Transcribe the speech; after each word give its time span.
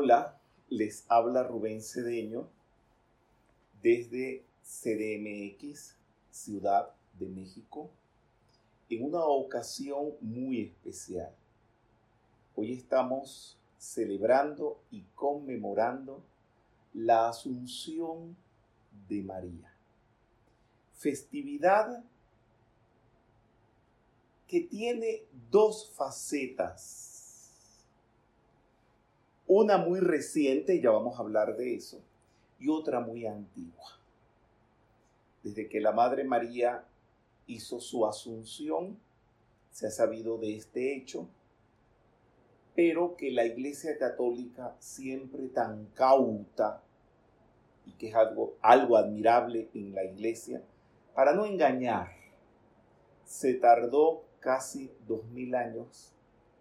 Hola, 0.00 0.38
les 0.68 1.04
habla 1.08 1.42
Rubén 1.42 1.82
Cedeño 1.82 2.48
desde 3.82 4.44
CDMX, 4.62 5.96
Ciudad 6.30 6.94
de 7.18 7.26
México, 7.26 7.90
en 8.88 9.02
una 9.02 9.24
ocasión 9.24 10.12
muy 10.20 10.60
especial. 10.60 11.34
Hoy 12.54 12.74
estamos 12.74 13.58
celebrando 13.76 14.80
y 14.92 15.02
conmemorando 15.16 16.22
la 16.94 17.30
Asunción 17.30 18.36
de 19.08 19.20
María. 19.22 19.74
Festividad 20.94 22.04
que 24.46 24.60
tiene 24.60 25.24
dos 25.50 25.90
facetas 25.96 27.17
una 29.48 29.78
muy 29.78 30.00
reciente, 30.00 30.80
ya 30.80 30.90
vamos 30.90 31.18
a 31.18 31.22
hablar 31.22 31.56
de 31.56 31.74
eso, 31.74 32.00
y 32.60 32.68
otra 32.68 33.00
muy 33.00 33.26
antigua. 33.26 33.98
Desde 35.42 35.68
que 35.68 35.80
la 35.80 35.92
Madre 35.92 36.22
María 36.24 36.84
hizo 37.46 37.80
su 37.80 38.06
asunción, 38.06 38.98
se 39.70 39.86
ha 39.86 39.90
sabido 39.90 40.36
de 40.36 40.54
este 40.54 40.94
hecho, 40.94 41.28
pero 42.74 43.16
que 43.16 43.30
la 43.30 43.46
Iglesia 43.46 43.96
Católica, 43.96 44.76
siempre 44.78 45.48
tan 45.48 45.86
cauta, 45.94 46.82
y 47.86 47.92
que 47.92 48.08
es 48.08 48.14
algo, 48.14 48.54
algo 48.60 48.98
admirable 48.98 49.70
en 49.72 49.94
la 49.94 50.04
Iglesia, 50.04 50.62
para 51.14 51.32
no 51.32 51.46
engañar, 51.46 52.12
se 53.24 53.54
tardó 53.54 54.24
casi 54.40 54.92
dos 55.06 55.24
mil 55.30 55.54
años 55.54 56.12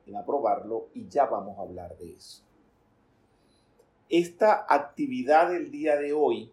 en 0.06 0.16
aprobarlo 0.16 0.88
y 0.94 1.08
ya 1.10 1.26
vamos 1.26 1.58
a 1.60 1.62
hablar 1.62 1.98
de 1.98 2.14
eso. 2.14 2.47
Esta 4.10 4.66
actividad 4.70 5.52
del 5.52 5.70
día 5.70 5.98
de 5.98 6.14
hoy 6.14 6.50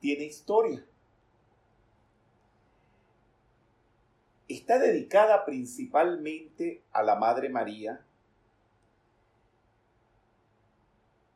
tiene 0.00 0.24
historia. 0.24 0.82
Está 4.48 4.78
dedicada 4.78 5.44
principalmente 5.44 6.80
a 6.92 7.02
la 7.02 7.16
Madre 7.16 7.50
María. 7.50 8.00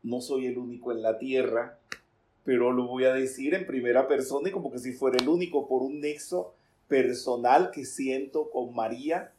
No 0.03 0.23
soy 0.23 0.47
el 0.47 0.57
único 0.57 0.91
en 0.91 1.03
la 1.03 1.19
tierra, 1.19 1.79
pero 2.45 2.73
lo 2.73 2.87
voy 2.87 3.05
a 3.05 3.13
decir 3.13 3.55
en 3.55 3.67
primera 3.67 4.09
persona 4.09 4.49
y 4.49 4.53
como 4.53 4.73
que 4.73 4.79
si 4.79 4.93
fuera 4.93 5.19
el 5.19 5.29
único 5.29 5.69
por 5.69 5.83
un 5.83 6.01
nexo 6.01 6.55
personal 6.89 7.71
que 7.71 7.85
siento 7.85 8.51
con 8.51 8.75
María. 8.75 9.33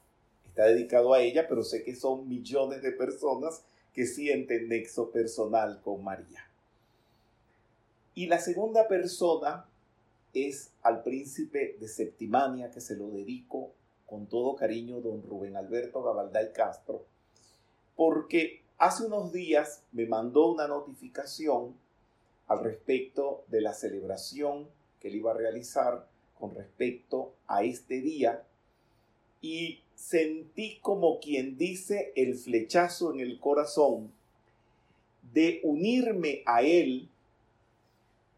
Está 0.45 0.65
dedicado 0.65 1.13
a 1.13 1.21
ella, 1.21 1.47
pero 1.47 1.63
sé 1.63 1.83
que 1.83 1.95
son 1.95 2.29
millones 2.29 2.83
de 2.83 2.91
personas 2.91 3.63
que 3.95 4.05
siente 4.05 4.61
nexo 4.61 5.09
personal 5.09 5.81
con 5.81 6.03
María. 6.03 6.45
Y 8.13 8.27
la 8.27 8.39
segunda 8.39 8.87
persona 8.89 9.65
es 10.33 10.71
al 10.83 11.01
príncipe 11.01 11.77
de 11.79 11.87
Septimania, 11.87 12.71
que 12.71 12.81
se 12.81 12.97
lo 12.97 13.09
dedico 13.09 13.71
con 14.05 14.27
todo 14.27 14.55
cariño, 14.55 14.99
don 14.99 15.23
Rubén 15.23 15.55
Alberto 15.55 16.03
Gabalday 16.03 16.51
Castro, 16.51 17.05
porque 17.95 18.61
hace 18.77 19.05
unos 19.05 19.31
días 19.31 19.81
me 19.93 20.05
mandó 20.05 20.51
una 20.51 20.67
notificación 20.67 21.73
al 22.47 22.63
respecto 22.63 23.45
de 23.47 23.61
la 23.61 23.73
celebración 23.73 24.67
que 24.99 25.07
él 25.07 25.15
iba 25.15 25.31
a 25.31 25.35
realizar 25.35 26.05
con 26.37 26.53
respecto 26.53 27.33
a 27.47 27.63
este 27.63 28.01
día 28.01 28.43
y 29.41 29.81
sentí 29.95 30.79
como 30.81 31.19
quien 31.19 31.57
dice 31.57 32.11
el 32.15 32.35
flechazo 32.35 33.13
en 33.13 33.21
el 33.21 33.39
corazón 33.39 34.11
de 35.33 35.61
unirme 35.63 36.43
a 36.45 36.61
Él, 36.61 37.09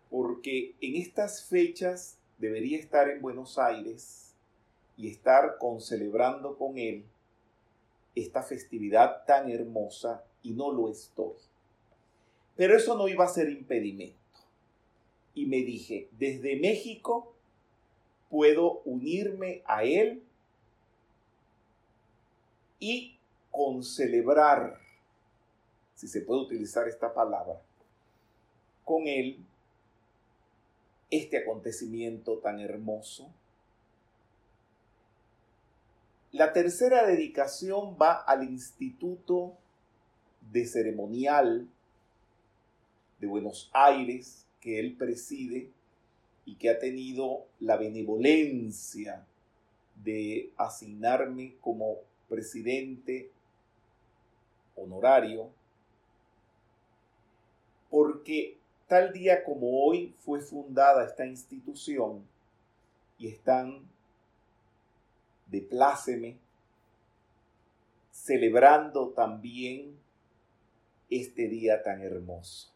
porque 0.09 0.75
en 0.80 0.95
estas 0.95 1.44
fechas 1.44 2.17
debería 2.38 2.80
estar 2.80 3.09
en 3.09 3.22
Buenos 3.22 3.58
Aires 3.58 4.33
y 4.95 5.09
estar 5.09 5.58
con 5.59 5.81
celebrando 5.81 6.58
con 6.58 6.77
Él 6.77 7.04
esta 8.15 8.42
festividad 8.42 9.26
tan 9.26 9.49
hermosa 9.52 10.23
y 10.42 10.52
no 10.52 10.71
lo 10.71 10.89
estoy. 10.89 11.36
Pero 12.55 12.76
eso 12.76 12.98
no 12.98 13.08
iba 13.08 13.26
a 13.26 13.30
ser 13.30 13.49
impedimento. 13.49 14.17
Y 15.36 15.45
me 15.45 15.58
dije, 15.58 16.10
desde 16.17 16.55
México 16.55 17.36
puedo 18.30 18.81
unirme 18.86 19.61
a 19.65 19.83
Él 19.83 20.23
y 22.80 23.17
con 23.52 23.83
celebrar, 23.83 24.80
si 25.95 26.08
se 26.08 26.21
puede 26.21 26.42
utilizar 26.42 26.88
esta 26.88 27.14
palabra, 27.14 27.61
con 28.83 29.08
él 29.08 29.43
este 31.10 31.37
acontecimiento 31.37 32.39
tan 32.39 32.60
hermoso. 32.60 33.30
La 36.32 36.54
tercera 36.54 37.05
dedicación 37.05 37.98
va 37.99 38.14
al 38.14 38.43
Instituto 38.43 39.58
de 40.52 40.66
Ceremonial 40.66 41.67
de 43.20 43.27
Buenos 43.27 43.70
Aires, 43.73 44.45
que 44.61 44.80
él 44.80 44.95
preside 44.98 45.71
y 46.45 46.55
que 46.55 46.70
ha 46.70 46.80
tenido 46.80 47.45
la 47.60 47.77
benevolencia 47.77 49.26
de 50.04 50.52
asignarme 50.58 51.55
como 51.60 52.06
presidente 52.30 53.32
honorario, 54.76 55.49
porque 57.89 58.58
tal 58.88 59.14
día 59.14 59.43
como 59.43 59.86
hoy 59.86 60.14
fue 60.20 60.42
fundada 60.42 61.05
esta 61.05 61.26
institución 61.26 62.26
y 63.17 63.27
están 63.27 63.82
de 65.48 65.61
pláceme 65.61 66.37
celebrando 68.11 69.10
también 69.10 69.98
este 71.10 71.48
día 71.48 71.82
tan 71.83 72.02
hermoso. 72.02 72.73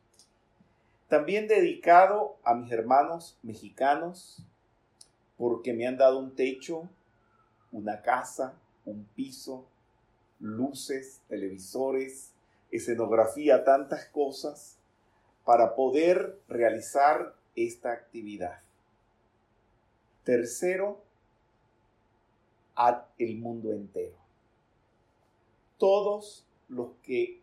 También 1.08 1.48
dedicado 1.48 2.38
a 2.44 2.56
mis 2.56 2.72
hermanos 2.72 3.38
mexicanos, 3.44 4.46
porque 5.38 5.74
me 5.74 5.86
han 5.86 5.98
dado 5.98 6.20
un 6.20 6.36
techo, 6.36 6.88
una 7.74 8.02
casa, 8.02 8.54
un 8.86 9.06
piso, 9.16 9.66
luces, 10.40 11.22
televisores, 11.28 12.34
escenografía, 12.72 13.64
tantas 13.64 14.06
cosas 14.08 14.78
para 15.46 15.76
poder 15.76 16.40
realizar 16.48 17.36
esta 17.56 17.92
actividad. 17.92 18.62
Tercero, 20.24 21.02
a 22.76 23.06
el 23.18 23.38
mundo 23.38 23.72
entero. 23.74 24.16
Todos 25.78 26.46
los 26.70 26.92
que 27.04 27.42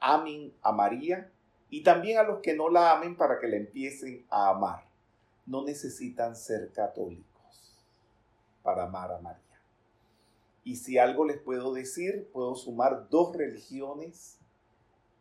amen 0.00 0.52
a 0.62 0.72
María 0.72 1.30
y 1.70 1.82
también 1.82 2.18
a 2.18 2.24
los 2.24 2.40
que 2.40 2.54
no 2.54 2.68
la 2.68 2.92
amen 2.92 3.16
para 3.16 3.38
que 3.38 3.48
la 3.48 3.56
empiecen 3.56 4.26
a 4.28 4.50
amar. 4.50 4.84
No 5.46 5.64
necesitan 5.64 6.36
ser 6.36 6.72
católicos 6.72 7.24
para 8.62 8.84
amar 8.84 9.12
a 9.12 9.18
María. 9.20 9.49
Y 10.64 10.76
si 10.76 10.98
algo 10.98 11.24
les 11.24 11.38
puedo 11.38 11.72
decir, 11.72 12.28
puedo 12.32 12.54
sumar 12.54 13.08
dos 13.08 13.34
religiones 13.34 14.38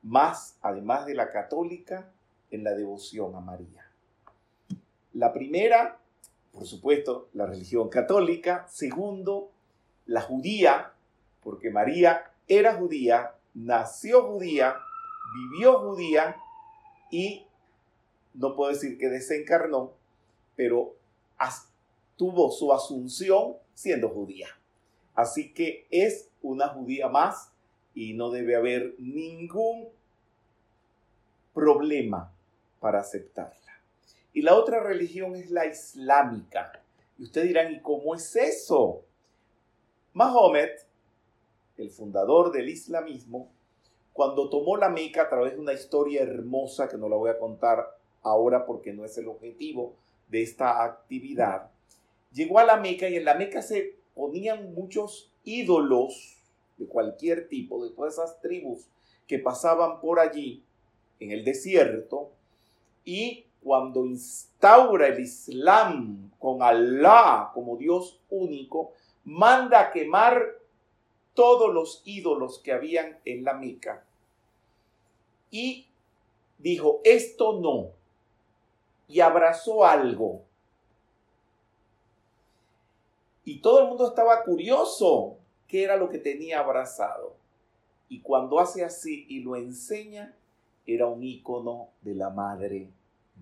más, 0.01 0.57
además 0.61 1.05
de 1.05 1.15
la 1.15 1.31
católica, 1.31 2.11
en 2.51 2.63
la 2.63 2.73
devoción 2.73 3.35
a 3.35 3.39
María. 3.39 3.89
La 5.13 5.33
primera, 5.33 5.99
por 6.51 6.65
supuesto, 6.65 7.29
la 7.33 7.45
religión 7.45 7.89
católica. 7.89 8.67
Segundo, 8.67 9.51
la 10.05 10.21
judía, 10.21 10.93
porque 11.41 11.69
María 11.69 12.31
era 12.47 12.75
judía, 12.75 13.35
nació 13.53 14.23
judía, 14.23 14.75
vivió 15.33 15.79
judía 15.79 16.35
y 17.11 17.45
no 18.33 18.55
puedo 18.55 18.71
decir 18.71 18.97
que 18.97 19.09
desencarnó, 19.09 19.93
pero 20.55 20.95
tuvo 22.19 22.51
su 22.51 22.73
asunción 22.73 23.55
siendo 23.73 24.09
judía. 24.09 24.47
Así 25.19 25.51
que 25.51 25.85
es 25.91 26.29
una 26.41 26.69
judía 26.69 27.09
más 27.09 27.51
y 27.93 28.13
no 28.13 28.29
debe 28.29 28.55
haber 28.55 28.95
ningún 28.99 29.89
problema 31.53 32.31
para 32.79 33.01
aceptarla. 33.01 33.81
Y 34.31 34.43
la 34.43 34.55
otra 34.55 34.79
religión 34.79 35.35
es 35.35 35.51
la 35.51 35.65
islámica. 35.65 36.71
Y 37.17 37.23
ustedes 37.23 37.49
dirán, 37.49 37.73
¿y 37.73 37.81
cómo 37.81 38.15
es 38.15 38.33
eso? 38.37 39.01
Mahomet, 40.13 40.87
el 41.75 41.89
fundador 41.89 42.53
del 42.53 42.69
islamismo, 42.69 43.51
cuando 44.13 44.49
tomó 44.49 44.77
la 44.77 44.87
Meca 44.87 45.23
a 45.23 45.29
través 45.29 45.55
de 45.55 45.59
una 45.59 45.73
historia 45.73 46.21
hermosa 46.21 46.87
que 46.87 46.97
no 46.97 47.09
la 47.09 47.17
voy 47.17 47.29
a 47.29 47.39
contar 47.39 47.85
ahora 48.21 48.65
porque 48.65 48.93
no 48.93 49.03
es 49.03 49.17
el 49.17 49.27
objetivo 49.27 49.97
de 50.29 50.43
esta 50.43 50.81
actividad, 50.81 51.71
llegó 52.31 52.59
a 52.59 52.63
la 52.63 52.77
Meca 52.77 53.09
y 53.09 53.17
en 53.17 53.25
la 53.25 53.33
Meca 53.33 53.61
se 53.61 53.98
ponían 54.19 54.73
muchos 54.73 55.31
ídolos 55.45 56.35
de 56.75 56.85
cualquier 56.87 57.47
tipo, 57.47 57.81
de 57.81 57.91
todas 57.91 58.15
esas 58.15 58.41
tribus 58.41 58.85
que 59.25 59.39
pasaban 59.39 60.01
por 60.01 60.19
allí 60.19 60.61
en 61.21 61.31
el 61.31 61.45
desierto 61.45 62.29
y 63.05 63.45
cuando 63.63 64.05
instaura 64.05 65.07
el 65.07 65.21
Islam 65.21 66.31
con 66.37 66.61
Alá 66.61 67.51
como 67.53 67.77
Dios 67.77 68.19
único, 68.29 68.91
manda 69.23 69.79
a 69.79 69.91
quemar 69.93 70.57
todos 71.33 71.73
los 71.73 72.01
ídolos 72.03 72.59
que 72.59 72.73
habían 72.73 73.19
en 73.23 73.45
la 73.45 73.53
Meca. 73.53 74.03
Y 75.49 75.87
dijo, 76.57 76.99
esto 77.05 77.57
no. 77.61 77.91
Y 79.07 79.21
abrazó 79.21 79.85
algo. 79.85 80.41
Y 83.49 83.61
todo 83.61 83.81
el 83.81 83.87
mundo 83.87 84.07
estaba 84.09 84.43
curioso 84.43 85.39
qué 85.67 85.83
era 85.83 85.97
lo 85.97 86.07
que 86.07 86.19
tenía 86.19 86.59
abrazado. 86.59 87.35
Y 88.07 88.21
cuando 88.21 88.59
hace 88.59 88.85
así 88.85 89.25
y 89.27 89.39
lo 89.39 89.55
enseña, 89.55 90.35
era 90.85 91.07
un 91.07 91.23
icono 91.23 91.89
de 92.01 92.13
la 92.13 92.29
Madre 92.29 92.91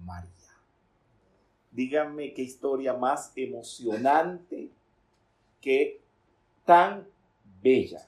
María. 0.05 0.31
Díganme 1.71 2.33
qué 2.33 2.41
historia 2.41 2.93
más 2.93 3.33
emocionante, 3.35 4.69
que 5.59 5.99
tan 6.63 7.05
bella 7.61 8.07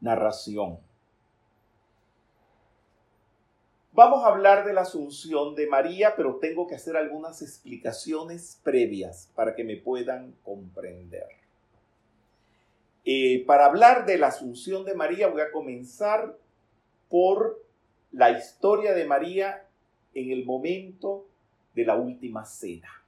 narración. 0.00 0.85
Vamos 3.96 4.24
a 4.24 4.28
hablar 4.28 4.66
de 4.66 4.74
la 4.74 4.82
asunción 4.82 5.54
de 5.54 5.66
María, 5.66 6.12
pero 6.16 6.36
tengo 6.36 6.66
que 6.66 6.74
hacer 6.74 6.98
algunas 6.98 7.40
explicaciones 7.40 8.60
previas 8.62 9.32
para 9.34 9.54
que 9.54 9.64
me 9.64 9.78
puedan 9.78 10.32
comprender. 10.44 11.24
Eh, 13.06 13.42
para 13.46 13.64
hablar 13.64 14.04
de 14.04 14.18
la 14.18 14.26
asunción 14.26 14.84
de 14.84 14.94
María 14.94 15.28
voy 15.28 15.40
a 15.40 15.50
comenzar 15.50 16.36
por 17.08 17.64
la 18.12 18.32
historia 18.32 18.92
de 18.92 19.06
María 19.06 19.66
en 20.12 20.30
el 20.30 20.44
momento 20.44 21.24
de 21.74 21.86
la 21.86 21.96
última 21.96 22.44
cena. 22.44 23.02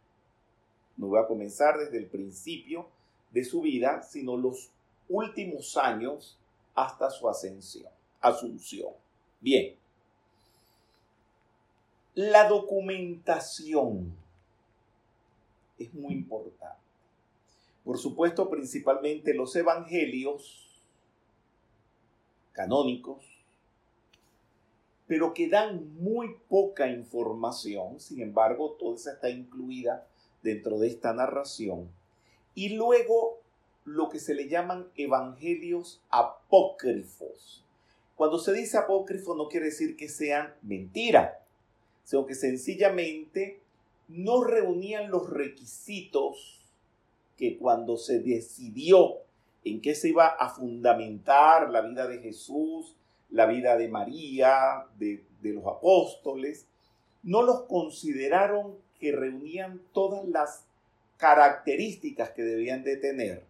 No 0.97 1.09
voy 1.09 1.21
a 1.21 1.27
comenzar 1.27 1.77
desde 1.77 1.99
el 1.99 2.07
principio 2.07 2.89
de 3.31 3.45
su 3.45 3.61
vida, 3.61 4.01
sino 4.01 4.39
los 4.39 4.71
últimos 5.11 5.77
años 5.77 6.39
hasta 6.75 7.11
su 7.11 7.29
ascensión, 7.29 7.93
asunción. 8.23 8.93
Bien. 9.39 9.77
La 12.21 12.49
documentación 12.49 14.13
es 15.79 15.95
muy 15.95 16.15
importante. 16.15 16.83
Por 17.85 17.97
supuesto, 17.97 18.51
principalmente 18.51 19.35
los 19.35 19.55
evangelios 19.55 20.83
canónicos, 22.51 23.25
pero 25.07 25.33
que 25.33 25.49
dan 25.49 25.95
muy 25.95 26.35
poca 26.49 26.89
información, 26.89 28.01
sin 28.01 28.21
embargo, 28.21 28.73
toda 28.73 28.97
esa 28.97 29.13
está 29.13 29.31
incluida 29.31 30.05
dentro 30.43 30.81
de 30.81 30.89
esta 30.89 31.13
narración. 31.13 31.89
Y 32.57 32.71
luego 32.71 33.39
lo 33.85 34.09
que 34.09 34.19
se 34.19 34.35
le 34.35 34.49
llaman 34.49 34.89
evangelios 34.97 36.03
apócrifos. 36.11 37.65
Cuando 38.17 38.41
se 38.41 38.53
dice 38.55 38.77
apócrifo 38.77 39.37
no 39.37 39.47
quiere 39.47 39.67
decir 39.67 39.97
que 39.97 40.09
sean 40.09 40.53
mentira, 40.63 41.45
sino 42.09 42.25
que 42.25 42.35
sencillamente 42.35 43.61
no 44.09 44.43
reunían 44.43 45.11
los 45.11 45.29
requisitos 45.29 46.65
que 47.37 47.59
cuando 47.59 47.99
se 47.99 48.21
decidió 48.21 49.17
en 49.63 49.83
qué 49.83 49.95
se 49.95 50.09
iba 50.09 50.27
a 50.27 50.49
fundamentar 50.49 51.69
la 51.69 51.83
vida 51.83 52.09
de 52.09 52.21
Jesús, 52.21 52.97
la 53.29 53.45
vida 53.45 53.77
de 53.77 53.89
María, 53.89 54.87
de, 54.99 55.23
los 55.43 55.67
apóstoles, 55.67 56.67
no 57.23 57.43
los 57.43 57.65
consideraron 57.65 58.77
que 58.99 59.13
reunían 59.13 59.83
todas 59.93 60.27
las 60.27 60.65
características 61.19 62.31
que 62.31 62.43
debían 62.43 62.85
de 62.85 62.97
tener. 62.97 63.45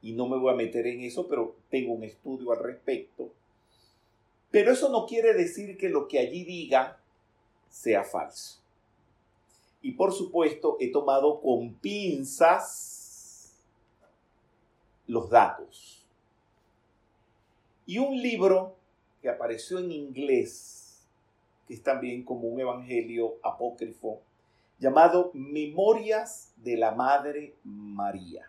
Y 0.00 0.12
no 0.12 0.26
me 0.26 0.38
voy 0.38 0.54
a 0.54 0.56
meter 0.56 0.86
en 0.86 1.02
eso, 1.02 1.28
pero 1.28 1.54
tengo 1.68 1.92
un 1.92 2.04
estudio 2.04 2.52
al 2.52 2.64
respecto. 2.64 3.30
Pero 4.50 4.72
eso 4.72 4.88
no 4.88 5.04
quiere 5.04 5.34
decir 5.34 5.76
que 5.76 5.90
lo 5.90 6.08
que 6.08 6.18
allí 6.18 6.44
diga 6.44 6.99
sea 7.70 8.04
falso. 8.04 8.60
Y 9.80 9.92
por 9.92 10.12
supuesto 10.12 10.76
he 10.80 10.92
tomado 10.92 11.40
con 11.40 11.72
pinzas 11.74 13.54
los 15.06 15.30
datos. 15.30 16.04
Y 17.86 17.98
un 17.98 18.20
libro 18.20 18.76
que 19.22 19.30
apareció 19.30 19.78
en 19.78 19.90
inglés, 19.90 21.06
que 21.66 21.74
es 21.74 21.82
también 21.82 22.22
como 22.24 22.48
un 22.48 22.60
evangelio 22.60 23.36
apócrifo, 23.42 24.20
llamado 24.78 25.30
Memorias 25.34 26.52
de 26.56 26.76
la 26.76 26.92
Madre 26.92 27.54
María. 27.64 28.46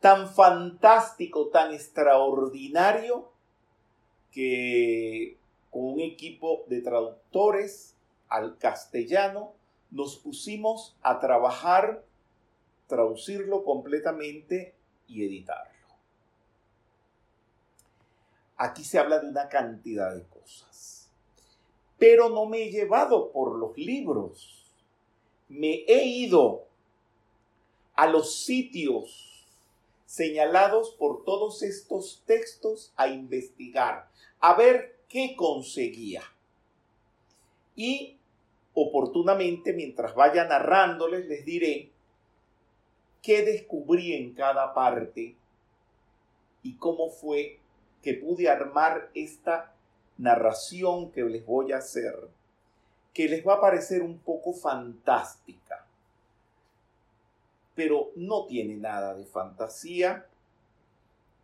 Tan 0.00 0.28
fantástico, 0.28 1.48
tan 1.48 1.72
extraordinario, 1.72 3.30
que 4.30 5.38
con 5.76 5.84
un 5.84 6.00
equipo 6.00 6.64
de 6.68 6.80
traductores 6.80 7.94
al 8.30 8.56
castellano, 8.56 9.52
nos 9.90 10.16
pusimos 10.16 10.96
a 11.02 11.20
trabajar, 11.20 12.02
traducirlo 12.86 13.62
completamente 13.62 14.74
y 15.06 15.26
editarlo. 15.26 15.74
Aquí 18.56 18.84
se 18.84 18.98
habla 18.98 19.18
de 19.18 19.28
una 19.28 19.50
cantidad 19.50 20.14
de 20.14 20.22
cosas, 20.22 21.10
pero 21.98 22.30
no 22.30 22.46
me 22.46 22.62
he 22.62 22.70
llevado 22.70 23.30
por 23.30 23.58
los 23.58 23.76
libros, 23.76 24.72
me 25.50 25.84
he 25.86 26.06
ido 26.06 26.64
a 27.92 28.06
los 28.06 28.34
sitios 28.34 29.46
señalados 30.06 30.92
por 30.92 31.22
todos 31.24 31.62
estos 31.62 32.22
textos 32.24 32.94
a 32.96 33.08
investigar, 33.08 34.08
a 34.40 34.54
ver 34.54 34.95
qué 35.08 35.34
conseguía. 35.36 36.22
Y 37.74 38.16
oportunamente, 38.74 39.72
mientras 39.72 40.14
vaya 40.14 40.44
narrándoles, 40.44 41.26
les 41.26 41.44
diré 41.44 41.90
qué 43.22 43.42
descubrí 43.42 44.14
en 44.14 44.34
cada 44.34 44.72
parte 44.72 45.34
y 46.62 46.74
cómo 46.76 47.10
fue 47.10 47.58
que 48.02 48.14
pude 48.14 48.48
armar 48.48 49.10
esta 49.14 49.74
narración 50.18 51.10
que 51.10 51.22
les 51.24 51.44
voy 51.44 51.72
a 51.72 51.78
hacer, 51.78 52.14
que 53.12 53.28
les 53.28 53.46
va 53.46 53.54
a 53.54 53.60
parecer 53.60 54.02
un 54.02 54.18
poco 54.18 54.52
fantástica, 54.52 55.86
pero 57.74 58.10
no 58.16 58.46
tiene 58.46 58.76
nada 58.76 59.14
de 59.14 59.26
fantasía, 59.26 60.26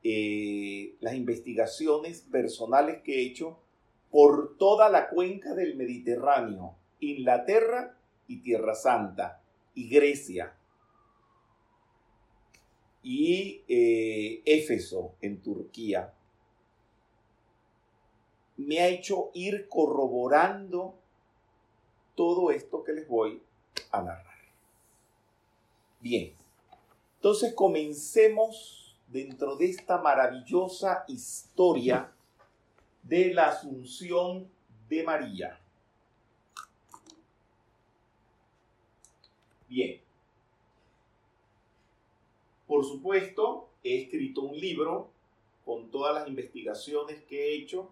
eh, 0.04 0.97
las 1.00 1.14
investigaciones 1.14 2.23
personales 2.23 3.02
que 3.02 3.16
he 3.16 3.26
hecho 3.26 3.59
por 4.11 4.56
toda 4.59 4.88
la 4.88 5.09
cuenca 5.09 5.54
del 5.54 5.76
Mediterráneo, 5.76 6.76
Inglaterra 7.00 7.97
y 8.26 8.40
Tierra 8.40 8.75
Santa, 8.75 9.42
y 9.75 9.88
Grecia, 9.88 10.54
y 13.02 13.62
eh, 13.68 14.42
Éfeso 14.44 15.14
en 15.21 15.40
Turquía, 15.40 16.12
me 18.56 18.80
ha 18.80 18.88
hecho 18.88 19.30
ir 19.35 19.68
corroborando 19.68 20.94
todo 22.14 22.50
esto 22.50 22.85
que 22.85 22.92
les 22.92 23.09
voy 23.09 23.42
a 23.90 24.02
narrar. 24.02 24.37
Bien, 26.00 26.32
entonces 27.16 27.54
comencemos 27.54 28.82
dentro 29.12 29.57
de 29.57 29.66
esta 29.66 29.99
maravillosa 29.99 31.04
historia 31.07 32.11
de 33.02 33.35
la 33.35 33.49
asunción 33.49 34.49
de 34.88 35.02
María. 35.02 35.59
Bien. 39.69 40.00
Por 42.66 42.85
supuesto, 42.85 43.69
he 43.85 44.02
escrito 44.02 44.42
un 44.42 44.59
libro 44.59 45.11
con 45.64 45.90
todas 45.90 46.14
las 46.14 46.28
investigaciones 46.28 47.23
que 47.25 47.49
he 47.49 47.54
hecho 47.57 47.90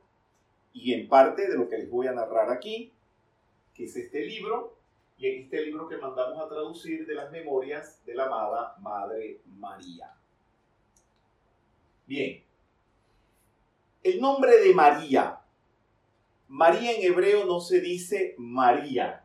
y 0.73 0.95
en 0.95 1.09
parte 1.09 1.49
de 1.49 1.57
lo 1.57 1.69
que 1.69 1.79
les 1.79 1.91
voy 1.91 2.07
a 2.07 2.13
narrar 2.13 2.51
aquí, 2.51 2.93
que 3.75 3.85
es 3.85 3.97
este 3.97 4.25
libro, 4.25 4.75
y 5.19 5.27
en 5.27 5.43
este 5.43 5.67
libro 5.67 5.87
que 5.87 5.99
mandamos 5.99 6.39
a 6.41 6.49
traducir 6.49 7.07
de 7.07 7.15
las 7.15 7.31
memorias 7.31 8.05
de 8.07 8.15
la 8.15 8.25
amada 8.25 8.77
Madre 8.81 9.41
María. 9.59 10.20
Bien. 12.11 12.43
El 14.03 14.21
nombre 14.21 14.59
de 14.59 14.75
María. 14.75 15.39
María 16.49 16.91
en 16.91 17.05
hebreo 17.05 17.45
no 17.45 17.61
se 17.61 17.81
dice 17.81 18.35
María. 18.37 19.25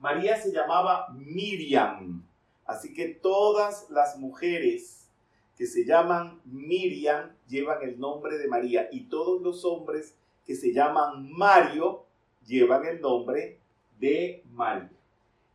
María 0.00 0.36
se 0.36 0.50
llamaba 0.50 1.14
Miriam. 1.14 2.26
Así 2.66 2.92
que 2.92 3.06
todas 3.06 3.88
las 3.88 4.18
mujeres 4.18 5.08
que 5.56 5.66
se 5.66 5.84
llaman 5.84 6.40
Miriam 6.44 7.36
llevan 7.46 7.84
el 7.84 8.00
nombre 8.00 8.36
de 8.36 8.48
María 8.48 8.88
y 8.90 9.02
todos 9.02 9.40
los 9.40 9.64
hombres 9.64 10.16
que 10.44 10.56
se 10.56 10.72
llaman 10.72 11.30
Mario 11.30 12.04
llevan 12.44 12.84
el 12.84 13.00
nombre 13.00 13.60
de 14.00 14.42
María. 14.50 14.90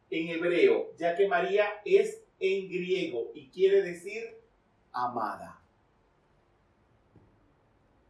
En 0.10 0.30
hebreo, 0.30 0.94
ya 0.98 1.18
que 1.18 1.28
María 1.28 1.66
es 1.84 2.24
en 2.40 2.70
griego 2.70 3.32
y 3.34 3.50
quiere 3.50 3.82
decir 3.82 4.24
amada. 4.94 5.59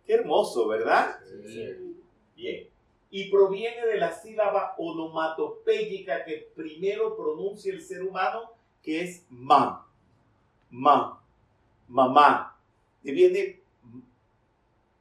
Qué 0.10 0.16
hermoso, 0.16 0.68
¿verdad? 0.68 1.20
Sí. 1.46 1.96
Bien. 2.36 2.68
Y 3.12 3.30
proviene 3.30 3.86
de 3.86 4.00
la 4.00 4.12
sílaba 4.12 4.74
onomatopéyica 4.80 6.26
que 6.26 6.52
primero 6.56 7.16
pronuncia 7.16 7.72
el 7.72 7.84
ser 7.84 8.02
humano, 8.02 8.54
que 8.82 9.04
es 9.04 9.24
ma. 9.30 9.86
Ma. 10.72 11.22
Mamá. 11.88 12.58
Y 13.04 13.12
viene 13.12 13.60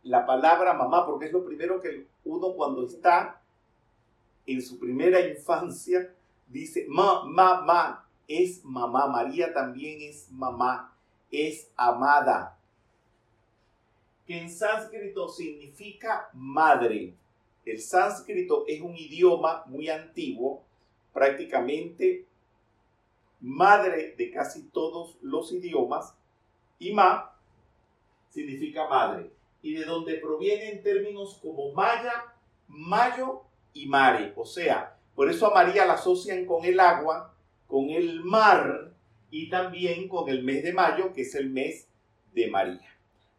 la 0.03 0.27
palabra 0.27 0.75
mamá, 0.75 1.07
porque 1.07 1.25
es 1.25 1.33
lo 1.33 1.43
primero 1.43 1.81
que 1.81 2.07
uno 2.27 2.53
cuando 2.53 2.85
está 2.85 3.41
en 4.45 4.61
su 4.61 4.79
primera 4.79 5.27
infancia 5.27 6.15
dice, 6.49 6.85
ma, 6.87 7.25
ma, 7.25 8.07
es 8.27 8.63
mamá. 8.63 9.07
María 9.07 9.55
también 9.55 10.03
es 10.03 10.31
mamá, 10.31 10.95
es 11.31 11.71
amada. 11.77 12.58
Que 14.29 14.39
en 14.39 14.49
sánscrito 14.49 15.29
significa 15.29 16.31
madre. 16.33 17.15
El 17.65 17.81
sánscrito 17.81 18.65
es 18.69 18.81
un 18.81 18.97
idioma 18.97 19.65
muy 19.67 19.89
antiguo, 19.89 20.63
prácticamente 21.13 22.25
madre 23.41 24.15
de 24.17 24.31
casi 24.31 24.69
todos 24.69 25.17
los 25.23 25.53
idiomas, 25.53 26.15
y 26.79 26.93
ma 26.93 27.35
significa 28.31 28.87
madre 28.87 29.31
y 29.63 29.75
de 29.75 29.85
donde 29.85 30.15
provienen 30.15 30.83
términos 30.83 31.39
como 31.43 31.73
Maya, 31.73 32.33
Mayo 32.69 33.43
y 33.73 33.87
Mare. 33.87 34.33
O 34.37 34.45
sea, 34.45 34.97
por 35.15 35.31
eso 35.31 35.47
a 35.47 35.55
María 35.55 35.85
la 35.85 35.95
asocian 35.95 36.45
con 36.47 36.65
el 36.65 36.79
agua, 36.79 37.35
con 37.67 37.91
el 37.91 38.23
mar 38.23 38.93
y 39.31 39.51
también 39.51 40.09
con 40.09 40.29
el 40.29 40.43
mes 40.43 40.63
de 40.63 40.73
mayo, 40.73 41.13
que 41.13 41.23
es 41.23 41.35
el 41.35 41.51
mes 41.51 41.87
de 42.33 42.49
María. 42.49 42.88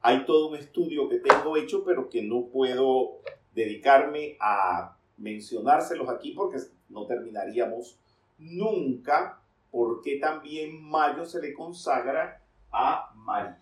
Hay 0.02 0.26
todo 0.26 0.50
un 0.50 0.56
estudio 0.56 1.10
que 1.10 1.20
tengo 1.20 1.58
hecho, 1.58 1.84
pero 1.84 2.10
que 2.10 2.22
no 2.22 2.46
puedo 2.46 3.20
dedicarme 3.54 4.38
a 4.40 4.96
mencionárselos 5.18 6.10
aquí 6.10 6.32
porque 6.32 6.58
no 6.90 7.06
terminaríamos 7.06 7.98
nunca, 8.38 9.42
porque 9.72 10.18
también 10.18 10.82
mayo 10.82 11.26
se 11.26 11.42
le 11.42 11.54
consagra 11.54 12.42
a 12.72 13.12
María. 13.16 13.60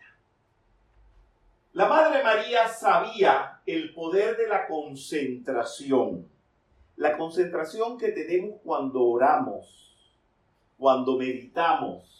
La 1.73 1.87
Madre 1.87 2.23
María 2.23 2.67
sabía 2.67 3.61
el 3.65 3.93
poder 3.93 4.37
de 4.37 4.47
la 4.47 4.67
concentración, 4.67 6.27
la 6.95 7.17
concentración 7.17 7.97
que 7.97 8.09
tenemos 8.09 8.59
cuando 8.63 9.03
oramos, 9.03 9.95
cuando 10.77 11.17
meditamos, 11.17 12.16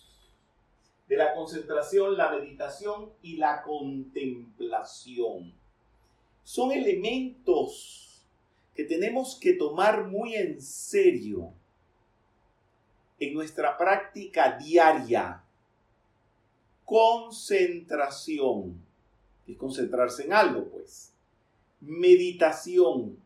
de 1.08 1.18
la 1.18 1.34
concentración, 1.34 2.18
la 2.18 2.32
meditación 2.32 3.12
y 3.22 3.38
la 3.38 3.62
contemplación. 3.64 5.54
Son 6.44 6.72
elementos 6.72 8.26
que 8.76 8.84
tenemos 8.84 9.40
que 9.40 9.54
tomar 9.54 10.06
muy 10.06 10.36
en 10.36 10.62
serio 10.62 11.54
en 13.20 13.34
nuestra 13.34 13.78
práctica 13.78 14.58
diaria. 14.58 15.44
Concentración 16.86 18.80
es 19.48 19.58
concentrarse 19.58 20.26
en 20.26 20.34
algo, 20.34 20.66
pues. 20.66 21.14
Meditación, 21.82 23.18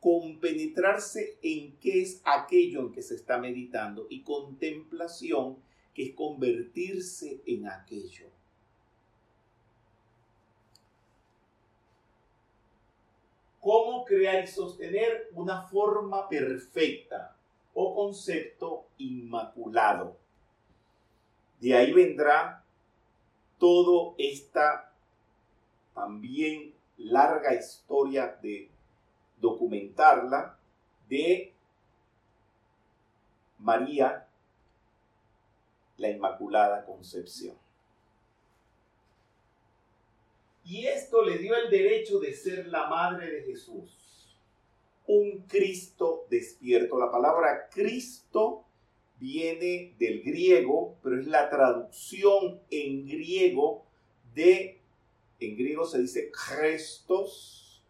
compenetrarse 0.00 1.38
en 1.42 1.76
qué 1.78 2.02
es 2.02 2.20
aquello 2.24 2.80
en 2.82 2.92
que 2.92 3.02
se 3.02 3.14
está 3.14 3.38
meditando 3.38 4.06
y 4.10 4.22
contemplación, 4.22 5.56
que 5.96 6.10
es 6.10 6.14
convertirse 6.14 7.40
en 7.46 7.66
aquello. 7.66 8.26
¿Cómo 13.58 14.04
crear 14.04 14.44
y 14.44 14.46
sostener 14.46 15.30
una 15.32 15.62
forma 15.62 16.28
perfecta 16.28 17.34
o 17.72 17.94
concepto 17.94 18.88
inmaculado? 18.98 20.18
De 21.60 21.74
ahí 21.74 21.94
vendrá 21.94 22.62
todo 23.58 24.14
esta 24.18 24.92
también 25.94 26.74
larga 26.98 27.54
historia 27.54 28.38
de 28.42 28.70
documentarla 29.38 30.58
de 31.08 31.54
María, 33.58 34.25
la 35.98 36.10
Inmaculada 36.10 36.84
Concepción. 36.84 37.56
Y 40.64 40.86
esto 40.86 41.22
le 41.22 41.38
dio 41.38 41.54
el 41.54 41.70
derecho 41.70 42.18
de 42.18 42.32
ser 42.32 42.66
la 42.66 42.88
madre 42.88 43.30
de 43.30 43.42
Jesús, 43.42 44.36
un 45.06 45.44
Cristo 45.46 46.26
despierto. 46.28 46.98
La 46.98 47.10
palabra 47.10 47.68
Cristo 47.72 48.64
viene 49.20 49.94
del 49.98 50.22
griego, 50.22 50.96
pero 51.02 51.20
es 51.20 51.26
la 51.26 51.48
traducción 51.48 52.60
en 52.70 53.06
griego 53.06 53.84
de 54.34 54.80
en 55.38 55.56
griego 55.56 55.84
se 55.86 56.00
dice 56.00 56.30
Christos 56.30 57.82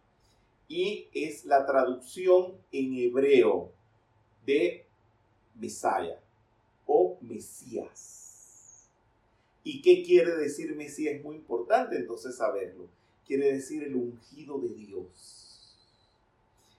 y 0.67 1.07
es 1.13 1.45
la 1.45 1.65
traducción 1.65 2.57
en 2.71 2.93
hebreo 2.97 3.71
de 4.45 4.85
Mesías 5.55 6.19
o 6.19 6.26
Mesías. 7.27 8.87
¿Y 9.63 9.81
qué 9.81 10.03
quiere 10.03 10.35
decir 10.35 10.75
Mesías? 10.75 11.15
Es 11.15 11.23
muy 11.23 11.35
importante 11.35 11.97
entonces 11.97 12.35
saberlo. 12.35 12.87
Quiere 13.25 13.53
decir 13.53 13.83
el 13.83 13.95
ungido 13.95 14.59
de 14.59 14.73
Dios. 14.73 15.75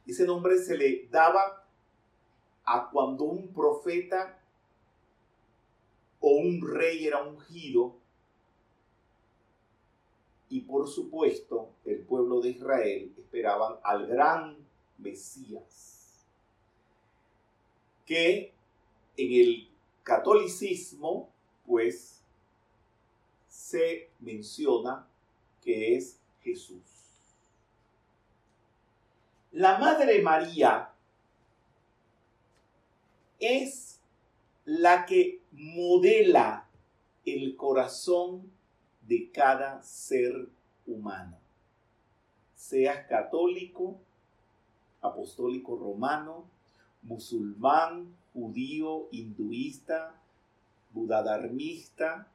Ese 0.06 0.24
nombre 0.24 0.58
se 0.58 0.76
le 0.76 1.06
daba 1.10 1.66
a 2.64 2.88
cuando 2.90 3.24
un 3.24 3.48
profeta 3.48 4.40
o 6.20 6.30
un 6.30 6.66
rey 6.66 7.06
era 7.06 7.22
ungido 7.22 7.98
y 10.50 10.60
por 10.62 10.88
supuesto, 10.88 11.70
el 11.84 12.00
pueblo 12.00 12.40
de 12.40 12.50
Israel 12.50 13.12
esperaban 13.18 13.76
al 13.82 14.06
gran 14.06 14.56
Mesías, 14.96 16.26
que 18.06 18.52
en 19.16 19.32
el 19.32 19.67
catolicismo, 20.08 21.28
pues, 21.66 22.24
se 23.46 24.08
menciona 24.20 25.06
que 25.62 25.96
es 25.96 26.18
Jesús. 26.40 26.80
La 29.52 29.76
Madre 29.78 30.22
María 30.22 30.90
es 33.38 34.00
la 34.64 35.04
que 35.04 35.42
modela 35.52 36.66
el 37.26 37.54
corazón 37.54 38.50
de 39.02 39.30
cada 39.30 39.82
ser 39.82 40.48
humano. 40.86 41.38
Seas 42.54 43.06
católico, 43.06 44.00
apostólico 45.02 45.76
romano, 45.76 46.46
musulmán, 47.02 48.17
judío, 48.32 49.08
hinduista, 49.10 50.14
budadarmista, 50.92 52.30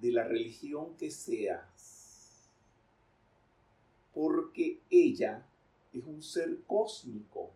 de 0.00 0.12
la 0.12 0.24
religión 0.24 0.96
que 0.96 1.10
seas. 1.10 2.48
Porque 4.14 4.80
ella 4.90 5.46
es 5.92 6.04
un 6.04 6.22
ser 6.22 6.62
cósmico 6.66 7.50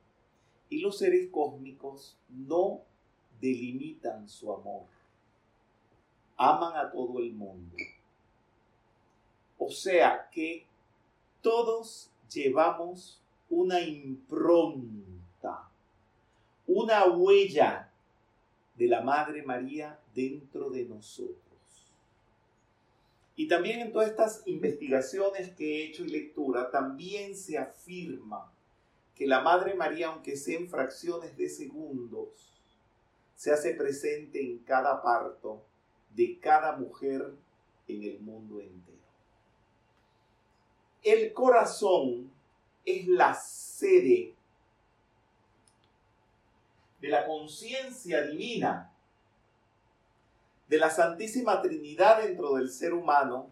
y 0.69 0.81
los 0.81 0.99
seres 0.99 1.31
cósmicos 1.31 2.17
no 2.29 2.83
delimitan 3.41 4.29
su 4.29 4.53
amor 4.53 4.95
aman 6.37 6.77
a 6.77 6.91
todo 6.91 7.19
el 7.21 7.33
mundo. 7.33 7.77
O 9.59 9.71
sea 9.71 10.29
que 10.31 10.67
todos 11.43 12.11
llevamos 12.33 13.21
una 13.49 13.81
impronta, 13.81 15.14
una 16.75 17.05
huella 17.07 17.89
de 18.75 18.89
la 18.89 19.01
Madre 19.01 19.45
María 19.45 20.01
dentro 20.13 20.71
de 20.71 20.85
nosotros. 20.85 21.39
Y 23.37 23.47
también 23.47 23.79
en 23.79 23.93
todas 23.93 24.09
estas 24.09 24.43
investigaciones 24.47 25.55
que 25.55 25.77
he 25.77 25.87
hecho 25.87 26.05
y 26.05 26.09
lectura, 26.09 26.73
también 26.73 27.37
se 27.37 27.59
afirma 27.59 28.53
que 29.15 29.29
la 29.29 29.41
Madre 29.41 29.75
María, 29.75 30.09
aunque 30.09 30.37
sea 30.37 30.59
en 30.59 30.69
fracciones 30.69 31.37
de 31.37 31.49
segundos, 31.49 32.61
se 33.37 33.53
hace 33.53 33.75
presente 33.75 34.41
en 34.41 34.59
cada 34.59 35.01
parto 35.01 35.65
de 36.13 36.41
cada 36.41 36.77
mujer 36.77 37.35
en 37.87 38.03
el 38.03 38.19
mundo 38.19 38.61
entero. 38.61 38.99
El 41.05 41.33
corazón 41.33 42.33
es 42.85 43.07
la 43.07 43.33
sede 43.35 44.35
de 47.05 47.11
la 47.11 47.27
conciencia 47.27 48.23
divina, 48.23 48.91
de 50.69 50.79
la 50.79 50.89
Santísima 50.89 51.61
Trinidad 51.61 52.23
dentro 52.23 52.55
del 52.55 52.71
ser 52.71 52.95
humano, 52.95 53.51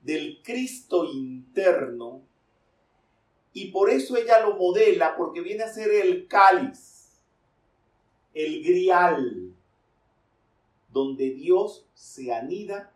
del 0.00 0.40
Cristo 0.42 1.04
interno, 1.04 2.22
y 3.52 3.72
por 3.72 3.90
eso 3.90 4.16
ella 4.16 4.40
lo 4.40 4.56
modela, 4.56 5.18
porque 5.18 5.42
viene 5.42 5.64
a 5.64 5.68
ser 5.68 5.90
el 5.90 6.26
cáliz, 6.28 7.20
el 8.32 8.64
grial, 8.64 9.52
donde 10.90 11.28
Dios 11.32 11.84
se 11.92 12.32
anida 12.32 12.90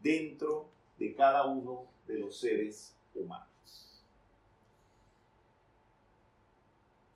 dentro 0.00 0.68
de 0.96 1.12
cada 1.16 1.44
uno 1.44 1.86
de 2.06 2.20
los 2.20 2.38
seres 2.38 2.94
humanos. 3.16 3.48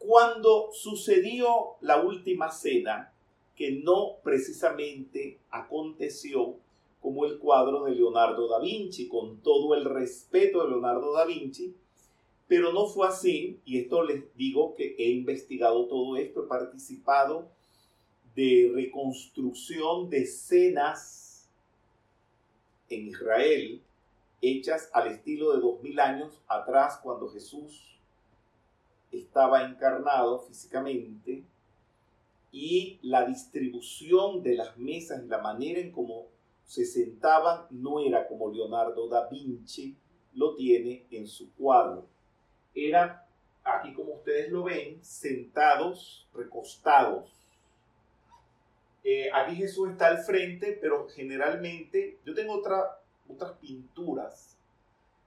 Cuando 0.06 0.70
sucedió 0.72 1.76
la 1.80 2.02
última 2.02 2.50
cena, 2.50 3.12
que 3.54 3.70
no 3.84 4.16
precisamente 4.24 5.38
aconteció 5.50 6.56
como 7.00 7.24
el 7.24 7.38
cuadro 7.38 7.84
de 7.84 7.94
Leonardo 7.94 8.48
da 8.48 8.58
Vinci, 8.58 9.08
con 9.08 9.40
todo 9.42 9.74
el 9.74 9.84
respeto 9.84 10.62
de 10.62 10.70
Leonardo 10.70 11.12
da 11.12 11.24
Vinci, 11.24 11.74
pero 12.48 12.72
no 12.72 12.86
fue 12.86 13.06
así, 13.06 13.60
y 13.64 13.78
esto 13.78 14.02
les 14.02 14.36
digo 14.36 14.74
que 14.74 14.96
he 14.98 15.10
investigado 15.10 15.86
todo 15.86 16.16
esto, 16.16 16.44
he 16.44 16.48
participado 16.48 17.48
de 18.34 18.72
reconstrucción 18.74 20.10
de 20.10 20.22
escenas 20.22 21.48
en 22.88 23.06
Israel 23.06 23.82
hechas 24.40 24.90
al 24.92 25.08
estilo 25.08 25.54
de 25.54 25.60
dos 25.60 25.80
mil 25.82 25.98
años 26.00 26.40
atrás 26.48 26.98
cuando 27.02 27.28
Jesús 27.28 27.91
estaba 29.12 29.64
encarnado 29.64 30.40
físicamente 30.40 31.44
y 32.50 32.98
la 33.02 33.24
distribución 33.24 34.42
de 34.42 34.56
las 34.56 34.76
mesas 34.76 35.22
y 35.22 35.28
la 35.28 35.38
manera 35.38 35.80
en 35.80 35.92
cómo 35.92 36.26
se 36.64 36.84
sentaban 36.84 37.66
no 37.70 38.00
era 38.00 38.26
como 38.26 38.50
Leonardo 38.50 39.08
da 39.08 39.28
Vinci 39.28 39.96
lo 40.34 40.54
tiene 40.54 41.06
en 41.10 41.26
su 41.26 41.52
cuadro. 41.54 42.06
Era, 42.74 43.26
aquí 43.62 43.92
como 43.92 44.14
ustedes 44.14 44.50
lo 44.50 44.64
ven, 44.64 45.02
sentados, 45.04 46.26
recostados. 46.34 47.30
Eh, 49.04 49.30
aquí 49.32 49.56
Jesús 49.56 49.90
está 49.90 50.06
al 50.06 50.18
frente, 50.18 50.78
pero 50.80 51.08
generalmente 51.08 52.18
yo 52.24 52.34
tengo 52.34 52.54
otra, 52.54 52.98
otras 53.28 53.52
pinturas, 53.58 54.56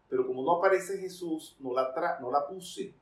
pero 0.09 0.25
como 0.25 0.43
no 0.43 0.53
aparece 0.53 0.97
Jesús, 0.97 1.55
no 1.59 1.73
la, 1.73 1.93
no 2.21 2.31
la 2.31 2.47
puse 2.47 2.93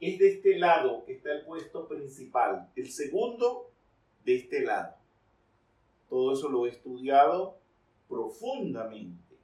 es 0.00 0.18
de 0.18 0.28
este 0.34 0.58
lado 0.58 1.04
que 1.04 1.14
está 1.14 1.32
el 1.32 1.44
puesto 1.44 1.88
principal. 1.88 2.70
El 2.76 2.90
segundo, 2.90 3.70
de 4.24 4.36
este 4.36 4.62
lado. 4.62 4.94
Todo 6.08 6.32
eso 6.32 6.48
lo 6.48 6.66
he 6.66 6.70
estudiado 6.70 7.56
profundamente. 8.08 9.34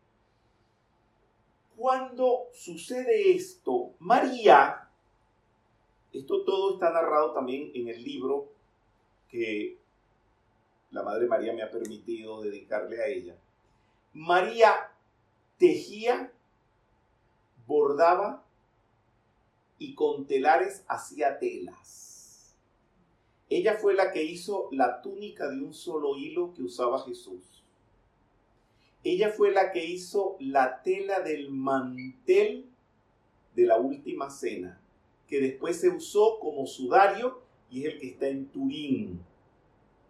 Cuando 1.77 2.49
sucede 2.53 3.33
esto, 3.33 3.95
María, 3.99 4.89
esto 6.13 6.45
todo 6.45 6.75
está 6.75 6.91
narrado 6.91 7.33
también 7.33 7.71
en 7.75 7.89
el 7.89 8.03
libro 8.03 8.49
que 9.31 9.79
la 10.91 11.03
Madre 11.03 11.27
María 11.27 11.53
me 11.53 11.63
ha 11.63 11.71
permitido 11.71 12.43
dedicarle 12.43 13.01
a 13.01 13.07
ella. 13.07 13.37
María 14.13 14.91
tejía, 15.59 16.33
bordaba 17.67 18.45
y 19.81 19.95
con 19.95 20.27
telares 20.27 20.85
hacía 20.89 21.39
telas. 21.39 22.55
Ella 23.49 23.79
fue 23.81 23.95
la 23.95 24.13
que 24.13 24.23
hizo 24.23 24.69
la 24.73 25.01
túnica 25.01 25.49
de 25.49 25.63
un 25.63 25.73
solo 25.73 26.19
hilo 26.19 26.53
que 26.53 26.63
usaba 26.63 27.03
Jesús. 27.03 27.65
Ella 29.03 29.31
fue 29.31 29.53
la 29.53 29.73
que 29.73 29.83
hizo 29.87 30.37
la 30.39 30.83
tela 30.83 31.21
del 31.21 31.51
mantel 31.51 32.67
de 33.57 33.67
la 33.67 33.79
última 33.79 34.29
cena, 34.29 34.79
que 35.27 35.41
después 35.41 35.81
se 35.81 35.89
usó 35.89 36.39
como 36.41 36.67
sudario 36.67 37.41
y 37.71 37.87
es 37.87 37.95
el 37.95 38.01
que 38.01 38.09
está 38.09 38.29
en 38.29 38.49
Turín. 38.49 39.21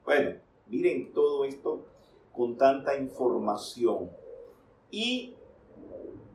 Bueno, 0.04 0.36
miren 0.66 1.12
todo 1.12 1.44
esto 1.44 1.86
con 2.32 2.58
tanta 2.58 2.98
información. 2.98 4.10
Y 4.90 5.34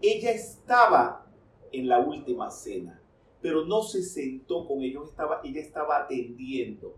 ella 0.02 0.32
estaba 0.32 1.28
en 1.74 1.89
la 1.89 2.00
última 2.00 2.50
cena 2.50 3.02
pero 3.45 3.63
no 3.63 3.84
se 3.84 4.01
sentó 4.01 4.67
con 4.67 4.81
ellos, 4.81 5.12
estaba, 5.12 5.39
ella 5.43 5.62
estaba 5.62 5.99
atendiendo. 5.99 6.95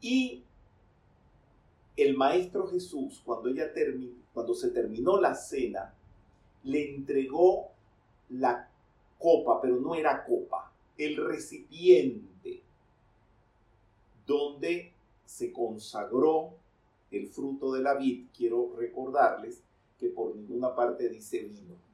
Y 0.00 0.44
el 1.96 2.16
Maestro 2.16 2.68
Jesús, 2.68 3.20
cuando, 3.24 3.48
ella 3.48 3.74
terminó, 3.74 4.14
cuando 4.32 4.54
se 4.54 4.70
terminó 4.70 5.20
la 5.20 5.34
cena, 5.34 5.92
le 6.62 6.94
entregó 6.94 7.72
la 8.28 8.70
copa, 9.18 9.60
pero 9.60 9.80
no 9.80 9.96
era 9.96 10.24
copa, 10.24 10.72
el 10.96 11.16
recipiente 11.16 12.62
donde 14.24 14.92
se 15.24 15.52
consagró 15.52 16.54
el 17.10 17.26
fruto 17.26 17.72
de 17.72 17.82
la 17.82 17.94
vid. 17.94 18.26
Quiero 18.36 18.72
recordarles 18.76 19.64
que 19.98 20.10
por 20.10 20.36
ninguna 20.36 20.76
parte 20.76 21.08
dice 21.08 21.40
vino 21.40 21.91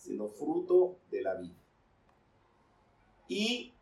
sino 0.00 0.28
fruto 0.28 0.96
de 1.10 1.22
la 1.22 1.34
vida. 1.34 1.54
Y 3.28 3.72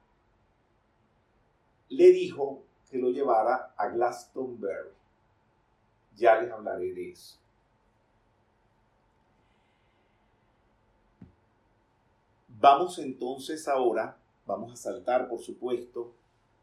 le 1.89 2.11
dijo 2.11 2.65
que 2.91 2.99
lo 2.99 3.11
llevara 3.11 3.73
a 3.77 3.89
Glastonbury. 3.89 4.91
Ya 6.17 6.41
les 6.41 6.51
hablaré 6.51 6.93
de 6.93 7.13
eso. 7.13 7.39
Vamos 12.61 12.99
entonces 12.99 13.69
ahora, 13.69 14.19
vamos 14.45 14.73
a 14.73 14.77
saltar 14.77 15.29
por 15.29 15.41
supuesto 15.41 16.13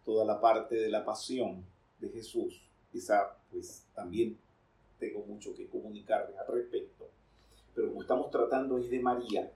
toda 0.03 0.25
la 0.25 0.41
parte 0.41 0.75
de 0.75 0.89
la 0.89 1.05
pasión 1.05 1.65
de 1.99 2.09
Jesús. 2.09 2.61
Quizá 2.91 3.37
pues 3.49 3.85
también 3.95 4.37
tengo 4.99 5.21
mucho 5.25 5.55
que 5.55 5.67
comunicarles 5.67 6.37
al 6.37 6.47
respecto 6.47 6.94
pero 7.75 7.89
como 7.89 8.01
estamos 8.01 8.31
tratando 8.31 8.77
es 8.77 8.89
de 8.89 8.99
María, 8.99 9.51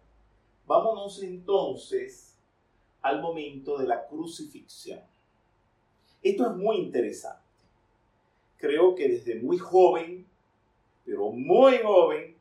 vámonos 0.68 1.24
entonces 1.24 2.36
al 3.02 3.22
momento 3.22 3.78
de 3.78 3.88
la 3.88 4.06
crucifixión. 4.06 5.00
Esto 6.22 6.52
es 6.52 6.56
muy 6.56 6.78
interesante. 6.78 7.40
Creo 8.58 8.94
que 8.94 9.08
desde 9.08 9.36
muy 9.36 9.58
joven, 9.58 10.28
pero 11.06 11.32
muy 11.32 11.78
joven, 11.78 12.36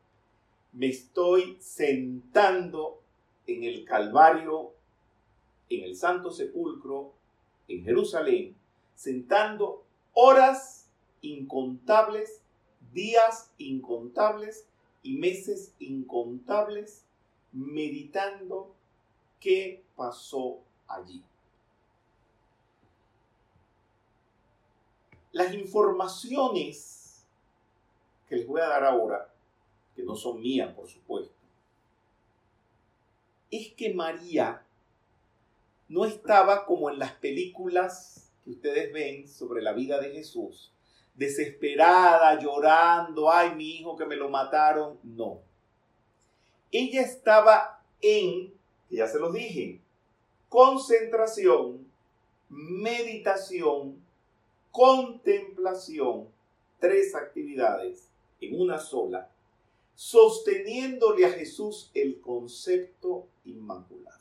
me 0.72 0.88
estoy 0.88 1.56
sentando 1.60 3.00
en 3.46 3.64
el 3.64 3.84
Calvario, 3.84 4.72
en 5.70 5.84
el 5.84 5.96
Santo 5.96 6.30
Sepulcro, 6.30 7.12
en 7.68 7.84
Jerusalén, 7.84 8.56
sentando 8.94 9.84
horas 10.12 10.90
incontables, 11.20 12.42
días 12.92 13.52
incontables, 13.58 14.67
y 15.08 15.16
meses 15.16 15.72
incontables 15.78 17.06
meditando 17.52 18.74
qué 19.40 19.82
pasó 19.96 20.58
allí. 20.86 21.24
Las 25.32 25.54
informaciones 25.54 27.24
que 28.28 28.36
les 28.36 28.46
voy 28.46 28.60
a 28.60 28.68
dar 28.68 28.84
ahora, 28.84 29.32
que 29.96 30.02
no 30.02 30.14
son 30.14 30.42
mías, 30.42 30.74
por 30.74 30.86
supuesto, 30.86 31.32
es 33.50 33.72
que 33.72 33.94
María 33.94 34.62
no 35.88 36.04
estaba 36.04 36.66
como 36.66 36.90
en 36.90 36.98
las 36.98 37.12
películas 37.12 38.30
que 38.44 38.50
ustedes 38.50 38.92
ven 38.92 39.26
sobre 39.26 39.62
la 39.62 39.72
vida 39.72 39.98
de 40.00 40.10
Jesús, 40.10 40.70
desesperada, 41.18 42.38
llorando, 42.40 43.30
ay, 43.30 43.54
mi 43.56 43.76
hijo 43.76 43.96
que 43.96 44.06
me 44.06 44.14
lo 44.14 44.30
mataron. 44.30 44.98
No. 45.02 45.40
Ella 46.70 47.02
estaba 47.02 47.82
en, 48.00 48.54
ya 48.88 49.08
se 49.08 49.18
los 49.18 49.34
dije, 49.34 49.80
concentración, 50.48 51.86
meditación, 52.48 54.00
contemplación, 54.70 56.28
tres 56.78 57.16
actividades 57.16 58.08
en 58.40 58.60
una 58.60 58.78
sola, 58.78 59.28
sosteniéndole 59.96 61.26
a 61.26 61.30
Jesús 61.30 61.90
el 61.94 62.20
concepto 62.20 63.26
inmaculado. 63.44 64.18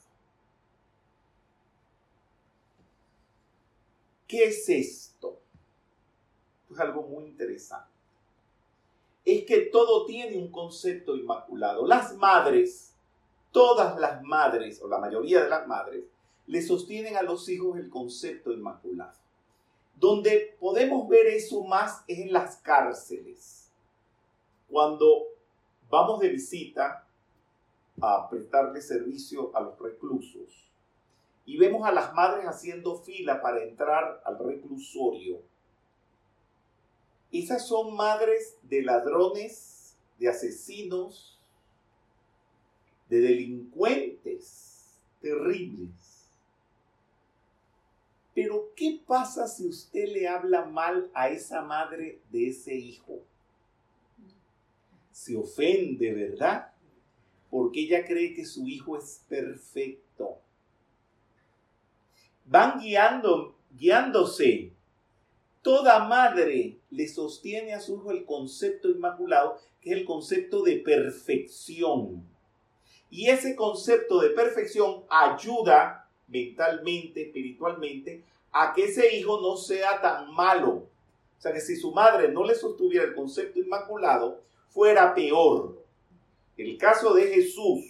¿Qué 4.27 4.45
es 4.45 4.67
esto? 4.67 5.07
Es 6.77 6.81
algo 6.81 7.01
muy 7.03 7.25
interesante. 7.25 7.89
Es 9.25 9.43
que 9.45 9.61
todo 9.61 10.05
tiene 10.05 10.37
un 10.37 10.51
concepto 10.51 11.15
inmaculado. 11.15 11.85
Las 11.85 12.15
madres, 12.15 12.93
todas 13.51 13.99
las 13.99 14.23
madres, 14.23 14.81
o 14.81 14.87
la 14.87 14.99
mayoría 14.99 15.43
de 15.43 15.49
las 15.49 15.67
madres, 15.67 16.05
le 16.45 16.61
sostienen 16.61 17.17
a 17.17 17.23
los 17.23 17.49
hijos 17.49 17.77
el 17.77 17.89
concepto 17.89 18.51
inmaculado. 18.51 19.17
Donde 19.95 20.55
podemos 20.59 21.09
ver 21.09 21.25
eso 21.27 21.63
más 21.63 22.03
es 22.07 22.19
en 22.19 22.31
las 22.31 22.57
cárceles. 22.57 23.71
Cuando 24.69 25.23
vamos 25.89 26.19
de 26.19 26.29
visita 26.29 27.05
a 27.99 28.29
prestarle 28.29 28.81
servicio 28.81 29.51
a 29.55 29.61
los 29.61 29.79
reclusos 29.79 30.69
y 31.45 31.57
vemos 31.57 31.87
a 31.87 31.91
las 31.91 32.13
madres 32.13 32.45
haciendo 32.45 32.97
fila 32.97 33.41
para 33.41 33.63
entrar 33.63 34.21
al 34.23 34.37
reclusorio, 34.37 35.41
esas 37.31 37.67
son 37.67 37.95
madres 37.95 38.57
de 38.63 38.81
ladrones, 38.81 39.95
de 40.17 40.29
asesinos, 40.29 41.39
de 43.09 43.19
delincuentes 43.19 44.97
terribles. 45.21 45.91
Pero 48.33 48.71
¿qué 48.75 49.01
pasa 49.05 49.47
si 49.47 49.67
usted 49.67 50.09
le 50.09 50.27
habla 50.27 50.65
mal 50.65 51.09
a 51.13 51.29
esa 51.29 51.61
madre 51.61 52.19
de 52.31 52.49
ese 52.49 52.75
hijo? 52.75 53.19
Se 55.11 55.35
ofende, 55.35 56.13
¿verdad? 56.13 56.71
Porque 57.49 57.81
ella 57.81 58.05
cree 58.05 58.35
que 58.35 58.45
su 58.45 58.67
hijo 58.67 58.97
es 58.97 59.23
perfecto. 59.27 60.37
Van 62.45 62.79
guiando, 62.79 63.55
guiándose 63.75 64.76
Toda 65.67 65.99
madre 65.99 66.77
le 66.91 67.10
sostiene 67.10 67.73
a 67.73 67.82
su 67.82 67.97
hijo 67.97 68.12
el 68.12 68.23
concepto 68.23 68.88
inmaculado, 68.88 69.58
que 69.82 69.89
es 69.89 69.97
el 69.97 70.06
concepto 70.06 70.62
de 70.62 70.77
perfección. 70.77 72.25
Y 73.10 73.27
ese 73.27 73.53
concepto 73.53 74.21
de 74.21 74.30
perfección 74.30 75.03
ayuda 75.10 76.08
mentalmente, 76.30 77.23
espiritualmente, 77.23 78.23
a 78.53 78.73
que 78.73 78.86
ese 78.86 79.17
hijo 79.17 79.41
no 79.41 79.58
sea 79.58 79.99
tan 79.99 80.34
malo. 80.34 80.71
O 81.38 81.41
sea, 81.41 81.51
que 81.51 81.60
si 81.60 81.75
su 81.75 81.91
madre 81.91 82.30
no 82.30 82.45
le 82.45 82.56
sostuviera 82.56 83.03
el 83.03 83.13
concepto 83.13 83.60
inmaculado, 83.60 84.39
fuera 84.69 85.13
peor. 85.13 85.84
El 86.56 86.77
caso 86.77 87.13
de 87.13 87.27
Jesús 87.27 87.84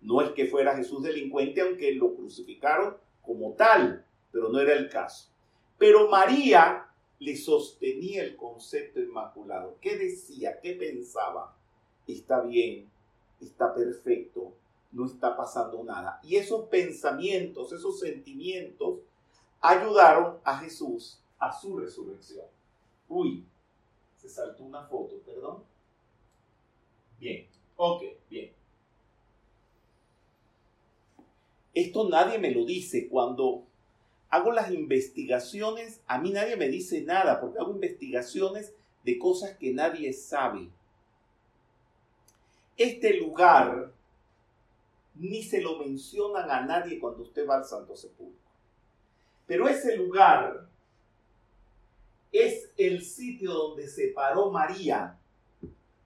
no 0.00 0.20
es 0.20 0.30
que 0.30 0.46
fuera 0.46 0.76
Jesús 0.76 1.02
delincuente, 1.02 1.60
aunque 1.60 1.90
lo 1.96 2.14
crucificaron 2.14 2.96
como 3.20 3.54
tal, 3.54 4.06
pero 4.30 4.48
no 4.48 4.60
era 4.60 4.74
el 4.74 4.88
caso. 4.88 5.33
Pero 5.78 6.08
María 6.08 6.86
le 7.18 7.36
sostenía 7.36 8.22
el 8.22 8.36
concepto 8.36 9.00
inmaculado. 9.00 9.76
¿Qué 9.80 9.96
decía? 9.96 10.60
¿Qué 10.60 10.74
pensaba? 10.74 11.56
Está 12.06 12.42
bien, 12.42 12.88
está 13.40 13.74
perfecto, 13.74 14.52
no 14.92 15.06
está 15.06 15.36
pasando 15.36 15.82
nada. 15.82 16.20
Y 16.22 16.36
esos 16.36 16.68
pensamientos, 16.68 17.72
esos 17.72 17.98
sentimientos 17.98 19.00
ayudaron 19.60 20.38
a 20.44 20.58
Jesús 20.58 21.18
a 21.38 21.52
su 21.52 21.76
resurrección. 21.76 22.46
Uy, 23.08 23.44
se 24.18 24.28
saltó 24.28 24.62
una 24.62 24.82
foto, 24.84 25.16
perdón. 25.24 25.62
Bien, 27.18 27.46
ok, 27.76 28.02
bien. 28.28 28.52
Esto 31.74 32.08
nadie 32.08 32.38
me 32.38 32.50
lo 32.50 32.64
dice 32.64 33.08
cuando 33.08 33.64
hago 34.30 34.52
las 34.52 34.70
investigaciones, 34.70 36.00
a 36.06 36.18
mí 36.18 36.32
nadie 36.32 36.56
me 36.56 36.68
dice 36.68 37.02
nada, 37.02 37.40
porque 37.40 37.58
hago 37.58 37.72
investigaciones 37.72 38.72
de 39.04 39.18
cosas 39.18 39.56
que 39.56 39.72
nadie 39.72 40.12
sabe. 40.12 40.68
Este 42.76 43.14
lugar 43.18 43.92
ni 45.14 45.42
se 45.42 45.60
lo 45.60 45.78
mencionan 45.78 46.50
a 46.50 46.62
nadie 46.62 46.98
cuando 46.98 47.22
usted 47.22 47.46
va 47.48 47.56
al 47.56 47.64
Santo 47.64 47.96
Sepulcro. 47.96 48.34
Pero 49.46 49.68
ese 49.68 49.96
lugar 49.96 50.66
es 52.32 52.70
el 52.76 53.04
sitio 53.04 53.52
donde 53.52 53.86
se 53.86 54.08
paró 54.08 54.50
María 54.50 55.16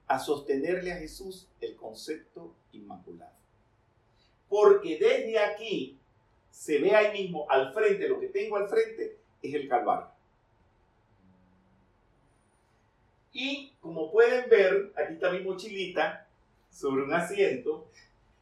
a 0.07 0.19
sostenerle 0.19 0.93
a 0.93 0.97
Jesús 0.97 1.47
el 1.61 1.77
concepto 1.77 2.53
inmaculado. 2.73 3.33
Porque 4.49 4.99
desde 4.99 5.39
aquí 5.39 5.99
se 6.51 6.79
ve 6.79 6.95
ahí 6.95 7.23
mismo 7.23 7.47
al 7.49 7.73
frente, 7.73 8.09
lo 8.09 8.21
que 8.21 8.29
tengo 8.29 8.57
al 8.57 8.69
frente 8.69 9.19
es 9.43 9.55
el 9.55 9.69
Calvario. 9.69 10.09
Y 13.33 13.73
como 13.81 14.11
pueden 14.11 14.49
ver, 14.51 14.93
aquí 14.97 15.15
está 15.15 15.31
mi 15.31 15.41
mochilita 15.41 16.27
sobre 16.71 17.05
un 17.05 17.13
asiento, 17.13 17.89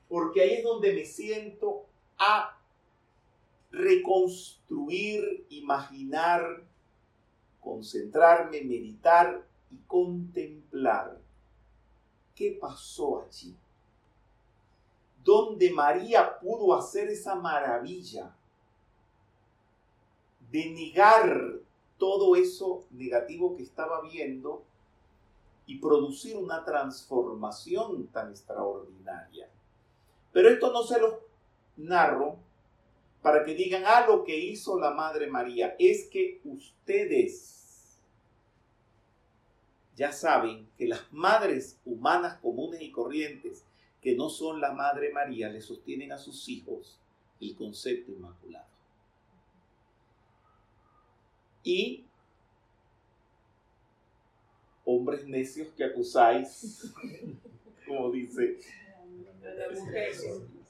porque 0.08 0.42
ahí 0.42 0.54
es 0.54 0.64
donde 0.64 0.94
me 0.94 1.04
siento 1.04 1.84
a 2.18 2.58
reconstruir, 3.70 5.44
imaginar, 5.50 6.62
concentrarme, 7.60 8.62
meditar 8.62 9.44
y 9.70 9.76
contemplar 9.86 11.18
qué 12.34 12.56
pasó 12.60 13.26
allí 13.26 13.54
donde 15.26 15.70
María 15.72 16.38
pudo 16.38 16.72
hacer 16.72 17.08
esa 17.08 17.34
maravilla 17.34 18.32
de 20.52 20.70
negar 20.70 21.56
todo 21.98 22.36
eso 22.36 22.84
negativo 22.92 23.56
que 23.56 23.64
estaba 23.64 24.02
viendo 24.02 24.62
y 25.66 25.78
producir 25.78 26.36
una 26.36 26.64
transformación 26.64 28.06
tan 28.06 28.30
extraordinaria. 28.30 29.48
Pero 30.32 30.48
esto 30.48 30.72
no 30.72 30.84
se 30.84 31.00
lo 31.00 31.18
narro 31.76 32.36
para 33.20 33.44
que 33.44 33.56
digan, 33.56 33.82
ah, 33.84 34.06
lo 34.06 34.22
que 34.22 34.38
hizo 34.38 34.78
la 34.78 34.92
Madre 34.92 35.26
María, 35.26 35.74
es 35.80 36.06
que 36.06 36.40
ustedes 36.44 37.98
ya 39.96 40.12
saben 40.12 40.68
que 40.78 40.86
las 40.86 41.12
madres 41.12 41.80
humanas 41.84 42.38
comunes 42.40 42.80
y 42.80 42.92
corrientes 42.92 43.64
que 44.06 44.14
no 44.14 44.30
son 44.30 44.60
la 44.60 44.70
Madre 44.70 45.12
María 45.12 45.48
le 45.48 45.60
sostienen 45.60 46.12
a 46.12 46.16
sus 46.16 46.48
hijos 46.48 46.96
el 47.40 47.56
concepto 47.56 48.12
inmaculado. 48.12 48.68
Y 51.64 52.04
hombres 54.84 55.26
necios 55.26 55.70
que 55.76 55.82
acusáis, 55.82 56.94
como 57.88 58.12
dice, 58.12 58.60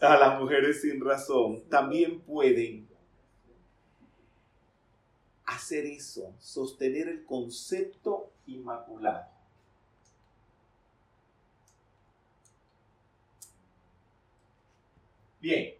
a 0.00 0.16
las 0.16 0.40
mujeres 0.40 0.80
sin 0.80 0.98
razón, 1.04 1.62
también 1.68 2.22
pueden 2.22 2.88
hacer 5.44 5.84
eso, 5.84 6.34
sostener 6.38 7.06
el 7.08 7.22
concepto 7.26 8.32
inmaculado. 8.46 9.35
Bien, 15.46 15.76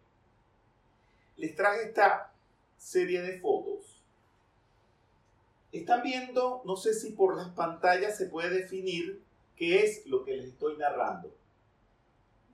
les 1.38 1.56
traje 1.56 1.88
esta 1.88 2.32
serie 2.76 3.20
de 3.20 3.40
fotos. 3.40 4.00
Están 5.72 6.04
viendo, 6.04 6.62
no 6.64 6.76
sé 6.76 6.94
si 6.94 7.10
por 7.10 7.36
las 7.36 7.48
pantallas 7.48 8.16
se 8.16 8.26
puede 8.26 8.50
definir 8.50 9.24
qué 9.56 9.82
es 9.82 10.06
lo 10.06 10.24
que 10.24 10.36
les 10.36 10.50
estoy 10.50 10.76
narrando 10.76 11.34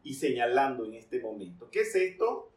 y 0.03 0.14
señalando 0.14 0.87
en 0.87 0.94
este 0.94 1.20
momento. 1.20 1.68
¿Qué 1.70 1.83
es 1.83 1.94
esto? 1.94 2.51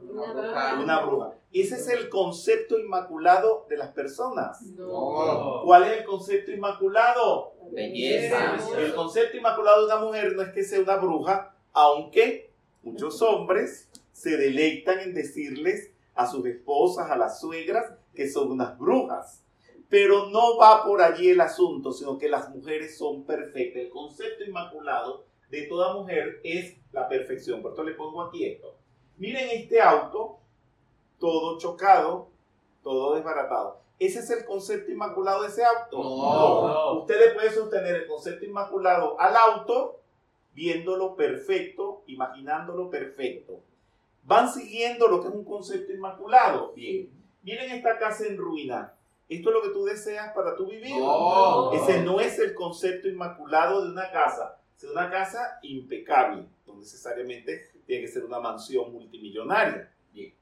Una 0.00 0.32
bruja. 0.32 0.80
Una 0.80 1.00
bruja. 1.04 1.34
Ese 1.52 1.74
es 1.74 1.88
el 1.88 2.08
concepto 2.08 2.78
inmaculado 2.78 3.66
de 3.68 3.76
las 3.76 3.90
personas. 3.90 4.62
No. 4.62 5.60
¿Cuál 5.66 5.82
es 5.82 5.98
el 5.98 6.04
concepto 6.06 6.52
inmaculado? 6.52 7.52
Belleza. 7.70 8.56
El 8.78 8.94
concepto 8.94 9.36
inmaculado 9.36 9.86
de 9.86 9.92
una 9.92 10.02
mujer 10.02 10.34
no 10.34 10.40
es 10.40 10.54
que 10.54 10.64
sea 10.64 10.80
una 10.80 10.96
bruja, 10.96 11.54
aunque 11.74 12.47
Muchos 12.92 13.20
hombres 13.22 13.88
se 14.12 14.36
deleitan 14.36 15.00
en 15.00 15.14
decirles 15.14 15.92
a 16.14 16.26
sus 16.26 16.44
esposas, 16.46 17.10
a 17.10 17.16
las 17.16 17.40
suegras, 17.40 17.92
que 18.14 18.28
son 18.28 18.50
unas 18.50 18.78
brujas. 18.78 19.44
Pero 19.88 20.30
no 20.30 20.56
va 20.58 20.84
por 20.84 21.00
allí 21.00 21.30
el 21.30 21.40
asunto, 21.40 21.92
sino 21.92 22.18
que 22.18 22.28
las 22.28 22.50
mujeres 22.50 22.98
son 22.98 23.24
perfectas. 23.24 23.82
El 23.82 23.90
concepto 23.90 24.44
inmaculado 24.44 25.24
de 25.50 25.62
toda 25.62 25.94
mujer 25.94 26.40
es 26.44 26.76
la 26.92 27.08
perfección. 27.08 27.62
Por 27.62 27.72
esto 27.72 27.84
le 27.84 27.92
pongo 27.92 28.22
aquí 28.22 28.44
esto. 28.44 28.74
Miren 29.16 29.48
este 29.50 29.80
auto, 29.80 30.38
todo 31.18 31.58
chocado, 31.58 32.28
todo 32.82 33.14
desbaratado. 33.14 33.80
¿Ese 33.98 34.20
es 34.20 34.30
el 34.30 34.44
concepto 34.44 34.90
inmaculado 34.90 35.42
de 35.42 35.48
ese 35.48 35.64
auto? 35.64 35.98
No. 35.98 37.00
Usted 37.00 37.18
le 37.18 37.34
puede 37.34 37.50
sostener 37.50 37.96
el 37.96 38.06
concepto 38.06 38.44
inmaculado 38.44 39.18
al 39.20 39.36
auto 39.36 40.00
viéndolo 40.58 41.14
perfecto, 41.14 42.02
imaginándolo 42.08 42.90
perfecto. 42.90 43.62
Van 44.24 44.52
siguiendo 44.52 45.06
lo 45.06 45.22
que 45.22 45.28
es 45.28 45.34
un 45.34 45.44
concepto 45.44 45.92
inmaculado. 45.92 46.72
Bien, 46.74 47.08
miren 47.44 47.70
esta 47.70 47.96
casa 47.96 48.26
en 48.26 48.36
ruina. 48.36 48.92
¿Esto 49.28 49.50
es 49.50 49.54
lo 49.54 49.62
que 49.62 49.68
tú 49.68 49.84
deseas 49.84 50.34
para 50.34 50.56
tu 50.56 50.68
vivir? 50.68 50.96
No. 50.98 51.72
Ese 51.72 52.02
no 52.02 52.18
es 52.18 52.40
el 52.40 52.54
concepto 52.54 53.06
inmaculado 53.06 53.84
de 53.84 53.92
una 53.92 54.10
casa. 54.10 54.60
Es 54.76 54.82
una 54.82 55.08
casa 55.08 55.60
impecable, 55.62 56.44
no 56.66 56.76
necesariamente 56.76 57.60
tiene 57.86 58.02
que 58.02 58.08
ser 58.08 58.24
una 58.24 58.40
mansión 58.40 58.92
multimillonaria. 58.92 59.92
Bien. 60.12 60.34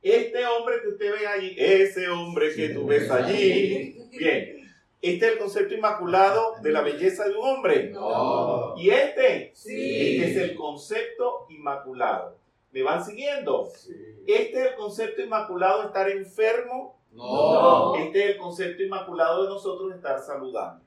Este 0.00 0.46
hombre 0.46 0.76
que 0.82 0.88
usted 0.88 1.12
ve 1.12 1.26
ahí, 1.26 1.56
ese 1.58 2.08
hombre 2.08 2.54
que 2.54 2.68
tú 2.68 2.86
ves 2.86 3.10
allí, 3.10 3.96
bien. 4.18 4.63
Este 5.04 5.26
es 5.26 5.32
el 5.32 5.38
concepto 5.38 5.74
inmaculado 5.74 6.54
de 6.62 6.72
la 6.72 6.80
belleza 6.80 7.24
de 7.28 7.36
un 7.36 7.44
hombre. 7.46 7.90
No. 7.90 8.74
Y 8.78 8.88
este, 8.88 9.50
Sí. 9.54 10.16
este 10.22 10.30
es 10.30 10.36
el 10.50 10.56
concepto 10.56 11.46
inmaculado. 11.50 12.36
¿Me 12.72 12.82
van 12.82 13.04
siguiendo? 13.04 13.66
Sí. 13.66 13.92
Este 14.26 14.60
es 14.60 14.66
el 14.70 14.74
concepto 14.76 15.20
inmaculado 15.22 15.82
de 15.82 15.86
estar 15.88 16.08
enfermo. 16.10 16.96
No. 17.12 17.94
Este 17.96 18.24
es 18.24 18.30
el 18.30 18.36
concepto 18.38 18.82
inmaculado 18.82 19.42
de 19.44 19.48
nosotros 19.50 19.90
de 19.90 19.96
estar 19.96 20.18
saludable. 20.20 20.82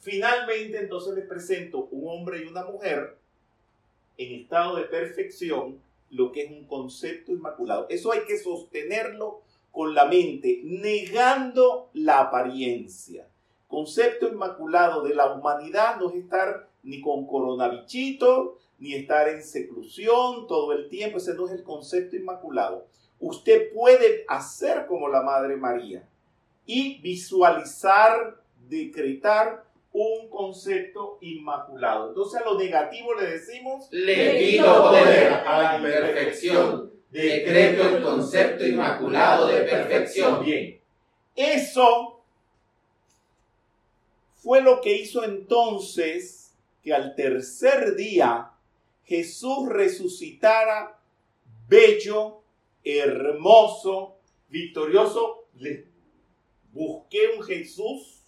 Finalmente, 0.00 0.78
entonces 0.78 1.14
les 1.14 1.26
presento 1.26 1.88
un 1.90 2.08
hombre 2.08 2.42
y 2.42 2.46
una 2.46 2.64
mujer 2.64 3.18
en 4.16 4.40
estado 4.40 4.76
de 4.76 4.84
perfección, 4.84 5.80
lo 6.10 6.32
que 6.32 6.44
es 6.44 6.50
un 6.50 6.64
concepto 6.64 7.32
inmaculado. 7.32 7.86
Eso 7.90 8.12
hay 8.12 8.20
que 8.26 8.38
sostenerlo 8.38 9.42
con 9.70 9.94
la 9.94 10.06
mente, 10.06 10.60
negando 10.64 11.90
la 11.92 12.20
apariencia. 12.20 13.28
Concepto 13.68 14.26
inmaculado 14.26 15.02
de 15.02 15.14
la 15.14 15.32
humanidad 15.32 16.00
no 16.00 16.08
es 16.08 16.16
estar 16.16 16.68
ni 16.82 17.02
con 17.02 17.26
coronavichito, 17.26 18.58
ni 18.78 18.94
estar 18.94 19.28
en 19.28 19.42
seclusión 19.42 20.46
todo 20.46 20.72
el 20.72 20.88
tiempo. 20.88 21.18
Ese 21.18 21.34
no 21.34 21.46
es 21.46 21.52
el 21.52 21.62
concepto 21.62 22.16
inmaculado. 22.16 22.86
Usted 23.20 23.72
puede 23.74 24.24
hacer 24.26 24.86
como 24.86 25.08
la 25.08 25.22
Madre 25.22 25.56
María 25.56 26.08
y 26.64 26.98
visualizar, 27.00 28.36
decretar 28.68 29.64
un 29.92 30.28
concepto 30.30 31.18
inmaculado. 31.20 32.08
Entonces 32.08 32.40
a 32.40 32.44
lo 32.44 32.58
negativo 32.58 33.14
le 33.14 33.26
decimos, 33.26 33.88
Le 33.90 34.38
quito 34.38 34.82
poder 34.82 35.32
a 35.32 35.62
la 35.62 35.76
imperfección. 35.76 36.92
Decreto 37.10 37.96
el 37.96 38.02
concepto 38.02 38.66
inmaculado 38.66 39.48
de 39.48 39.62
perfección. 39.62 40.44
Bien, 40.44 40.78
eso 41.34 42.17
fue 44.38 44.62
lo 44.62 44.80
que 44.80 44.96
hizo 44.96 45.24
entonces 45.24 46.54
que 46.82 46.94
al 46.94 47.14
tercer 47.14 47.96
día 47.96 48.52
Jesús 49.04 49.68
resucitara 49.68 50.98
bello, 51.68 52.42
hermoso, 52.84 54.16
victorioso. 54.48 55.46
Busqué 56.72 57.18
un 57.36 57.42
Jesús 57.42 58.22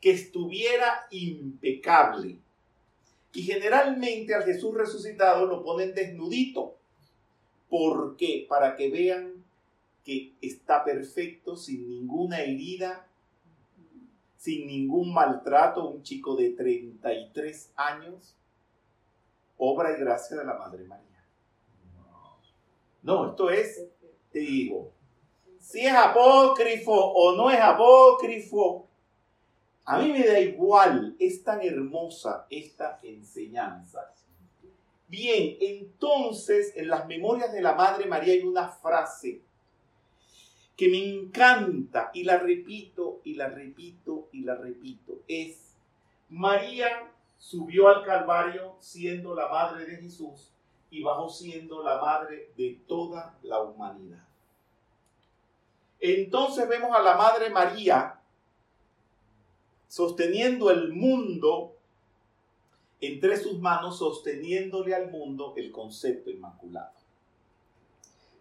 que 0.00 0.10
estuviera 0.10 1.06
impecable. 1.10 2.38
Y 3.32 3.42
generalmente 3.42 4.34
al 4.34 4.44
Jesús 4.44 4.74
resucitado 4.74 5.46
lo 5.46 5.62
ponen 5.62 5.94
desnudito. 5.94 6.76
¿Por 7.68 8.16
qué? 8.16 8.46
Para 8.48 8.76
que 8.76 8.90
vean 8.90 9.44
que 10.04 10.32
está 10.40 10.84
perfecto, 10.84 11.56
sin 11.56 11.88
ninguna 11.88 12.40
herida, 12.40 13.07
sin 14.38 14.68
ningún 14.68 15.12
maltrato, 15.12 15.88
un 15.88 16.02
chico 16.02 16.36
de 16.36 16.50
33 16.50 17.72
años, 17.74 18.36
obra 19.56 19.92
y 19.92 20.00
gracia 20.00 20.36
de 20.36 20.44
la 20.44 20.54
Madre 20.54 20.84
María. 20.84 21.26
No, 23.02 23.30
esto 23.30 23.50
es, 23.50 23.84
te 24.30 24.38
digo, 24.38 24.92
si 25.58 25.80
es 25.80 25.92
apócrifo 25.92 26.92
o 26.92 27.36
no 27.36 27.50
es 27.50 27.58
apócrifo, 27.58 28.88
a 29.84 29.98
mí 29.98 30.12
me 30.12 30.24
da 30.24 30.38
igual, 30.38 31.16
es 31.18 31.42
tan 31.42 31.60
hermosa 31.60 32.46
esta 32.48 33.00
enseñanza. 33.02 34.14
Bien, 35.08 35.56
entonces 35.60 36.72
en 36.76 36.88
las 36.88 37.08
memorias 37.08 37.52
de 37.52 37.60
la 37.60 37.74
Madre 37.74 38.06
María 38.06 38.34
hay 38.34 38.44
una 38.44 38.68
frase 38.68 39.42
que 40.78 40.88
me 40.88 41.04
encanta 41.04 42.12
y 42.14 42.22
la 42.22 42.38
repito 42.38 43.20
y 43.24 43.34
la 43.34 43.48
repito 43.48 44.28
y 44.30 44.42
la 44.42 44.54
repito. 44.54 45.22
Es, 45.26 45.74
María 46.28 47.10
subió 47.36 47.88
al 47.88 48.04
Calvario 48.04 48.76
siendo 48.78 49.34
la 49.34 49.48
Madre 49.48 49.86
de 49.86 49.96
Jesús 49.96 50.52
y 50.88 51.02
bajó 51.02 51.28
siendo 51.30 51.82
la 51.82 52.00
Madre 52.00 52.52
de 52.56 52.80
toda 52.86 53.36
la 53.42 53.60
humanidad. 53.60 54.24
Entonces 55.98 56.68
vemos 56.68 56.94
a 56.94 57.02
la 57.02 57.16
Madre 57.16 57.50
María 57.50 58.20
sosteniendo 59.88 60.70
el 60.70 60.92
mundo 60.92 61.74
entre 63.00 63.36
sus 63.36 63.58
manos, 63.58 63.98
sosteniéndole 63.98 64.94
al 64.94 65.10
mundo 65.10 65.54
el 65.56 65.72
concepto 65.72 66.30
inmaculado. 66.30 66.92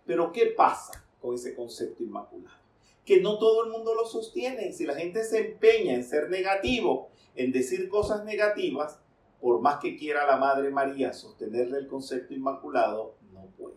Pero 0.05 0.31
¿qué 0.31 0.53
pasa 0.55 1.06
con 1.21 1.35
ese 1.35 1.55
concepto 1.55 2.03
inmaculado? 2.03 2.57
Que 3.05 3.21
no 3.21 3.39
todo 3.39 3.65
el 3.65 3.71
mundo 3.71 3.95
lo 3.95 4.05
sostiene. 4.05 4.73
Si 4.73 4.85
la 4.85 4.95
gente 4.95 5.23
se 5.23 5.51
empeña 5.51 5.93
en 5.93 6.03
ser 6.03 6.29
negativo, 6.29 7.09
en 7.35 7.51
decir 7.51 7.87
cosas 7.89 8.25
negativas, 8.25 8.99
por 9.39 9.61
más 9.61 9.79
que 9.79 9.95
quiera 9.95 10.25
la 10.25 10.37
Madre 10.37 10.71
María 10.71 11.13
sostenerle 11.13 11.77
el 11.77 11.87
concepto 11.87 12.33
inmaculado, 12.33 13.15
no 13.31 13.45
puede. 13.57 13.75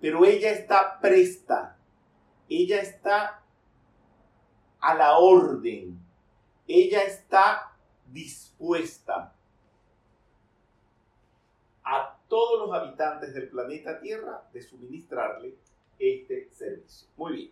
Pero 0.00 0.24
ella 0.24 0.50
está 0.50 1.00
presta, 1.00 1.78
ella 2.48 2.80
está 2.80 3.42
a 4.80 4.94
la 4.94 5.18
orden, 5.18 5.98
ella 6.66 7.02
está 7.02 7.76
dispuesta 8.06 9.34
a 11.84 12.18
todos 12.28 12.66
los 12.66 12.76
habitantes 12.76 13.32
del 13.34 13.48
planeta 13.48 14.00
Tierra 14.00 14.48
de 14.52 14.60
suministrarle 14.60 15.56
este 15.98 16.48
servicio. 16.52 17.08
Muy 17.16 17.32
bien. 17.32 17.50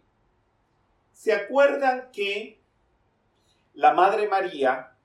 ¿Se 1.13 1.33
acuerdan 1.33 2.11
que 2.13 2.59
la 3.75 3.95
Madre 3.95 4.29
María, 4.29 4.97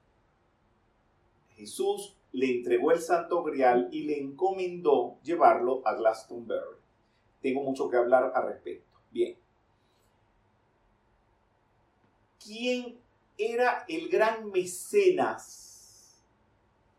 Jesús 1.56 2.16
le 2.32 2.58
entregó 2.58 2.92
el 2.92 3.00
Santo 3.00 3.44
Grial 3.44 3.90
y 3.92 4.04
le 4.04 4.20
encomendó 4.20 5.18
llevarlo 5.24 5.82
a 5.86 5.96
Glastonbury? 5.96 6.78
Tengo 7.42 7.64
mucho 7.64 7.90
que 7.90 7.98
hablar 7.98 8.32
al 8.36 8.48
respecto. 8.48 9.00
Bien. 9.12 9.38
¿Quién 12.44 13.00
era 13.38 13.86
el 13.88 14.10
gran 14.10 14.50
mecenas 14.50 16.22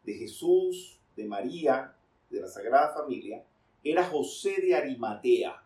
de 0.05 0.14
Jesús, 0.14 0.98
de 1.16 1.24
María, 1.26 1.94
de 2.31 2.40
la 2.40 2.48
Sagrada 2.48 2.94
Familia? 2.94 3.44
Era 3.83 4.05
José 4.05 4.61
de 4.61 4.74
Arimatea. 4.74 5.62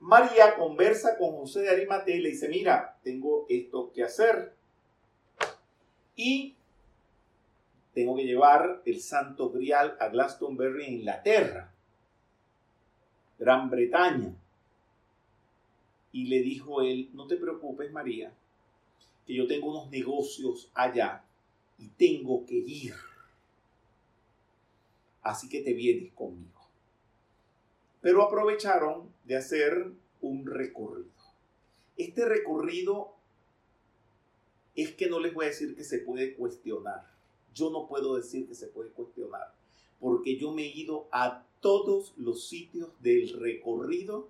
María 0.00 0.54
conversa 0.56 1.18
con 1.18 1.32
José 1.32 1.62
de 1.62 1.70
Arimatea 1.70 2.16
y 2.16 2.20
le 2.20 2.30
dice, 2.30 2.48
mira, 2.48 2.98
tengo 3.02 3.46
esto 3.48 3.92
que 3.92 4.04
hacer. 4.04 4.54
Y 6.14 6.54
tengo 7.94 8.16
que 8.16 8.24
llevar 8.24 8.82
el 8.84 9.00
Santo 9.00 9.50
Grial 9.50 9.96
a 9.98 10.08
Glastonbury 10.08 10.84
en 10.84 10.94
Inglaterra, 10.94 11.72
Gran 13.38 13.68
Bretaña. 13.70 14.34
Y 16.12 16.26
le 16.26 16.42
dijo 16.42 16.80
él, 16.80 17.10
no 17.12 17.26
te 17.26 17.36
preocupes 17.36 17.92
María, 17.92 18.32
que 19.26 19.34
yo 19.34 19.46
tengo 19.46 19.70
unos 19.70 19.90
negocios 19.90 20.70
allá 20.74 21.24
y 21.78 21.88
tengo 21.88 22.46
que 22.46 22.54
ir. 22.54 22.94
Así 25.22 25.48
que 25.48 25.62
te 25.62 25.72
vienes 25.72 26.12
conmigo. 26.12 26.57
Pero 28.00 28.22
aprovecharon 28.22 29.12
de 29.24 29.36
hacer 29.36 29.92
un 30.20 30.46
recorrido. 30.46 31.10
Este 31.96 32.24
recorrido 32.24 33.14
es 34.74 34.94
que 34.94 35.08
no 35.08 35.18
les 35.18 35.34
voy 35.34 35.46
a 35.46 35.48
decir 35.48 35.74
que 35.74 35.84
se 35.84 35.98
puede 35.98 36.34
cuestionar. 36.34 37.04
Yo 37.54 37.70
no 37.70 37.88
puedo 37.88 38.16
decir 38.16 38.46
que 38.46 38.54
se 38.54 38.68
puede 38.68 38.90
cuestionar, 38.90 39.52
porque 39.98 40.36
yo 40.36 40.52
me 40.52 40.62
he 40.62 40.76
ido 40.76 41.08
a 41.10 41.44
todos 41.60 42.14
los 42.16 42.48
sitios 42.48 42.90
del 43.00 43.30
recorrido 43.40 44.28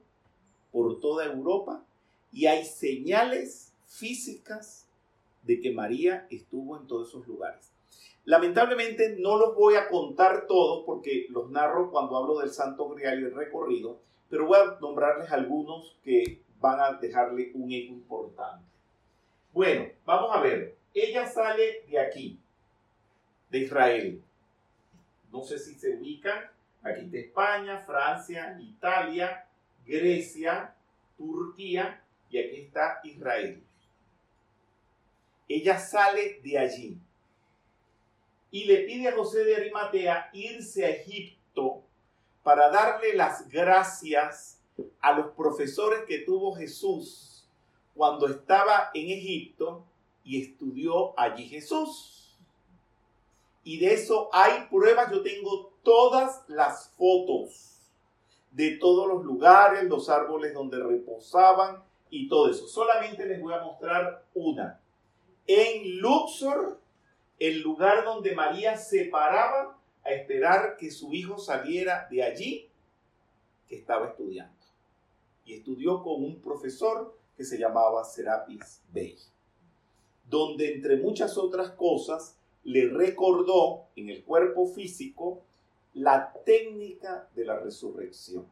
por 0.72 1.00
toda 1.00 1.26
Europa 1.26 1.84
y 2.32 2.46
hay 2.46 2.64
señales 2.64 3.72
físicas 3.86 4.86
de 5.42 5.60
que 5.60 5.72
María 5.72 6.26
estuvo 6.30 6.78
en 6.78 6.86
todos 6.86 7.08
esos 7.08 7.26
lugares. 7.26 7.70
Lamentablemente 8.28 9.16
no 9.18 9.38
los 9.38 9.54
voy 9.54 9.76
a 9.76 9.88
contar 9.88 10.46
todos 10.46 10.84
porque 10.84 11.24
los 11.30 11.50
narro 11.50 11.90
cuando 11.90 12.14
hablo 12.14 12.40
del 12.40 12.50
Santo 12.50 12.86
Grial 12.90 13.20
y 13.20 13.24
el 13.24 13.34
recorrido, 13.34 14.02
pero 14.28 14.46
voy 14.46 14.58
a 14.58 14.78
nombrarles 14.82 15.32
algunos 15.32 15.96
que 16.04 16.42
van 16.60 16.78
a 16.78 16.98
dejarle 16.98 17.52
un 17.54 17.72
eco 17.72 17.94
importante. 17.94 18.66
Bueno, 19.50 19.88
vamos 20.04 20.36
a 20.36 20.42
ver. 20.42 20.76
Ella 20.92 21.26
sale 21.26 21.86
de 21.88 21.98
aquí, 21.98 22.38
de 23.48 23.60
Israel. 23.60 24.22
No 25.32 25.42
sé 25.42 25.58
si 25.58 25.76
se 25.76 25.96
ubican. 25.96 26.50
Aquí 26.82 27.06
está 27.06 27.16
España, 27.16 27.78
Francia, 27.78 28.58
Italia, 28.60 29.46
Grecia, 29.86 30.74
Turquía 31.16 32.04
y 32.28 32.36
aquí 32.36 32.60
está 32.60 33.00
Israel. 33.04 33.62
Ella 35.48 35.78
sale 35.78 36.42
de 36.44 36.58
allí 36.58 37.00
y 38.50 38.64
le 38.64 38.78
pide 38.78 39.08
a 39.08 39.16
José 39.16 39.44
de 39.44 39.56
Arimatea 39.56 40.30
irse 40.32 40.84
a 40.84 40.90
Egipto 40.90 41.82
para 42.42 42.70
darle 42.70 43.14
las 43.14 43.48
gracias 43.48 44.60
a 45.00 45.12
los 45.12 45.32
profesores 45.34 46.04
que 46.06 46.18
tuvo 46.18 46.54
Jesús 46.54 47.46
cuando 47.94 48.28
estaba 48.28 48.90
en 48.94 49.10
Egipto 49.10 49.84
y 50.24 50.42
estudió 50.42 51.18
allí 51.18 51.48
Jesús. 51.48 52.36
Y 53.64 53.78
de 53.78 53.92
eso 53.92 54.30
hay 54.32 54.66
pruebas, 54.70 55.10
yo 55.10 55.22
tengo 55.22 55.72
todas 55.82 56.42
las 56.48 56.90
fotos 56.96 57.76
de 58.52 58.78
todos 58.78 59.08
los 59.08 59.24
lugares, 59.24 59.84
los 59.84 60.08
árboles 60.08 60.54
donde 60.54 60.82
reposaban 60.82 61.82
y 62.10 62.28
todo 62.28 62.50
eso. 62.50 62.66
Solamente 62.66 63.26
les 63.26 63.40
voy 63.40 63.52
a 63.52 63.62
mostrar 63.62 64.24
una. 64.34 64.80
En 65.46 65.98
Luxor, 65.98 66.78
el 67.38 67.60
lugar 67.60 68.04
donde 68.04 68.34
María 68.34 68.76
se 68.76 69.04
paraba 69.06 69.78
a 70.04 70.10
esperar 70.10 70.76
que 70.76 70.90
su 70.90 71.12
hijo 71.12 71.38
saliera 71.38 72.08
de 72.10 72.22
allí, 72.22 72.68
que 73.68 73.76
estaba 73.76 74.08
estudiando. 74.08 74.54
Y 75.44 75.54
estudió 75.54 76.02
con 76.02 76.24
un 76.24 76.40
profesor 76.40 77.16
que 77.36 77.44
se 77.44 77.58
llamaba 77.58 78.04
Serapis 78.04 78.82
Bey, 78.92 79.16
donde 80.28 80.74
entre 80.74 80.96
muchas 80.96 81.38
otras 81.38 81.70
cosas 81.70 82.36
le 82.64 82.88
recordó 82.88 83.86
en 83.96 84.10
el 84.10 84.24
cuerpo 84.24 84.66
físico 84.66 85.42
la 85.94 86.32
técnica 86.44 87.28
de 87.34 87.44
la 87.44 87.58
resurrección. 87.58 88.46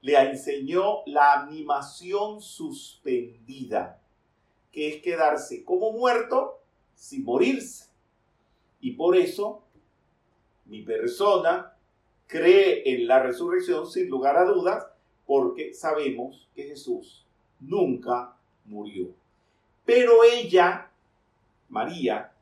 Le 0.00 0.16
enseñó 0.20 1.02
la 1.06 1.42
animación 1.42 2.40
suspendida, 2.40 4.00
que 4.72 4.88
es 4.88 5.02
quedarse 5.02 5.64
como 5.64 5.92
muerto 5.92 6.58
sin 6.94 7.24
morirse. 7.24 7.88
Y 8.80 8.92
por 8.92 9.16
eso 9.16 9.62
mi 10.66 10.82
persona 10.82 11.74
cree 12.26 12.82
en 12.94 13.06
la 13.06 13.20
resurrección 13.20 13.90
sin 13.90 14.08
lugar 14.08 14.36
a 14.36 14.44
dudas, 14.44 14.86
porque 15.26 15.74
sabemos 15.74 16.48
que 16.54 16.64
Jesús 16.64 17.26
nunca 17.60 18.36
murió. 18.64 19.08
Pero 19.84 20.22
ella, 20.22 20.90
María, 21.68 22.32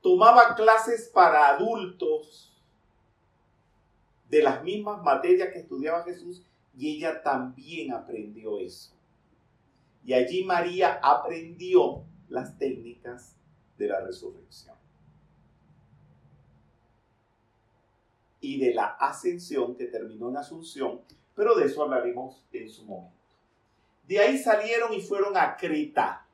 tomaba 0.00 0.54
clases 0.54 1.10
para 1.12 1.48
adultos 1.48 2.52
de 4.28 4.42
las 4.42 4.62
mismas 4.62 5.02
materias 5.02 5.50
que 5.52 5.60
estudiaba 5.60 6.04
Jesús 6.04 6.42
y 6.76 6.96
ella 6.96 7.22
también 7.22 7.92
aprendió 7.92 8.58
eso. 8.58 8.93
Y 10.04 10.12
allí 10.12 10.44
María 10.44 11.00
aprendió 11.02 12.04
las 12.28 12.58
técnicas 12.58 13.36
de 13.78 13.88
la 13.88 14.00
resurrección. 14.00 14.76
Y 18.40 18.58
de 18.58 18.74
la 18.74 18.86
ascensión 18.86 19.74
que 19.74 19.86
terminó 19.86 20.28
en 20.28 20.36
Asunción 20.36 21.00
pero 21.34 21.54
de 21.54 21.66
eso 21.66 21.82
hablaremos 21.82 22.44
en 22.52 22.70
su 22.70 22.84
momento. 22.84 23.12
De 24.06 24.20
ahí 24.20 24.38
salieron 24.38 24.92
y 24.92 25.00
fueron 25.00 25.36
a 25.36 25.56
Creta. 25.56 26.26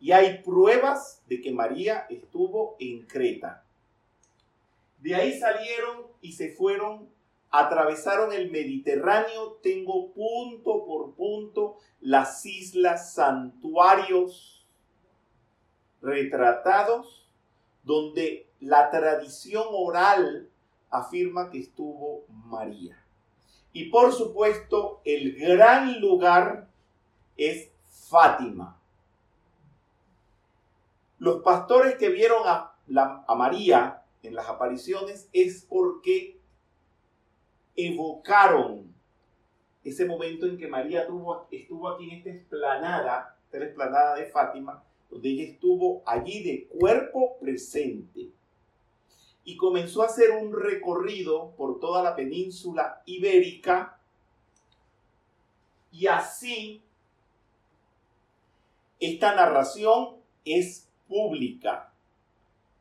Y 0.00 0.12
hay 0.12 0.42
pruebas 0.42 1.22
de 1.28 1.40
que 1.40 1.50
María 1.50 2.06
estuvo 2.10 2.76
en 2.78 3.06
Creta. 3.06 3.64
De 4.98 5.14
ahí 5.14 5.38
salieron 5.38 6.06
y 6.20 6.32
se 6.32 6.50
fueron, 6.50 7.08
atravesaron 7.50 8.32
el 8.32 8.50
Mediterráneo. 8.50 9.58
Tengo 9.62 10.12
punto 10.12 10.84
por 10.84 11.14
punto 11.14 11.76
las 12.00 12.44
islas 12.46 13.14
santuarios 13.14 14.66
retratados, 16.00 17.28
donde 17.82 18.48
la 18.60 18.90
tradición 18.90 19.64
oral 19.70 20.48
afirma 20.90 21.50
que 21.50 21.60
estuvo 21.60 22.24
María. 22.28 23.04
Y 23.72 23.90
por 23.90 24.12
supuesto, 24.12 25.00
el 25.04 25.36
gran 25.36 26.00
lugar 26.00 26.68
es 27.36 27.70
Fátima. 28.08 28.80
Los 31.18 31.42
pastores 31.42 31.96
que 31.96 32.08
vieron 32.08 32.42
a, 32.46 32.74
a 33.26 33.34
María 33.34 34.02
en 34.22 34.34
las 34.34 34.48
apariciones 34.48 35.28
es 35.32 35.66
porque 35.68 36.37
evocaron 37.78 38.92
ese 39.84 40.04
momento 40.04 40.46
en 40.46 40.58
que 40.58 40.66
María 40.66 41.06
tuvo, 41.06 41.46
estuvo 41.52 41.88
aquí 41.88 42.10
en 42.10 42.18
esta 42.18 42.30
esplanada, 42.30 43.38
esta 43.44 43.64
esplanada 43.64 44.16
de 44.16 44.26
Fátima, 44.26 44.82
donde 45.08 45.28
ella 45.28 45.44
estuvo 45.44 46.02
allí 46.04 46.42
de 46.42 46.66
cuerpo 46.66 47.38
presente 47.38 48.30
y 49.44 49.56
comenzó 49.56 50.02
a 50.02 50.06
hacer 50.06 50.32
un 50.32 50.52
recorrido 50.52 51.52
por 51.56 51.78
toda 51.78 52.02
la 52.02 52.16
península 52.16 53.00
ibérica 53.06 53.98
y 55.92 56.08
así 56.08 56.82
esta 58.98 59.36
narración 59.36 60.16
es 60.44 60.88
pública. 61.06 61.92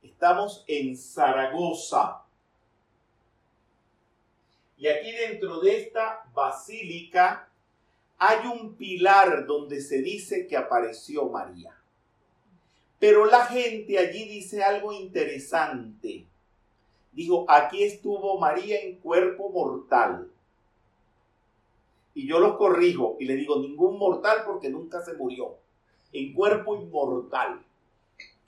Estamos 0.02 0.66
en 0.68 0.98
Zaragoza. 0.98 2.27
Y 4.78 4.88
aquí 4.88 5.12
dentro 5.12 5.60
de 5.60 5.82
esta 5.82 6.24
basílica 6.34 7.50
hay 8.18 8.48
un 8.48 8.76
pilar 8.76 9.46
donde 9.46 9.82
se 9.82 10.02
dice 10.02 10.48
que 10.48 10.58
apareció 10.58 11.28
María. 11.30 11.76
Pero 13.00 13.26
la 13.26 13.46
gente 13.46 13.98
allí 13.98 14.28
dice 14.28 14.64
algo 14.64 14.92
interesante 14.92 16.26
dijo, 17.18 17.46
aquí 17.50 17.84
estuvo 17.84 18.40
María 18.40 18.80
en 18.80 18.98
cuerpo 18.98 19.50
mortal. 19.50 20.30
Y 22.14 22.28
yo 22.28 22.40
los 22.40 22.58
corrijo 22.58 23.18
y 23.20 23.26
le 23.26 23.36
digo, 23.36 23.60
ningún 23.60 23.98
mortal 23.98 24.44
porque 24.46 24.70
nunca 24.70 25.04
se 25.04 25.16
murió. 25.16 25.56
En 26.14 26.32
cuerpo 26.34 26.76
inmortal. 26.76 27.60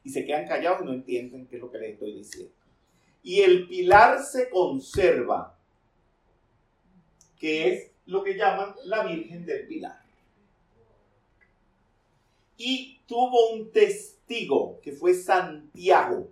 Y 0.04 0.12
se 0.12 0.24
quedan 0.24 0.48
callados 0.48 0.82
y 0.82 0.86
no 0.86 0.94
entienden 0.94 1.48
qué 1.48 1.56
es 1.56 1.62
lo 1.62 1.72
que 1.72 1.80
les 1.80 1.94
estoy 1.94 2.14
diciendo. 2.14 2.54
Y 3.24 3.42
el 3.42 3.68
pilar 3.68 4.24
se 4.24 4.50
conserva, 4.52 5.58
que 7.40 7.74
es 7.74 7.92
lo 8.06 8.24
que 8.24 8.36
llaman 8.36 8.76
la 8.86 9.04
Virgen 9.06 9.46
del 9.46 9.68
Pilar. 9.68 10.02
Y 12.58 13.00
tuvo 13.08 13.52
un 13.52 13.72
testigo 13.72 14.80
que 14.82 14.92
fue 14.92 15.14
Santiago 15.14 16.28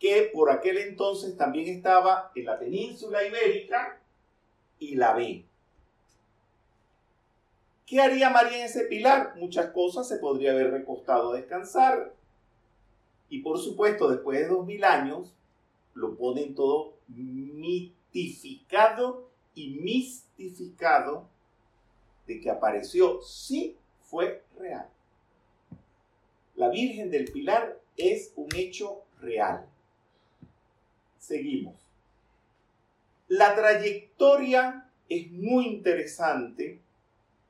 que 0.00 0.30
por 0.32 0.50
aquel 0.50 0.78
entonces 0.78 1.36
también 1.36 1.68
estaba 1.68 2.32
en 2.34 2.46
la 2.46 2.58
península 2.58 3.22
ibérica 3.24 4.00
y 4.78 4.94
la 4.94 5.12
ve. 5.12 5.44
¿Qué 7.86 8.00
haría 8.00 8.30
María 8.30 8.58
en 8.58 8.64
ese 8.64 8.84
pilar? 8.84 9.34
Muchas 9.36 9.72
cosas, 9.72 10.08
se 10.08 10.16
podría 10.16 10.52
haber 10.52 10.70
recostado 10.70 11.32
a 11.32 11.36
descansar. 11.36 12.14
Y 13.28 13.40
por 13.40 13.58
supuesto, 13.58 14.08
después 14.08 14.38
de 14.38 14.48
dos 14.48 14.64
mil 14.64 14.84
años, 14.84 15.34
lo 15.94 16.16
ponen 16.16 16.54
todo 16.54 16.94
y 18.12 19.70
mistificado 19.80 21.28
de 22.26 22.40
que 22.40 22.50
apareció. 22.50 23.20
Sí, 23.22 23.76
fue 24.02 24.44
real. 24.58 24.88
La 26.54 26.68
Virgen 26.68 27.10
del 27.10 27.30
Pilar 27.30 27.80
es 27.96 28.32
un 28.36 28.48
hecho 28.54 29.02
real. 29.20 29.66
Seguimos. 31.18 31.74
La 33.28 33.54
trayectoria 33.54 34.90
es 35.08 35.30
muy 35.30 35.66
interesante 35.66 36.80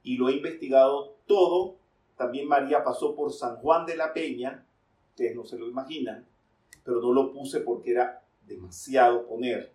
y 0.02 0.16
lo 0.16 0.28
he 0.28 0.34
investigado 0.34 1.16
todo. 1.26 1.76
También 2.16 2.46
María 2.46 2.84
pasó 2.84 3.14
por 3.14 3.32
San 3.32 3.56
Juan 3.56 3.86
de 3.86 3.96
la 3.96 4.12
Peña, 4.12 4.66
ustedes 5.10 5.34
no 5.34 5.44
se 5.44 5.58
lo 5.58 5.66
imaginan, 5.68 6.26
pero 6.84 7.00
no 7.00 7.12
lo 7.12 7.32
puse 7.32 7.60
porque 7.60 7.92
era 7.92 8.22
demasiado 8.46 9.26
poner, 9.26 9.72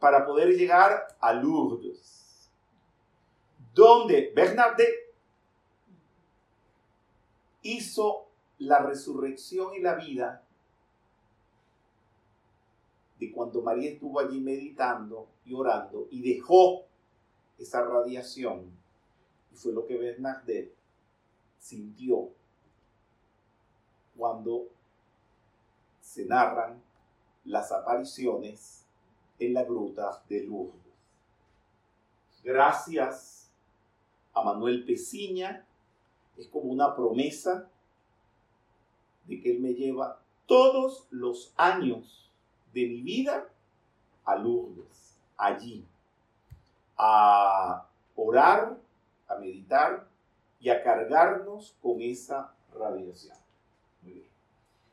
para 0.00 0.26
poder 0.26 0.56
llegar 0.56 1.16
a 1.20 1.32
Lourdes, 1.34 2.50
donde 3.74 4.32
Bernadette 4.34 5.14
hizo 7.62 8.26
la 8.58 8.78
resurrección 8.78 9.74
y 9.74 9.80
la 9.80 9.94
vida 9.94 10.42
de 13.18 13.30
cuando 13.30 13.60
María 13.60 13.90
estuvo 13.90 14.18
allí 14.18 14.40
meditando 14.40 15.28
y 15.44 15.52
orando 15.52 16.08
y 16.10 16.22
dejó 16.22 16.86
esa 17.58 17.82
radiación. 17.82 18.72
Y 19.52 19.56
fue 19.56 19.72
lo 19.72 19.86
que 19.86 19.98
Bernadette 19.98 20.74
sintió 21.58 22.30
cuando 24.16 24.68
se 26.00 26.24
narran 26.24 26.82
las 27.44 27.70
apariciones 27.70 28.86
en 29.40 29.54
la 29.54 29.64
gruta 29.64 30.22
de 30.28 30.44
Lourdes. 30.44 30.78
gracias 32.44 33.50
a 34.32 34.42
Manuel 34.42 34.84
Peciña, 34.84 35.64
es 36.36 36.46
como 36.46 36.70
una 36.70 36.94
promesa 36.94 37.68
de 39.26 39.40
que 39.40 39.50
Él 39.50 39.60
me 39.60 39.74
lleva 39.74 40.20
todos 40.46 41.06
los 41.10 41.52
años 41.56 42.30
de 42.72 42.86
mi 42.86 43.02
vida 43.02 43.48
a 44.24 44.36
Lourdes, 44.36 45.18
allí, 45.36 45.84
a 46.96 47.86
orar, 48.14 48.78
a 49.26 49.34
meditar 49.36 50.06
y 50.60 50.68
a 50.68 50.82
cargarnos 50.82 51.74
con 51.82 52.00
esa 52.00 52.54
radiación. 52.74 53.36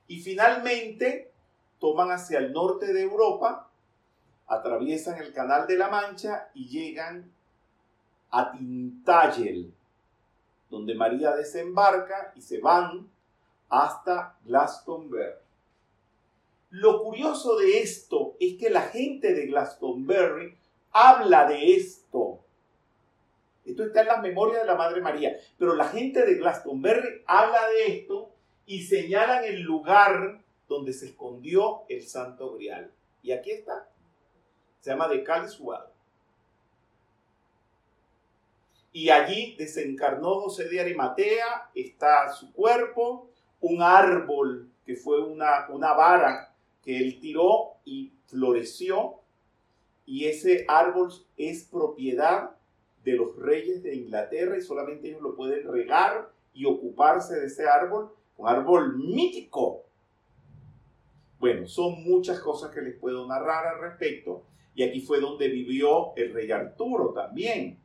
Y 0.07 0.21
finalmente 0.21 1.31
toman 1.79 2.11
hacia 2.11 2.39
el 2.39 2.53
norte 2.53 2.93
de 2.93 3.01
Europa, 3.01 3.66
atraviesan 4.47 5.21
el 5.21 5.33
Canal 5.33 5.67
de 5.67 5.77
la 5.77 5.89
Mancha 5.89 6.49
y 6.53 6.67
llegan 6.67 7.31
a 8.31 8.51
Tintagel, 8.51 9.73
donde 10.69 10.95
María 10.95 11.35
desembarca 11.35 12.33
y 12.35 12.41
se 12.41 12.59
van 12.59 13.09
hasta 13.69 14.37
Glastonbury. 14.45 15.33
Lo 16.69 17.03
curioso 17.03 17.57
de 17.57 17.79
esto 17.79 18.35
es 18.39 18.57
que 18.57 18.69
la 18.69 18.81
gente 18.81 19.33
de 19.33 19.47
Glastonbury 19.47 20.57
habla 20.91 21.47
de 21.47 21.75
esto. 21.75 22.39
Esto 23.65 23.83
está 23.83 24.01
en 24.01 24.07
las 24.07 24.21
memorias 24.21 24.61
de 24.61 24.67
la 24.67 24.75
Madre 24.75 25.01
María, 25.01 25.37
pero 25.57 25.75
la 25.75 25.89
gente 25.89 26.25
de 26.25 26.35
Glastonbury 26.35 27.23
habla 27.25 27.67
de 27.69 27.97
esto 27.97 28.31
y 28.65 28.83
señalan 28.83 29.43
el 29.45 29.61
lugar 29.61 30.41
donde 30.67 30.93
se 30.93 31.07
escondió 31.07 31.83
el 31.89 32.05
Santo 32.05 32.55
Grial. 32.55 32.91
Y 33.23 33.31
aquí 33.31 33.51
está. 33.51 33.89
Se 34.87 34.93
llama 34.93 35.09
de. 35.09 35.21
Y 38.93 39.09
allí 39.09 39.57
desencarnó 39.57 40.39
José 40.39 40.69
de 40.69 40.79
Arimatea, 40.79 41.71
está 41.75 42.31
su 42.31 42.53
cuerpo, 42.53 43.29
un 43.59 43.81
árbol 43.81 44.71
que 44.85 44.95
fue 44.95 45.21
una, 45.21 45.67
una 45.67 45.91
vara 45.91 46.55
que 46.81 46.99
él 46.99 47.19
tiró 47.19 47.73
y 47.83 48.13
floreció. 48.27 49.15
Y 50.05 50.23
ese 50.23 50.63
árbol 50.69 51.11
es 51.35 51.65
propiedad 51.65 52.51
de 53.03 53.11
los 53.11 53.35
reyes 53.35 53.83
de 53.83 53.93
Inglaterra 53.93 54.57
y 54.57 54.61
solamente 54.61 55.09
ellos 55.09 55.21
lo 55.21 55.35
pueden 55.35 55.69
regar 55.69 56.31
y 56.53 56.65
ocuparse 56.65 57.37
de 57.37 57.47
ese 57.47 57.67
árbol, 57.67 58.09
un 58.37 58.47
árbol 58.47 58.95
mítico. 58.95 59.83
Bueno, 61.39 61.67
son 61.67 62.05
muchas 62.05 62.39
cosas 62.39 62.71
que 62.71 62.81
les 62.81 62.97
puedo 62.97 63.27
narrar 63.27 63.67
al 63.67 63.81
respecto. 63.81 64.45
Y 64.77 64.83
aquí 64.83 65.01
fue 65.01 65.19
donde 65.19 65.47
vivió 65.47 66.15
el 66.15 66.31
rey 66.31 66.51
Arturo 66.51 67.11
también. 67.11 67.79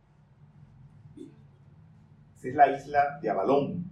Esa 2.36 2.49
es 2.49 2.55
la 2.55 2.70
isla 2.70 3.18
de 3.22 3.30
Avalón. 3.30 3.90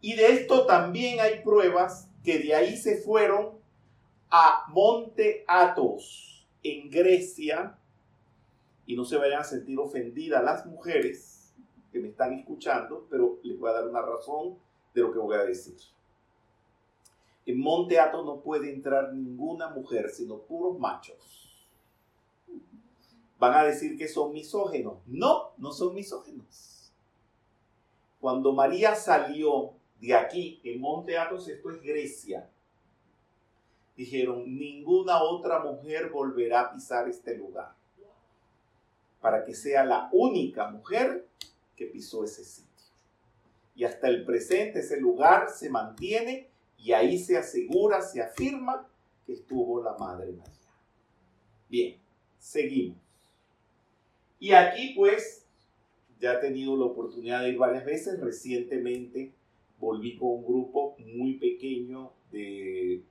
Y 0.00 0.14
de 0.14 0.26
esto 0.28 0.64
también 0.64 1.18
hay 1.18 1.42
pruebas 1.42 2.08
que 2.22 2.38
de 2.38 2.54
ahí 2.54 2.76
se 2.76 2.98
fueron 2.98 3.58
a 4.30 4.66
Monte 4.68 5.44
Athos, 5.48 6.46
en 6.62 6.88
Grecia, 6.88 7.76
y 8.86 8.94
no 8.94 9.04
se 9.04 9.16
vayan 9.16 9.40
a 9.40 9.44
sentir 9.44 9.76
ofendidas 9.80 10.44
las 10.44 10.66
mujeres 10.66 11.52
que 11.90 11.98
me 11.98 12.10
están 12.10 12.32
escuchando, 12.32 13.08
pero 13.10 13.40
les 13.42 13.58
voy 13.58 13.70
a 13.70 13.72
dar 13.72 13.88
una 13.88 14.02
razón 14.02 14.56
de 14.94 15.00
lo 15.00 15.12
que 15.12 15.18
voy 15.18 15.36
a 15.36 15.42
decir. 15.42 15.95
En 17.46 17.60
Monte 17.60 17.98
Athos 17.98 18.26
no 18.26 18.40
puede 18.40 18.72
entrar 18.72 19.12
ninguna 19.14 19.68
mujer, 19.70 20.10
sino 20.10 20.38
puros 20.38 20.78
machos 20.78 21.46
van 23.38 23.54
a 23.54 23.64
decir 23.64 23.96
que 23.96 24.08
son 24.08 24.32
misógenos. 24.32 24.98
No, 25.06 25.52
no 25.58 25.72
son 25.72 25.94
misógenos. 25.94 26.92
Cuando 28.20 28.52
María 28.52 28.94
salió 28.94 29.74
de 30.00 30.14
aquí, 30.14 30.60
en 30.64 30.80
Monte 30.80 31.16
Athos, 31.16 31.48
esto 31.48 31.70
es 31.70 31.82
Grecia, 31.82 32.48
dijeron, 33.96 34.58
ninguna 34.58 35.22
otra 35.22 35.60
mujer 35.60 36.10
volverá 36.10 36.60
a 36.60 36.72
pisar 36.72 37.08
este 37.08 37.36
lugar. 37.36 37.74
Para 39.20 39.44
que 39.44 39.54
sea 39.54 39.84
la 39.84 40.08
única 40.12 40.70
mujer 40.70 41.26
que 41.74 41.86
pisó 41.86 42.24
ese 42.24 42.44
sitio. 42.44 42.66
Y 43.74 43.84
hasta 43.84 44.08
el 44.08 44.24
presente 44.24 44.80
ese 44.80 45.00
lugar 45.00 45.50
se 45.50 45.68
mantiene 45.68 46.48
y 46.78 46.92
ahí 46.92 47.18
se 47.18 47.36
asegura, 47.36 48.00
se 48.02 48.22
afirma 48.22 48.88
que 49.24 49.32
estuvo 49.32 49.82
la 49.82 49.96
Madre 49.98 50.32
María. 50.32 50.54
Bien, 51.68 51.98
seguimos. 52.38 52.98
Y 54.38 54.52
aquí 54.52 54.92
pues 54.94 55.46
ya 56.20 56.34
he 56.34 56.38
tenido 56.38 56.76
la 56.76 56.84
oportunidad 56.84 57.42
de 57.42 57.50
ir 57.50 57.58
varias 57.58 57.84
veces. 57.84 58.20
Recientemente 58.20 59.32
volví 59.78 60.16
con 60.16 60.28
un 60.28 60.44
grupo 60.44 60.96
muy 60.98 61.34
pequeño 61.34 62.12
de 62.30 63.02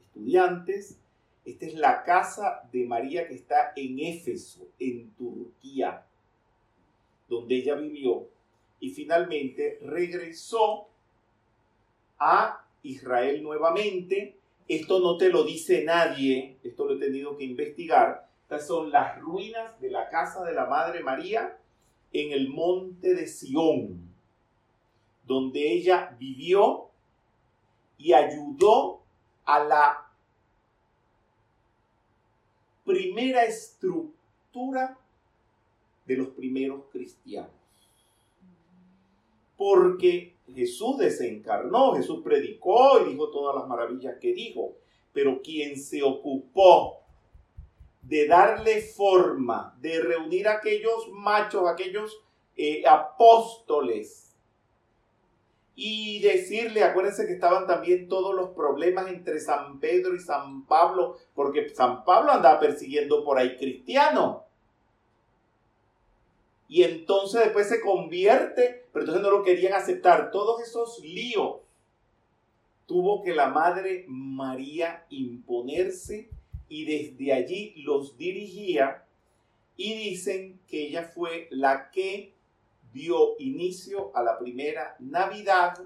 estudiantes. 0.00 0.98
Esta 1.44 1.66
es 1.66 1.74
la 1.74 2.04
casa 2.04 2.68
de 2.72 2.86
María 2.86 3.26
que 3.26 3.34
está 3.34 3.72
en 3.76 3.98
Éfeso, 4.00 4.68
en 4.78 5.10
Turquía, 5.12 6.06
donde 7.28 7.56
ella 7.56 7.74
vivió 7.74 8.28
y 8.80 8.90
finalmente 8.90 9.78
regresó 9.82 10.88
a 12.18 12.67
Israel 12.82 13.42
nuevamente. 13.42 14.36
Esto 14.68 15.00
no 15.00 15.16
te 15.16 15.30
lo 15.30 15.44
dice 15.44 15.84
nadie, 15.84 16.58
esto 16.62 16.84
lo 16.84 16.96
he 16.96 16.98
tenido 16.98 17.36
que 17.38 17.44
investigar, 17.44 18.28
estas 18.42 18.66
son 18.66 18.90
las 18.90 19.18
ruinas 19.18 19.80
de 19.80 19.90
la 19.90 20.10
casa 20.10 20.44
de 20.44 20.52
la 20.52 20.66
Madre 20.66 21.02
María 21.02 21.56
en 22.12 22.32
el 22.32 22.48
monte 22.48 23.14
de 23.14 23.26
Sión, 23.26 24.10
donde 25.24 25.72
ella 25.72 26.14
vivió 26.18 26.88
y 27.96 28.12
ayudó 28.12 29.02
a 29.44 29.64
la 29.64 30.10
primera 32.84 33.44
estructura 33.44 34.98
de 36.06 36.16
los 36.16 36.28
primeros 36.28 36.84
cristianos. 36.90 37.50
Porque 39.56 40.37
Jesús 40.54 40.98
desencarnó, 40.98 41.94
Jesús 41.94 42.20
predicó 42.24 43.00
y 43.00 43.12
dijo 43.12 43.30
todas 43.30 43.56
las 43.56 43.68
maravillas 43.68 44.16
que 44.20 44.32
dijo, 44.32 44.76
pero 45.12 45.42
quien 45.42 45.78
se 45.78 46.02
ocupó 46.02 47.02
de 48.02 48.26
darle 48.26 48.80
forma, 48.80 49.76
de 49.80 50.00
reunir 50.00 50.48
a 50.48 50.54
aquellos 50.54 51.08
machos, 51.12 51.68
aquellos 51.68 52.18
eh, 52.56 52.82
apóstoles 52.86 54.28
y 55.80 56.18
decirle, 56.20 56.82
acuérdense 56.82 57.24
que 57.24 57.34
estaban 57.34 57.68
también 57.68 58.08
todos 58.08 58.34
los 58.34 58.50
problemas 58.50 59.08
entre 59.08 59.38
San 59.38 59.78
Pedro 59.78 60.16
y 60.16 60.18
San 60.18 60.66
Pablo, 60.66 61.16
porque 61.34 61.68
San 61.68 62.04
Pablo 62.04 62.32
andaba 62.32 62.58
persiguiendo 62.58 63.22
por 63.24 63.38
ahí 63.38 63.56
cristianos. 63.56 64.38
Y 66.68 66.82
entonces 66.82 67.44
después 67.44 67.68
se 67.68 67.80
convierte, 67.80 68.86
pero 68.92 69.04
entonces 69.04 69.22
no 69.22 69.30
lo 69.30 69.42
querían 69.42 69.72
aceptar. 69.72 70.30
Todos 70.30 70.60
esos 70.62 71.00
líos 71.00 71.56
tuvo 72.86 73.22
que 73.22 73.34
la 73.34 73.48
Madre 73.48 74.04
María 74.06 75.04
imponerse 75.08 76.28
y 76.68 76.84
desde 76.84 77.32
allí 77.32 77.74
los 77.82 78.18
dirigía 78.18 79.04
y 79.76 79.94
dicen 79.94 80.60
que 80.68 80.88
ella 80.88 81.04
fue 81.04 81.48
la 81.50 81.90
que 81.90 82.34
dio 82.92 83.36
inicio 83.38 84.10
a 84.14 84.22
la 84.22 84.38
primera 84.38 84.96
Navidad. 84.98 85.78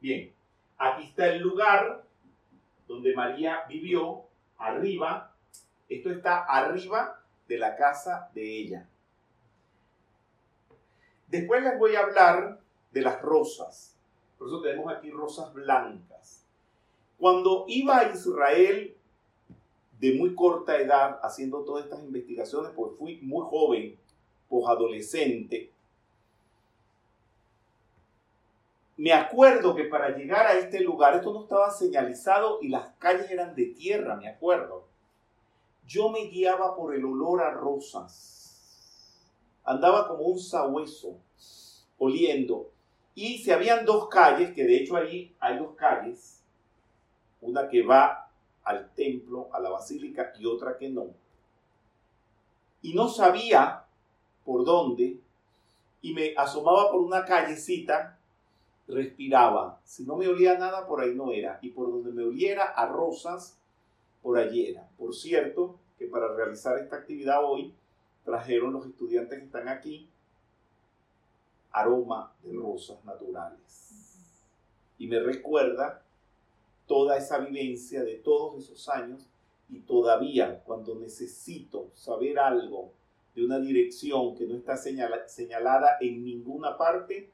Bien, 0.00 0.32
aquí 0.78 1.04
está 1.04 1.32
el 1.32 1.40
lugar 1.40 2.04
donde 2.86 3.14
María 3.14 3.64
vivió, 3.68 4.24
arriba. 4.58 5.34
Esto 5.88 6.10
está 6.10 6.44
arriba 6.44 7.22
de 7.48 7.58
la 7.58 7.76
casa 7.76 8.30
de 8.34 8.58
ella. 8.58 8.88
Después 11.28 11.62
les 11.62 11.78
voy 11.78 11.94
a 11.96 12.00
hablar 12.00 12.60
de 12.92 13.00
las 13.02 13.20
rosas. 13.22 13.94
Por 14.38 14.48
eso 14.48 14.60
tenemos 14.60 14.92
aquí 14.92 15.10
rosas 15.10 15.52
blancas. 15.52 16.44
Cuando 17.18 17.64
iba 17.68 17.98
a 17.98 18.10
Israel 18.12 18.94
de 19.98 20.14
muy 20.14 20.34
corta 20.34 20.78
edad 20.78 21.18
haciendo 21.22 21.64
todas 21.64 21.84
estas 21.84 22.02
investigaciones, 22.02 22.72
porque 22.74 22.96
fui 22.96 23.20
muy 23.22 23.44
joven, 23.48 23.98
adolescente. 24.66 25.70
Me 28.96 29.12
acuerdo 29.12 29.74
que 29.74 29.84
para 29.84 30.16
llegar 30.16 30.46
a 30.46 30.54
este 30.54 30.80
lugar, 30.80 31.16
esto 31.16 31.32
no 31.32 31.42
estaba 31.42 31.70
señalizado 31.70 32.60
y 32.62 32.68
las 32.68 32.94
calles 32.98 33.30
eran 33.30 33.54
de 33.54 33.66
tierra, 33.66 34.16
me 34.16 34.28
acuerdo. 34.28 34.84
Yo 35.86 36.08
me 36.08 36.24
guiaba 36.26 36.74
por 36.74 36.94
el 36.94 37.04
olor 37.04 37.42
a 37.42 37.50
rosas. 37.50 38.35
Andaba 39.66 40.08
como 40.08 40.22
un 40.22 40.38
sabueso, 40.38 41.18
oliendo. 41.98 42.70
Y 43.14 43.38
si 43.38 43.50
habían 43.50 43.84
dos 43.84 44.08
calles, 44.08 44.54
que 44.54 44.64
de 44.64 44.76
hecho 44.76 44.96
ahí 44.96 45.34
hay 45.40 45.58
dos 45.58 45.74
calles, 45.76 46.42
una 47.40 47.68
que 47.68 47.82
va 47.82 48.30
al 48.62 48.90
templo, 48.94 49.48
a 49.52 49.60
la 49.60 49.70
basílica 49.70 50.32
y 50.38 50.46
otra 50.46 50.76
que 50.78 50.88
no. 50.88 51.06
y 52.82 52.94
no 52.94 53.08
sabía 53.08 53.84
por 54.44 54.64
dónde 54.64 55.18
y 56.02 56.14
me 56.14 56.34
asomaba 56.36 56.90
por 56.90 57.00
una 57.00 57.24
callecita, 57.24 58.16
respiraba. 58.86 59.80
Si 59.84 60.04
no 60.04 60.16
me 60.16 60.28
olía 60.28 60.56
nada, 60.56 60.86
por 60.86 61.00
ahí 61.00 61.14
no 61.14 61.32
era. 61.32 61.58
Y 61.62 61.70
por 61.70 61.90
donde 61.90 62.12
me 62.12 62.22
oliera 62.22 62.64
a 62.64 62.86
rosas, 62.86 63.58
por 64.22 64.38
allí 64.38 64.68
era. 64.68 64.88
Por 64.96 65.14
cierto, 65.14 65.76
que 65.98 66.06
para 66.06 66.32
realizar 66.34 66.78
esta 66.78 66.96
actividad 66.96 67.44
hoy, 67.44 67.74
trajeron 68.26 68.72
los 68.72 68.84
estudiantes 68.84 69.38
que 69.38 69.44
están 69.46 69.68
aquí 69.68 70.10
aroma 71.70 72.34
de 72.42 72.52
rosas 72.52 73.02
naturales. 73.04 74.18
Y 74.98 75.06
me 75.06 75.20
recuerda 75.20 76.02
toda 76.86 77.16
esa 77.16 77.38
vivencia 77.38 78.02
de 78.02 78.16
todos 78.16 78.64
esos 78.64 78.88
años 78.88 79.30
y 79.68 79.80
todavía 79.80 80.60
cuando 80.64 80.96
necesito 80.96 81.90
saber 81.94 82.38
algo 82.38 82.92
de 83.34 83.44
una 83.44 83.60
dirección 83.60 84.34
que 84.34 84.46
no 84.46 84.56
está 84.56 84.76
señalada 84.76 85.96
en 86.00 86.24
ninguna 86.24 86.76
parte 86.76 87.30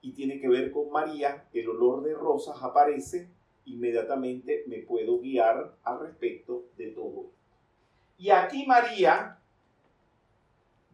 y 0.00 0.12
tiene 0.12 0.40
que 0.40 0.48
ver 0.48 0.70
con 0.70 0.90
María, 0.90 1.44
el 1.52 1.68
olor 1.68 2.02
de 2.02 2.14
rosas 2.14 2.62
aparece, 2.62 3.28
inmediatamente 3.66 4.64
me 4.68 4.78
puedo 4.78 5.18
guiar 5.18 5.74
al 5.82 6.00
respecto 6.00 6.64
de 6.78 6.92
todo 6.92 7.26
Y 8.16 8.30
aquí 8.30 8.64
María 8.66 9.39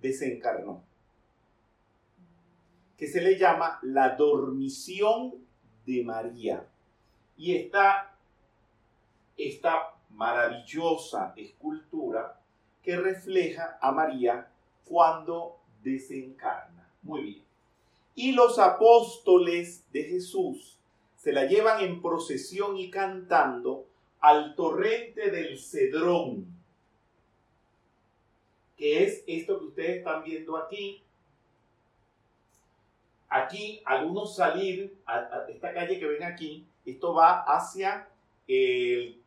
desencarnó, 0.01 0.84
que 2.97 3.07
se 3.07 3.20
le 3.20 3.38
llama 3.38 3.78
la 3.82 4.16
dormición 4.16 5.34
de 5.84 6.03
María. 6.05 6.66
Y 7.36 7.55
está 7.55 8.16
esta 9.36 9.94
maravillosa 10.11 11.34
escultura 11.36 12.40
que 12.82 12.97
refleja 12.97 13.78
a 13.80 13.92
María 13.92 14.49
cuando 14.84 15.59
desencarna. 15.82 16.90
Muy 17.03 17.22
bien. 17.22 17.44
Y 18.14 18.32
los 18.32 18.59
apóstoles 18.59 19.84
de 19.92 20.05
Jesús 20.05 20.78
se 21.16 21.32
la 21.32 21.44
llevan 21.44 21.82
en 21.82 22.01
procesión 22.01 22.76
y 22.76 22.90
cantando 22.90 23.86
al 24.20 24.55
torrente 24.55 25.30
del 25.30 25.59
Cedrón, 25.59 26.47
que 28.77 29.05
es 29.05 29.24
esto 29.27 29.59
que 29.59 29.64
ustedes 29.66 29.97
están 29.99 30.22
viendo 30.22 30.57
aquí. 30.57 31.03
Aquí, 33.29 33.83
algunos 33.85 34.37
salir 34.37 34.97
a, 35.07 35.47
esta 35.49 35.72
calle 35.72 35.99
que 35.99 36.07
ven 36.07 36.22
aquí, 36.22 36.64
esto 36.85 37.14
va 37.14 37.43
hacia 37.43 38.09
el 38.47 39.20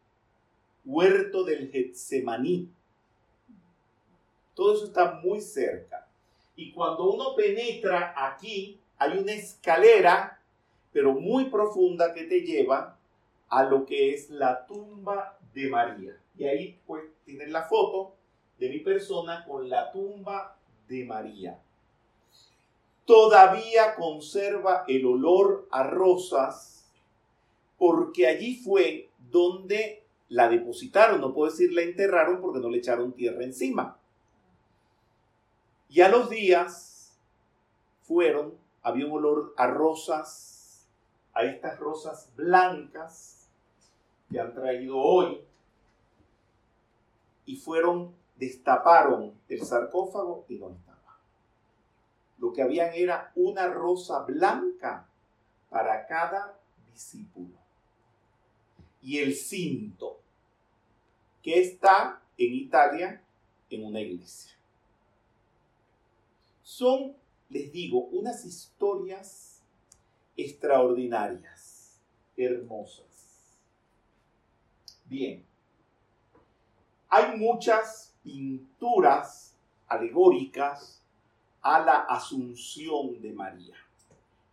huerto 0.86 1.44
del 1.44 1.70
Getsemaní. 1.70 2.70
Todo 4.54 4.76
eso 4.76 4.86
está 4.86 5.20
muy 5.24 5.42
cerca. 5.42 6.08
Y 6.56 6.72
cuando 6.72 7.12
uno 7.12 7.36
penetra 7.36 8.14
aquí, 8.16 8.80
hay 8.98 9.18
una 9.18 9.34
escalera, 9.34 10.40
pero 10.92 11.14
muy 11.14 11.46
profunda, 11.46 12.14
que 12.14 12.24
te 12.24 12.42
lleva 12.42 12.98
a 13.50 13.64
lo 13.64 13.86
que 13.86 14.14
es 14.14 14.30
la 14.30 14.66
tumba 14.66 15.38
de 15.54 15.70
María. 15.70 16.18
Y 16.38 16.46
ahí 16.46 16.80
pues 16.86 17.04
tienen 17.26 17.52
la 17.52 17.64
foto 17.64 18.16
de 18.60 18.70
mi 18.70 18.80
persona 18.80 19.46
con 19.46 19.70
la 19.70 19.92
tumba 19.92 20.58
de 20.88 21.06
María. 21.06 21.60
Todavía 23.06 23.96
conserva 23.96 24.84
el 24.88 25.06
olor 25.06 25.68
a 25.72 25.84
rosas 25.84 26.86
porque 27.78 28.28
allí 28.28 28.58
fue 28.58 29.10
donde 29.32 30.04
la 30.28 30.48
depositaron, 30.48 31.22
no 31.22 31.34
puedo 31.34 31.50
decir 31.50 31.74
la 31.74 31.82
enterraron 31.82 32.40
porque 32.42 32.60
no 32.60 32.70
le 32.70 32.78
echaron 32.78 33.14
tierra 33.14 33.44
encima. 33.44 33.98
Y 35.90 36.02
a 36.02 36.10
los 36.10 36.30
días 36.30 37.18
fueron, 38.04 38.54
había 38.84 39.08
un 39.08 39.14
olor 39.14 39.54
a 39.58 39.68
rosas, 39.68 40.88
a 41.34 41.44
estas 41.44 41.80
rosas 41.80 42.32
blancas 42.36 43.50
que 44.30 44.40
han 44.40 44.54
traído 44.54 44.98
hoy, 44.98 45.42
y 47.48 47.56
fueron, 47.56 48.14
destaparon 48.40 49.34
el 49.50 49.66
sarcófago 49.66 50.46
y 50.48 50.56
no 50.56 50.72
estaba. 50.72 51.20
Lo 52.38 52.54
que 52.54 52.62
habían 52.62 52.94
era 52.94 53.32
una 53.36 53.68
rosa 53.68 54.24
blanca 54.24 55.08
para 55.70 56.08
cada 56.08 56.58
discípulo. 56.92 57.58
Y 59.02 59.20
el 59.20 59.36
cinto 59.36 60.22
que 61.44 61.60
está 61.62 62.22
en 62.38 62.54
Italia 62.54 63.22
en 63.70 63.86
una 63.86 64.00
iglesia. 64.00 64.54
Son, 66.64 67.16
les 67.50 67.72
digo, 67.72 68.06
unas 68.06 68.46
historias 68.46 69.62
extraordinarias, 70.38 72.00
hermosas. 72.38 73.06
Bien, 75.06 75.46
hay 77.10 77.38
muchas 77.38 78.09
pinturas 78.30 79.56
alegóricas 79.88 81.02
a 81.62 81.80
la 81.80 81.96
Asunción 82.02 83.20
de 83.20 83.34
María. 83.34 83.76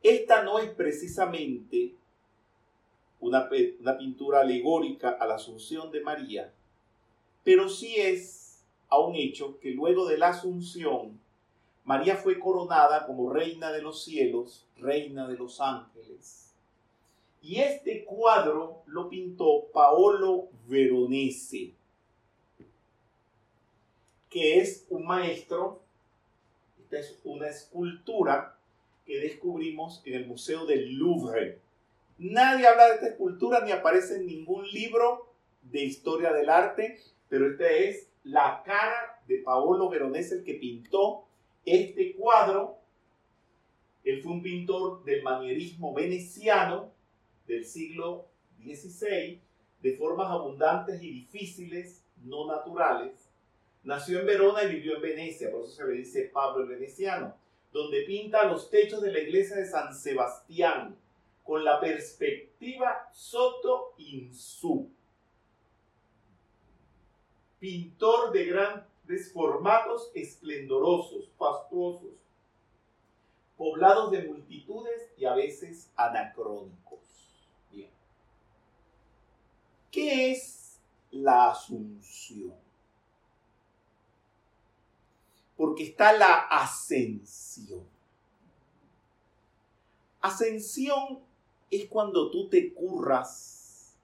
Esta 0.03 0.43
no 0.43 0.59
es 0.59 0.71
precisamente 0.71 1.95
una, 3.21 3.49
pintura 3.99 4.41
alegórica 4.41 5.11
a 5.21 5.27
la 5.27 5.35
Asunción 5.35 5.91
de 5.91 6.01
María, 6.01 6.51
pero 7.45 7.69
sí 7.69 7.97
es 7.97 8.65
a 8.89 8.99
un 8.99 9.15
hecho 9.15 9.59
que 9.61 9.73
luego 9.73 10.07
de 10.07 10.17
la 10.17 10.29
Asunción, 10.29 11.21
María 11.85 12.17
fue 12.17 12.39
coronada 12.39 13.07
como 13.07 13.31
reina 13.31 13.73
de 13.73 13.83
los 13.83 14.03
cielos, 14.03 14.65
reina 14.79 15.29
de 15.29 15.37
los 15.37 15.61
ángeles. 15.61 16.55
Y 17.43 17.57
este 17.61 18.05
cuadro 18.05 18.83
lo 18.87 19.09
pintó 19.09 19.67
Paolo 19.73 20.49
Veronese, 20.67 21.76
que 24.31 24.59
es 24.59 24.87
un 24.91 25.07
maestro, 25.07 25.83
esta 26.79 26.99
es 26.99 27.19
una 27.25 27.49
escultura 27.49 28.57
que 29.05 29.19
descubrimos 29.19 30.03
en 30.05 30.15
el 30.15 30.27
Museo 30.27 30.67
del 30.67 30.95
Louvre. 30.95 31.61
Nadie 32.19 32.67
habla 32.67 32.89
de 32.89 32.95
esta 32.95 33.09
escultura 33.09 33.61
ni 33.65 33.73
aparece 33.73 34.17
en 34.17 34.27
ningún 34.27 34.69
libro 34.71 35.33
de 35.63 35.85
historia 35.85 36.33
del 36.33 36.49
arte, 36.49 36.99
pero 37.29 37.51
esta 37.51 37.69
es 37.71 38.09
la 38.25 38.63
cara 38.65 39.23
de 39.29 39.39
Paolo 39.39 39.89
Veronese, 39.89 40.37
el 40.37 40.45
que 40.45 40.55
pintó 40.55 41.25
este 41.65 42.15
cuadro. 42.15 42.79
Él 44.05 44.23
fue 44.23 44.33
un 44.33 44.43
pintor 44.43 45.05
del 45.05 45.23
manierismo 45.23 45.93
veneciano 45.93 46.93
del 47.47 47.65
siglo 47.65 48.27
XVI, 48.63 49.41
de 49.83 49.97
formas 49.97 50.29
abundantes 50.31 51.03
y 51.03 51.11
difíciles, 51.11 52.05
no 52.25 52.47
naturales. 52.47 53.26
Nació 53.87 54.19
en 54.19 54.27
Verona 54.27 54.65
y 54.65 54.75
vivió 54.75 54.97
en 54.97 55.03
Venecia, 55.03 55.49
por 55.49 55.63
eso 55.63 55.71
se 55.71 55.85
le 55.87 55.93
dice 55.93 56.29
Pablo 56.35 56.65
el 56.65 56.71
Veneciano, 56.71 57.37
donde 57.73 58.03
pinta 58.03 58.45
los 58.45 58.69
techos 58.69 59.01
de 59.01 59.13
la 59.13 59.21
iglesia 59.21 59.55
de 59.55 59.65
San 59.65 59.95
Sebastián 59.95 60.99
con 61.45 61.65
la 61.65 61.79
perspectiva 61.79 63.09
soto 63.13 63.95
in 63.99 64.35
su 64.35 64.91
pintor 67.61 68.33
de 68.33 68.47
grandes 68.47 69.33
formatos 69.33 70.11
esplendorosos, 70.17 71.31
fastuosos, 71.39 72.19
poblados 73.57 74.11
de 74.11 74.25
multitudes 74.25 75.13
y 75.17 75.27
a 75.27 75.35
veces 75.37 75.93
anacrónicos. 75.95 76.99
Bien. 77.71 77.91
¿Qué 79.93 80.33
es 80.33 80.81
la 81.13 81.53
asunción? 81.53 82.66
Porque 85.57 85.85
está 85.85 86.13
la 86.13 86.35
ascensión. 86.51 87.85
Ascensión 90.21 91.21
es 91.71 91.87
cuando 91.89 92.31
tú 92.31 92.49
te 92.49 92.75
curras 92.75 93.97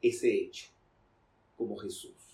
ese 0.00 0.34
hecho, 0.34 0.68
como 1.56 1.76
Jesús 1.76 2.24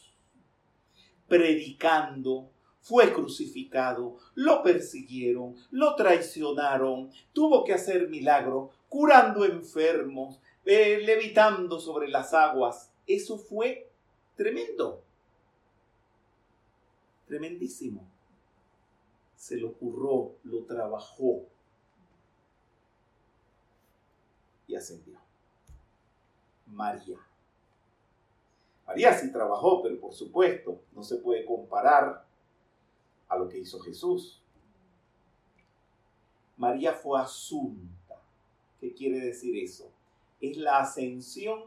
predicando, 1.30 2.50
fue 2.80 3.12
crucificado, 3.12 4.18
lo 4.34 4.64
persiguieron, 4.64 5.54
lo 5.70 5.94
traicionaron, 5.94 7.12
tuvo 7.32 7.64
que 7.64 7.72
hacer 7.72 8.08
milagro, 8.08 8.72
curando 8.88 9.44
enfermos, 9.44 10.40
eh, 10.64 11.00
levitando 11.04 11.78
sobre 11.78 12.08
las 12.08 12.34
aguas. 12.34 12.92
Eso 13.06 13.38
fue 13.38 13.88
tremendo, 14.34 15.04
tremendísimo. 17.28 18.09
Se 19.50 19.56
lo 19.56 19.72
curró, 19.72 20.36
lo 20.44 20.62
trabajó 20.62 21.42
y 24.68 24.76
ascendió. 24.76 25.18
María 26.68 27.18
María 28.86 29.12
sí 29.18 29.32
trabajó, 29.32 29.82
pero 29.82 29.98
por 29.98 30.14
supuesto 30.14 30.80
no 30.92 31.02
se 31.02 31.16
puede 31.16 31.44
comparar 31.44 32.24
a 33.26 33.36
lo 33.36 33.48
que 33.48 33.58
hizo 33.58 33.80
Jesús. 33.80 34.40
María 36.56 36.92
fue 36.92 37.20
asunta. 37.20 38.22
¿Qué 38.78 38.94
quiere 38.94 39.18
decir 39.18 39.56
eso? 39.56 39.90
Es 40.40 40.56
la 40.58 40.78
ascensión 40.78 41.64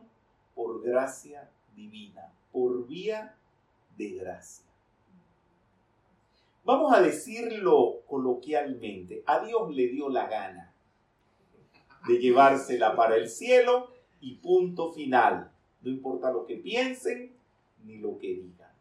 por 0.56 0.82
gracia 0.82 1.52
divina, 1.76 2.32
por 2.54 2.88
vía 2.88 3.36
de 3.98 4.12
gracia. 4.12 4.73
Vamos 6.66 6.94
a 6.94 7.02
decirlo 7.02 8.02
coloquialmente, 8.08 9.24
a 9.26 9.46
Dios 9.46 9.70
le 9.76 9.88
dio 9.88 10.10
la 10.10 10.28
gana 10.28 10.74
de 12.08 12.20
llevársela 12.20 12.96
para 12.96 13.18
el 13.18 13.28
cielo 13.28 13.92
y 14.22 14.36
punto 14.36 14.94
final. 14.94 15.52
No 15.82 15.90
importa 15.90 16.32
lo 16.32 16.46
que 16.46 16.56
piensen 16.56 17.34
ni 17.84 17.98
lo 17.98 18.18
que 18.18 18.28
digan. 18.28 18.72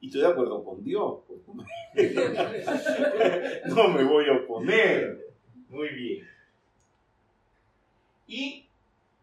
Y 0.00 0.08
estoy 0.08 0.22
de 0.22 0.28
acuerdo 0.28 0.64
con 0.64 0.82
Dios. 0.82 1.20
Pues, 1.26 1.40
no 3.66 3.88
me 3.88 4.04
voy 4.10 4.26
a 4.28 4.36
oponer. 4.38 5.34
Muy 5.68 5.88
bien. 5.90 6.26
Y, 8.26 8.66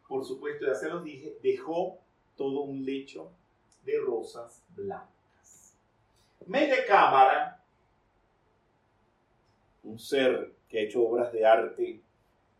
por 0.07 0.25
supuesto, 0.25 0.65
ya 0.65 0.75
se 0.75 0.89
los 0.89 1.03
dije, 1.03 1.37
dejó 1.43 1.97
todo 2.35 2.61
un 2.61 2.85
lecho 2.85 3.31
de 3.85 3.99
rosas 3.99 4.63
blancas. 4.75 5.20
Media 6.51 6.85
cámara, 6.85 7.63
un 9.83 9.97
ser 9.97 10.53
que 10.67 10.79
ha 10.79 10.81
hecho 10.81 11.01
obras 11.07 11.31
de 11.31 11.45
arte 11.45 12.01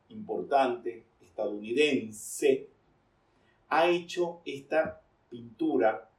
importante, 0.07 1.03
estadounidense, 1.19 2.69
ha 3.67 3.87
hecho 3.87 4.43
esta 4.45 5.01
pintura 5.29 6.09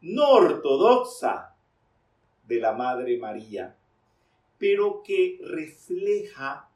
no 0.00 0.30
ortodoxa 0.30 1.54
de 2.44 2.58
la 2.58 2.72
Madre 2.72 3.18
María, 3.18 3.76
pero 4.56 5.02
que 5.02 5.38
refleja 5.42 6.66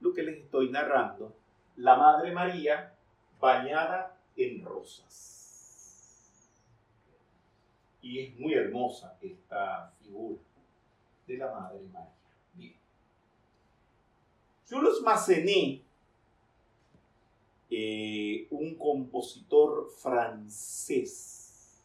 lo 0.00 0.12
que 0.12 0.24
les 0.24 0.40
estoy 0.40 0.68
narrando, 0.68 1.34
la 1.76 1.96
Madre 1.96 2.32
María 2.32 2.92
bañada 3.40 4.14
en 4.36 4.62
rosas. 4.62 5.37
Y 8.08 8.20
es 8.20 8.38
muy 8.38 8.54
hermosa 8.54 9.18
esta 9.20 9.92
figura 10.00 10.40
de 11.26 11.36
la 11.36 11.50
Madre 11.52 11.80
María. 11.92 12.10
Bien. 12.54 12.74
Jules 14.66 15.02
Massenet, 15.04 15.82
eh, 17.68 18.46
un 18.50 18.76
compositor 18.76 19.90
francés, 19.90 21.84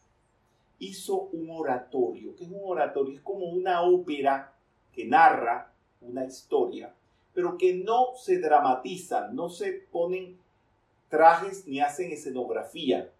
hizo 0.78 1.24
un 1.24 1.50
oratorio. 1.50 2.34
que 2.34 2.44
es 2.44 2.50
un 2.50 2.62
oratorio? 2.64 3.16
Es 3.16 3.20
como 3.20 3.44
una 3.44 3.82
ópera 3.82 4.54
que 4.94 5.04
narra 5.04 5.74
una 6.00 6.24
historia, 6.24 6.94
pero 7.34 7.58
que 7.58 7.74
no 7.74 8.16
se 8.16 8.38
dramatiza, 8.38 9.28
no 9.28 9.50
se 9.50 9.72
ponen 9.92 10.38
trajes 11.10 11.66
ni 11.66 11.80
hacen 11.80 12.12
escenografía. 12.12 13.12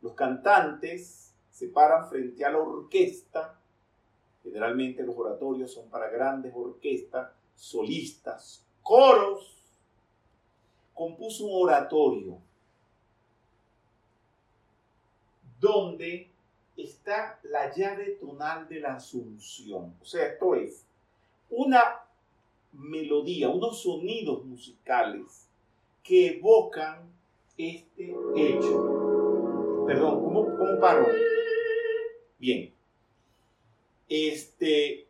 Los 0.00 0.14
cantantes 0.14 1.29
se 1.60 1.68
paran 1.68 2.08
frente 2.08 2.42
a 2.42 2.50
la 2.50 2.58
orquesta. 2.58 3.54
Generalmente 4.42 5.02
los 5.02 5.14
oratorios 5.14 5.70
son 5.70 5.90
para 5.90 6.08
grandes 6.08 6.54
orquestas, 6.56 7.32
solistas, 7.54 8.64
coros. 8.82 9.62
Compuso 10.94 11.44
un 11.44 11.64
oratorio 11.64 12.38
donde 15.60 16.30
está 16.78 17.38
la 17.42 17.70
llave 17.74 18.12
tonal 18.12 18.66
de 18.66 18.80
la 18.80 18.94
asunción. 18.94 19.94
O 20.00 20.04
sea, 20.06 20.28
esto 20.28 20.54
es 20.54 20.86
una 21.50 22.00
melodía, 22.72 23.50
unos 23.50 23.82
sonidos 23.82 24.46
musicales 24.46 25.46
que 26.02 26.38
evocan 26.38 27.02
este 27.58 28.14
hecho. 28.34 29.84
Perdón, 29.86 30.24
¿cómo, 30.24 30.56
cómo 30.56 30.80
paro? 30.80 31.06
Bien. 32.40 32.72
Este 34.08 35.06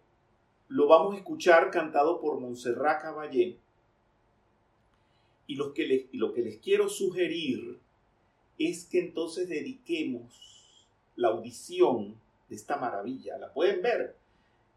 lo 0.68 0.88
vamos 0.88 1.14
a 1.14 1.18
escuchar 1.18 1.70
cantado 1.70 2.20
por 2.20 2.40
Montserrat 2.40 3.02
Caballé. 3.02 3.56
Y 5.46 5.54
lo 5.54 5.72
que 5.72 5.86
les, 5.86 6.06
y 6.12 6.18
lo 6.18 6.32
que 6.32 6.42
les 6.42 6.58
quiero 6.58 6.88
sugerir 6.88 7.78
es 8.58 8.84
que 8.84 8.98
entonces 9.00 9.48
dediquemos 9.48 10.86
la 11.14 11.28
audición 11.28 12.20
de 12.48 12.56
esta 12.56 12.76
maravilla. 12.76 13.38
La 13.38 13.52
pueden 13.52 13.80
ver. 13.80 14.16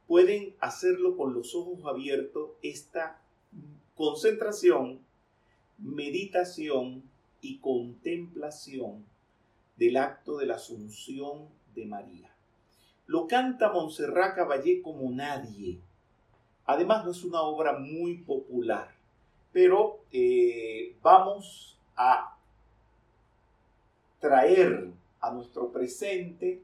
Pueden 0.07 0.55
hacerlo 0.59 1.17
con 1.17 1.33
los 1.33 1.55
ojos 1.55 1.85
abiertos, 1.85 2.51
esta 2.61 3.19
concentración, 3.95 4.99
meditación 5.79 7.03
y 7.41 7.57
contemplación 7.57 9.05
del 9.77 9.97
acto 9.97 10.37
de 10.37 10.45
la 10.45 10.55
Asunción 10.55 11.47
de 11.73 11.85
María. 11.85 12.32
Lo 13.05 13.27
canta 13.27 13.71
Montserrat 13.71 14.35
Caballé 14.35 14.81
como 14.81 15.09
nadie. 15.11 15.79
Además 16.65 17.03
no 17.03 17.11
es 17.11 17.23
una 17.23 17.41
obra 17.41 17.77
muy 17.77 18.17
popular, 18.19 18.89
pero 19.51 19.99
eh, 20.11 20.95
vamos 21.01 21.77
a 21.95 22.37
traer 24.19 24.91
a 25.19 25.31
nuestro 25.31 25.71
presente 25.71 26.61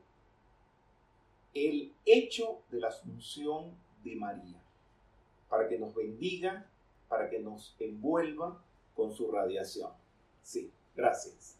el 1.53 1.93
hecho 2.05 2.61
de 2.69 2.79
la 2.79 2.87
asunción 2.87 3.73
de 4.03 4.15
María, 4.15 4.61
para 5.49 5.67
que 5.67 5.77
nos 5.77 5.93
bendiga, 5.93 6.65
para 7.09 7.29
que 7.29 7.39
nos 7.39 7.75
envuelva 7.79 8.61
con 8.95 9.11
su 9.11 9.29
radiación. 9.29 9.91
Sí, 10.41 10.71
gracias. 10.95 11.57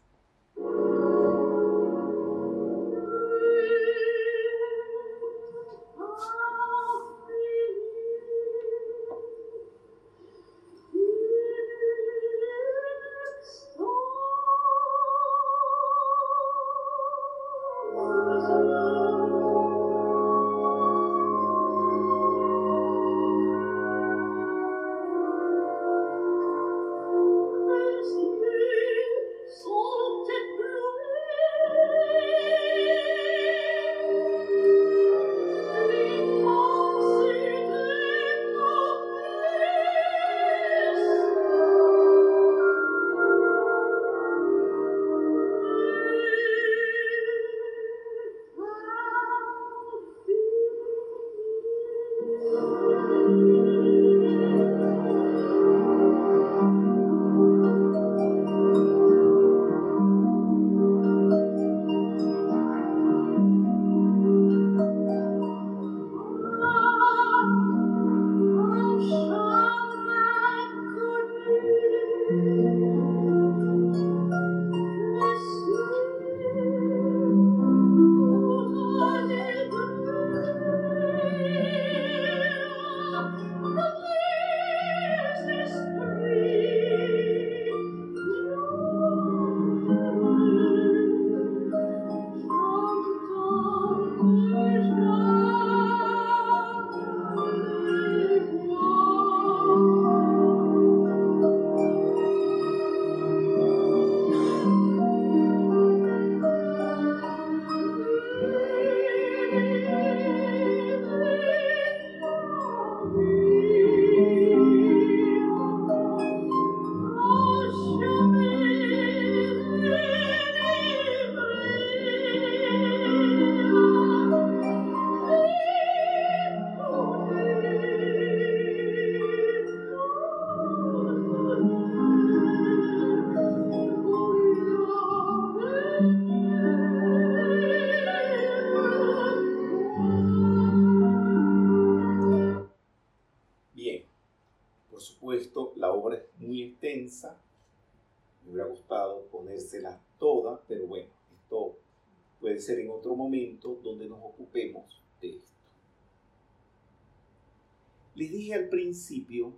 Principio 158.70 159.52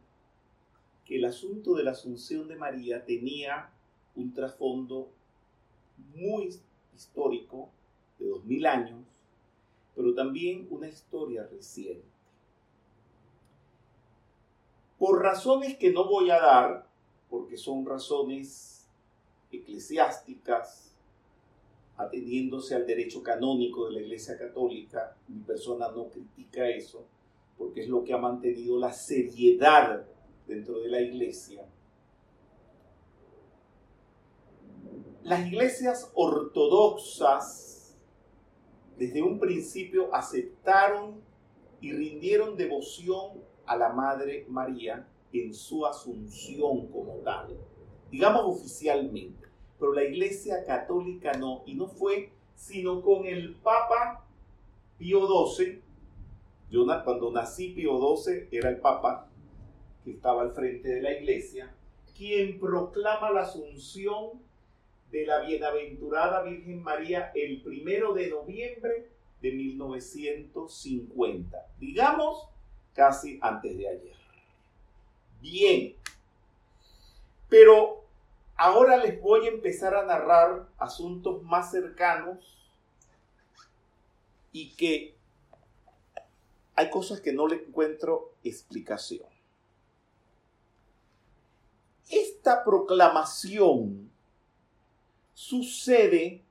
que 1.04 1.16
el 1.16 1.24
asunto 1.24 1.74
de 1.74 1.84
la 1.84 1.92
Asunción 1.92 2.48
de 2.48 2.56
María 2.56 3.04
tenía 3.04 3.70
un 4.16 4.32
trasfondo 4.32 5.10
muy 6.14 6.50
histórico 6.94 7.70
de 8.18 8.28
dos 8.28 8.44
mil 8.44 8.66
años, 8.66 9.04
pero 9.94 10.14
también 10.14 10.66
una 10.70 10.88
historia 10.88 11.46
reciente. 11.46 12.06
Por 14.98 15.20
razones 15.20 15.76
que 15.76 15.92
no 15.92 16.08
voy 16.08 16.30
a 16.30 16.40
dar, 16.40 16.86
porque 17.28 17.56
son 17.56 17.84
razones 17.84 18.86
eclesiásticas, 19.50 20.92
atendiéndose 21.96 22.74
al 22.74 22.86
derecho 22.86 23.22
canónico 23.22 23.86
de 23.86 23.92
la 23.92 24.00
Iglesia 24.00 24.38
Católica, 24.38 25.16
mi 25.28 25.40
persona 25.40 25.88
no 25.90 26.08
critica 26.08 26.68
eso, 26.68 27.04
porque 27.62 27.82
es 27.82 27.88
lo 27.88 28.02
que 28.02 28.12
ha 28.12 28.18
mantenido 28.18 28.76
la 28.76 28.92
seriedad 28.92 30.04
dentro 30.48 30.80
de 30.80 30.88
la 30.88 31.00
Iglesia. 31.00 31.64
Las 35.22 35.46
iglesias 35.46 36.10
ortodoxas 36.14 37.96
desde 38.98 39.22
un 39.22 39.38
principio 39.38 40.12
aceptaron 40.12 41.20
y 41.80 41.92
rindieron 41.92 42.56
devoción 42.56 43.44
a 43.64 43.76
la 43.76 43.90
Madre 43.90 44.44
María 44.48 45.06
en 45.32 45.54
su 45.54 45.86
asunción 45.86 46.88
como 46.88 47.14
tal, 47.18 47.56
digamos 48.10 48.42
oficialmente, 48.44 49.46
pero 49.78 49.92
la 49.92 50.02
Iglesia 50.02 50.64
Católica 50.64 51.32
no, 51.34 51.62
y 51.64 51.74
no 51.74 51.86
fue 51.86 52.32
sino 52.56 53.00
con 53.02 53.24
el 53.24 53.54
Papa 53.54 54.26
Pío 54.98 55.28
XII, 55.46 55.81
yo 56.72 56.84
cuando 57.04 57.30
nací 57.30 57.68
Pío 57.68 58.16
XII 58.16 58.48
era 58.50 58.70
el 58.70 58.80
Papa 58.80 59.28
que 60.02 60.12
estaba 60.12 60.40
al 60.40 60.52
frente 60.52 60.88
de 60.88 61.02
la 61.02 61.12
Iglesia, 61.12 61.70
quien 62.16 62.58
proclama 62.58 63.30
la 63.30 63.42
asunción 63.42 64.40
de 65.10 65.26
la 65.26 65.40
bienaventurada 65.40 66.42
Virgen 66.42 66.82
María 66.82 67.30
el 67.34 67.60
primero 67.60 68.14
de 68.14 68.30
noviembre 68.30 69.10
de 69.42 69.52
1950, 69.52 71.58
digamos 71.78 72.48
casi 72.94 73.38
antes 73.42 73.76
de 73.76 73.88
ayer. 73.88 74.16
Bien, 75.42 75.94
pero 77.50 78.06
ahora 78.56 78.96
les 78.96 79.20
voy 79.20 79.44
a 79.46 79.50
empezar 79.50 79.94
a 79.94 80.06
narrar 80.06 80.70
asuntos 80.78 81.42
más 81.42 81.70
cercanos 81.70 82.38
y 84.52 84.74
que 84.74 85.20
hay 86.82 86.90
cosas 86.90 87.20
que 87.20 87.32
no 87.32 87.46
le 87.46 87.56
encuentro 87.56 88.34
explicación. 88.42 89.26
Esta 92.08 92.64
proclamación 92.64 94.10
sucede 95.32 96.44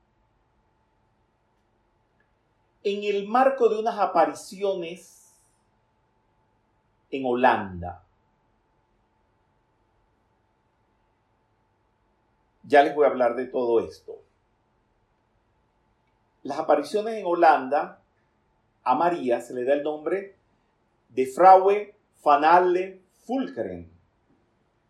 en 2.82 3.04
el 3.04 3.28
marco 3.28 3.68
de 3.68 3.78
unas 3.78 3.98
apariciones 3.98 5.38
en 7.10 7.24
Holanda. 7.24 8.04
Ya 12.64 12.82
les 12.82 12.94
voy 12.94 13.04
a 13.06 13.10
hablar 13.10 13.36
de 13.36 13.46
todo 13.46 13.80
esto. 13.80 14.20
Las 16.42 16.58
apariciones 16.58 17.14
en 17.14 17.26
Holanda, 17.26 18.01
a 18.84 18.94
María 18.94 19.40
se 19.40 19.54
le 19.54 19.64
da 19.64 19.74
el 19.74 19.82
nombre 19.82 20.36
de 21.08 21.26
Fraue 21.26 21.94
van 22.24 22.44
alle 22.44 23.00
Fulkeren, 23.24 23.88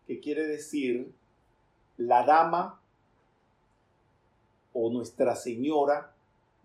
que 0.07 0.19
quiere 0.19 0.47
decir 0.47 1.13
la 1.97 2.25
dama 2.25 2.79
o 4.73 4.89
Nuestra 4.89 5.35
Señora 5.35 6.13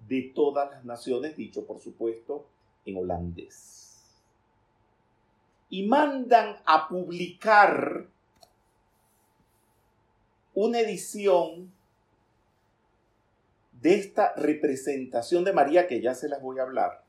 de 0.07 0.33
todas 0.35 0.71
las 0.71 0.85
naciones, 0.85 1.37
dicho 1.37 1.67
por 1.67 1.81
supuesto 1.81 2.47
en 2.85 2.97
holandés. 2.97 4.03
Y 5.69 5.87
mandan 5.87 6.57
a 6.65 6.89
publicar 6.89 8.07
una 10.55 10.81
edición 10.81 11.71
de 13.73 13.95
esta 13.95 14.33
representación 14.35 15.45
de 15.45 15.53
María 15.53 15.87
que 15.87 16.01
ya 16.01 16.15
se 16.15 16.29
las 16.29 16.41
voy 16.41 16.59
a 16.59 16.63
hablar. 16.63 17.05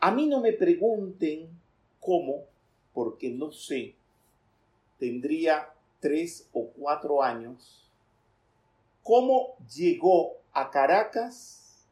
A 0.00 0.10
mí 0.10 0.26
no 0.26 0.40
me 0.40 0.52
pregunten 0.52 1.48
cómo, 2.00 2.46
porque 2.94 3.30
no 3.30 3.52
sé, 3.52 3.94
tendría 4.98 5.72
tres 6.00 6.48
o 6.52 6.68
cuatro 6.68 7.22
años 7.22 7.90
cómo 9.02 9.56
llegó 9.74 10.36
a 10.52 10.70
Caracas 10.70 11.86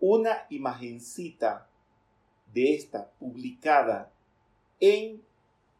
una 0.00 0.46
imagencita 0.50 1.68
de 2.52 2.74
esta 2.74 3.10
publicada 3.18 4.10
en, 4.80 5.22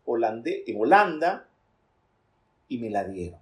en 0.06 0.80
Holanda 0.80 1.48
y 2.68 2.78
me 2.78 2.90
la 2.90 3.04
dieron. 3.04 3.40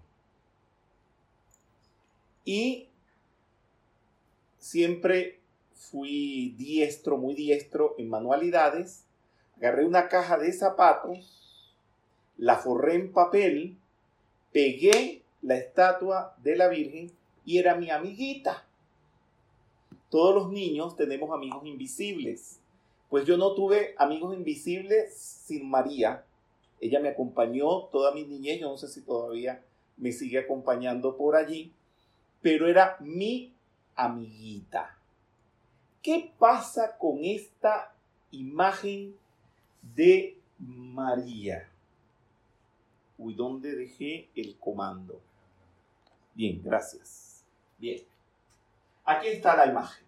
Y 2.45 2.89
siempre 4.59 5.40
fui 5.81 6.55
diestro, 6.59 7.17
muy 7.17 7.35
diestro 7.35 7.95
en 7.97 8.11
manualidades. 8.11 9.07
Agarré 9.57 9.87
una 9.87 10.09
caja 10.09 10.37
de 10.39 10.53
zapatos, 10.53 11.75
la 12.37 12.57
forré 12.57 12.95
en 12.97 13.13
papel, 13.13 13.77
pegué 14.53 15.23
la 15.43 15.57
estatua 15.57 16.37
de 16.43 16.57
la 16.57 16.69
Virgen 16.69 17.11
y 17.45 17.59
era 17.59 17.75
mi 17.77 17.91
amiguita. 17.91 18.67
Todos 20.11 20.35
los 20.35 20.53
niños 20.53 20.97
tenemos 20.97 21.31
amigos 21.33 21.65
invisibles. 21.65 22.61
Pues 23.09 23.25
yo 23.25 23.37
no 23.37 23.55
tuve 23.55 23.95
amigos 23.99 24.35
invisibles 24.35 25.15
sin 25.17 25.69
María. 25.69 26.25
Ella 26.81 27.01
me 27.01 27.09
acompañó 27.09 27.85
toda 27.87 28.13
mi 28.13 28.25
niñez, 28.25 28.61
yo 28.61 28.69
no 28.69 28.77
sé 28.77 28.89
si 28.89 29.01
todavía 29.01 29.63
me 29.97 30.13
sigue 30.13 30.39
acompañando 30.39 31.17
por 31.17 31.37
allí, 31.37 31.73
pero 32.43 32.69
era 32.69 32.97
mi 33.01 33.53
amiguita. 33.97 35.00
¿Qué 36.03 36.33
pasa 36.39 36.97
con 36.97 37.19
esta 37.23 37.95
imagen 38.31 39.15
de 39.83 40.39
María? 40.59 41.69
Uy, 43.19 43.35
¿dónde 43.35 43.77
dejé 43.77 44.31
el 44.35 44.57
comando? 44.59 45.21
Bien, 46.35 46.63
gracias. 46.63 47.45
Bien. 47.79 48.03
Aquí 49.05 49.29
está 49.29 49.55
la 49.57 49.67
imagen. 49.67 50.07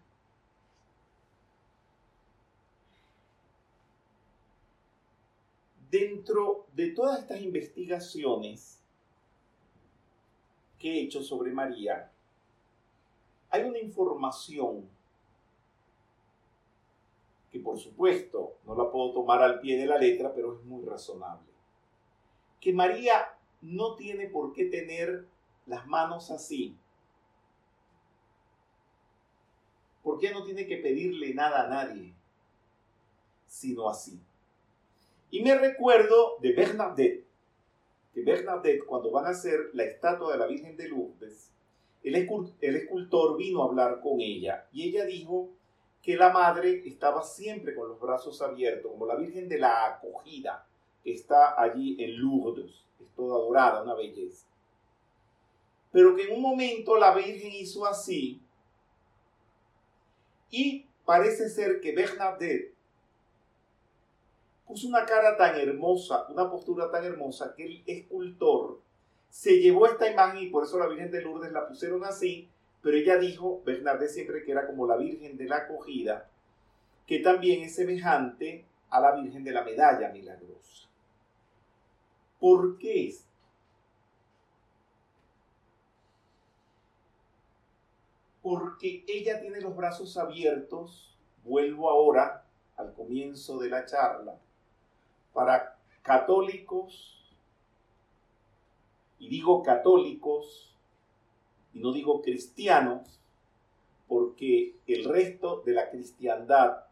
Dentro 5.90 6.66
de 6.74 6.93
todas 6.93 7.20
estas 7.20 7.43
investigaciones 7.43 8.80
que 10.78 10.90
he 10.90 11.03
hecho 11.03 11.22
sobre 11.22 11.53
María, 11.53 12.11
hay 13.51 13.64
una 13.64 13.78
información 13.78 14.88
que 17.53 17.61
por 17.61 17.78
supuesto 17.78 18.55
no 18.64 18.74
la 18.74 18.90
puedo 18.90 19.12
tomar 19.12 19.42
al 19.42 19.61
pie 19.61 19.76
de 19.76 19.86
la 19.86 19.98
letra, 19.98 20.32
pero 20.34 20.55
es 20.55 20.64
muy 20.64 20.84
razonable. 20.86 21.53
Que 22.61 22.72
María 22.72 23.36
no 23.61 23.94
tiene 23.94 24.26
por 24.26 24.55
qué 24.55 24.64
tener 24.64 25.26
las 25.66 25.86
manos 25.86 26.30
así, 26.30 26.74
¿por 30.03 30.18
qué 30.18 30.32
no 30.32 30.42
tiene 30.44 30.66
que 30.66 30.78
pedirle 30.78 31.34
nada 31.34 31.66
a 31.66 31.68
nadie? 31.68 32.14
Sino 33.46 33.88
así. 33.88 34.18
Y 35.30 35.42
me 35.42 35.57
recuerdo 35.57 36.38
de 36.40 36.53
Bernadette, 36.55 37.26
que 38.14 38.22
Bernadette 38.22 38.84
cuando 38.84 39.11
van 39.11 39.26
a 39.26 39.30
hacer 39.30 39.70
la 39.74 39.84
estatua 39.84 40.32
de 40.32 40.38
la 40.38 40.46
Virgen 40.46 40.76
de 40.76 40.88
Lourdes, 40.88 41.50
el 42.03 42.16
escultor 42.16 43.36
vino 43.36 43.62
a 43.62 43.66
hablar 43.66 44.00
con 44.00 44.20
ella 44.20 44.66
y 44.72 44.88
ella 44.88 45.05
dijo 45.05 45.50
que 46.03 46.16
la 46.16 46.30
madre 46.30 46.82
estaba 46.84 47.22
siempre 47.22 47.74
con 47.74 47.88
los 47.88 48.00
brazos 48.00 48.42
abiertos, 48.42 48.90
como 48.90 49.07
la 49.07 49.14
Virgen 49.14 49.48
de 49.48 49.59
la 49.59 49.86
Acogida, 49.86 50.66
que 51.03 51.14
está 51.14 51.61
allí 51.61 51.96
en 52.03 52.18
Lourdes, 52.20 52.84
es 53.00 53.09
toda 53.14 53.38
dorada, 53.38 53.82
una 53.82 53.94
belleza. 53.94 54.46
Pero 55.92 56.16
que 56.16 56.24
en 56.24 56.34
un 56.34 56.42
momento 56.42 56.96
la 56.96 57.14
Virgen 57.14 57.53
hizo 57.53 57.86
así 57.86 58.40
y 60.50 60.86
parece 61.05 61.48
ser 61.48 61.80
que 61.80 61.94
Bernadette 61.94 62.74
puso 64.66 64.88
una 64.88 65.05
cara 65.05 65.36
tan 65.36 65.59
hermosa, 65.59 66.26
una 66.30 66.50
postura 66.50 66.90
tan 66.90 67.05
hermosa 67.05 67.55
que 67.55 67.64
el 67.64 67.82
escultor 67.86 68.80
se 69.28 69.61
llevó 69.61 69.86
esta 69.86 70.11
imagen 70.11 70.42
y 70.42 70.50
por 70.50 70.64
eso 70.64 70.78
la 70.78 70.88
Virgen 70.88 71.11
de 71.11 71.22
Lourdes 71.22 71.53
la 71.53 71.68
pusieron 71.68 72.05
así, 72.05 72.48
pero 72.83 72.97
ella 72.97 73.16
dijo, 73.16 73.62
Bernardet 73.64 74.11
siempre 74.11 74.45
que 74.45 74.51
era 74.51 74.66
como 74.66 74.87
la 74.87 74.97
Virgen 74.97 75.37
de 75.37 75.47
la 75.47 75.59
acogida, 75.59 76.28
que 77.07 77.20
también 77.20 77.62
es 77.62 77.76
semejante 77.76 78.64
a 78.91 79.01
la 79.01 79.12
Virgen 79.14 79.45
de 79.45 79.53
la 79.53 79.62
Medalla 79.62 80.09
Milagrosa. 80.11 80.89
¿Por 82.41 82.76
qué 82.78 83.09
es? 83.09 83.24
Porque 88.43 89.05
ella 89.07 89.41
tiene 89.41 89.61
los 89.61 89.76
brazos 89.76 90.16
abiertos, 90.16 91.16
vuelvo 91.45 91.89
ahora 91.89 92.45
al 92.76 92.93
comienzo 92.95 93.61
de 93.61 93.70
la 93.70 93.87
charla, 93.87 94.37
para 95.33 95.78
católicos, 96.03 97.33
y 99.20 99.28
digo 99.28 99.62
católicos, 99.62 100.72
y 101.75 101.81
no 101.81 101.93
digo 101.93 102.23
cristianos, 102.23 103.20
porque 104.09 104.75
el 104.87 105.05
resto 105.05 105.62
de 105.64 105.73
la 105.73 105.91
cristiandad, 105.91 106.85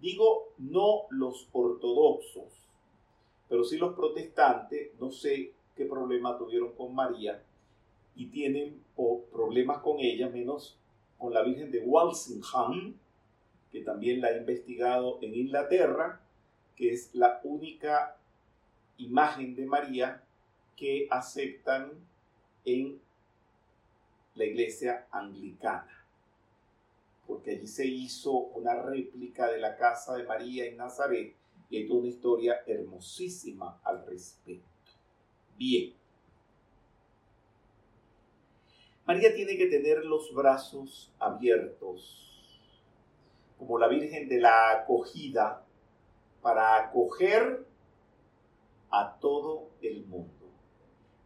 digo 0.00 0.52
no 0.58 1.04
los 1.10 1.48
ortodoxos, 1.52 2.52
pero 3.48 3.64
sí 3.64 3.78
los 3.78 3.94
protestantes, 3.94 4.90
no 5.00 5.10
sé 5.10 5.52
qué 5.74 5.86
problema 5.86 6.36
tuvieron 6.36 6.72
con 6.72 6.94
María, 6.94 7.42
y 8.14 8.26
tienen 8.26 8.82
problemas 9.32 9.78
con 9.78 10.00
ella, 10.00 10.28
menos 10.28 10.76
con 11.18 11.32
la 11.32 11.42
Virgen 11.42 11.70
de 11.70 11.80
Walsingham, 11.80 12.94
que 13.70 13.82
también 13.82 14.20
la 14.20 14.28
ha 14.28 14.36
investigado 14.36 15.18
en 15.22 15.34
Inglaterra, 15.34 16.20
que 16.74 16.92
es 16.92 17.14
la 17.14 17.40
única 17.44 18.16
imagen 18.96 19.54
de 19.54 19.66
María 19.66 20.24
que 20.76 21.06
aceptan 21.10 21.92
en 22.64 23.00
la 24.38 24.44
iglesia 24.44 25.08
anglicana, 25.10 26.06
porque 27.26 27.50
allí 27.50 27.66
se 27.66 27.84
hizo 27.84 28.32
una 28.32 28.80
réplica 28.82 29.50
de 29.50 29.58
la 29.58 29.76
casa 29.76 30.16
de 30.16 30.22
María 30.22 30.64
en 30.64 30.76
Nazaret 30.76 31.34
y 31.68 31.76
hay 31.76 31.88
toda 31.88 32.00
una 32.00 32.08
historia 32.08 32.60
hermosísima 32.66 33.80
al 33.82 34.06
respecto. 34.06 34.68
Bien. 35.56 35.92
María 39.04 39.34
tiene 39.34 39.56
que 39.56 39.66
tener 39.66 40.04
los 40.04 40.32
brazos 40.32 41.12
abiertos, 41.18 42.60
como 43.58 43.78
la 43.78 43.88
Virgen 43.88 44.28
de 44.28 44.38
la 44.38 44.70
acogida, 44.70 45.64
para 46.42 46.76
acoger 46.76 47.66
a 48.90 49.18
todo 49.18 49.70
el 49.82 50.06
mundo. 50.06 50.46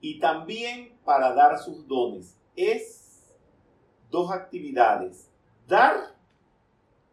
Y 0.01 0.19
también 0.19 0.97
para 1.05 1.35
dar 1.35 1.59
sus 1.59 1.87
dones. 1.87 2.39
Es 2.57 3.02
dos 4.13 4.31
actividades, 4.31 5.29
dar 5.67 6.15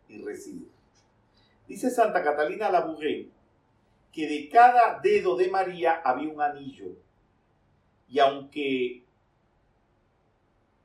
y 0.08 0.22
recibir. 0.22 0.70
Dice 1.68 1.90
Santa 1.90 2.24
Catalina 2.24 2.70
Labouré 2.70 3.30
que 4.12 4.28
de 4.28 4.50
cada 4.50 5.00
dedo 5.00 5.36
de 5.36 5.50
María 5.50 6.02
había 6.04 6.32
un 6.32 6.42
anillo. 6.42 6.88
Y 8.08 8.20
aunque 8.20 9.04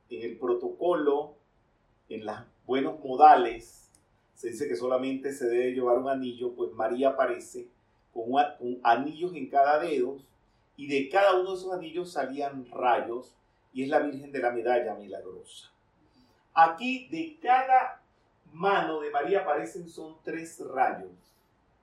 en 0.09 0.21
el 0.21 0.37
protocolo, 0.37 1.35
en 2.07 2.25
los 2.25 2.37
buenos 2.65 2.99
modales, 3.03 3.89
se 4.35 4.49
dice 4.49 4.67
que 4.67 4.75
solamente 4.75 5.33
se 5.33 5.47
debe 5.47 5.73
llevar 5.73 5.97
un 5.97 6.09
anillo, 6.09 6.53
pues 6.53 6.71
María 6.73 7.09
aparece 7.09 7.67
con, 8.13 8.31
anillos 8.83 9.33
en 9.33 9.49
cada 9.49 9.79
dedo 9.79 10.17
y 10.77 10.87
de 10.87 11.09
cada 11.09 11.39
uno 11.39 11.51
de 11.51 11.57
esos 11.57 11.73
anillos 11.73 12.11
salían 12.11 12.69
rayos 12.69 13.33
y 13.73 13.83
es 13.83 13.89
la 13.89 13.99
Virgen 13.99 14.31
de 14.31 14.39
la 14.39 14.51
Medalla 14.51 14.95
Milagrosa. 14.95 15.74
Aquí 16.55 17.09
de 17.09 17.37
cada 17.41 18.01
mano 18.53 19.01
de 19.01 19.11
María 19.11 19.41
aparecen 19.41 19.89
son 19.89 20.17
tres 20.23 20.57
rayos, 20.65 21.11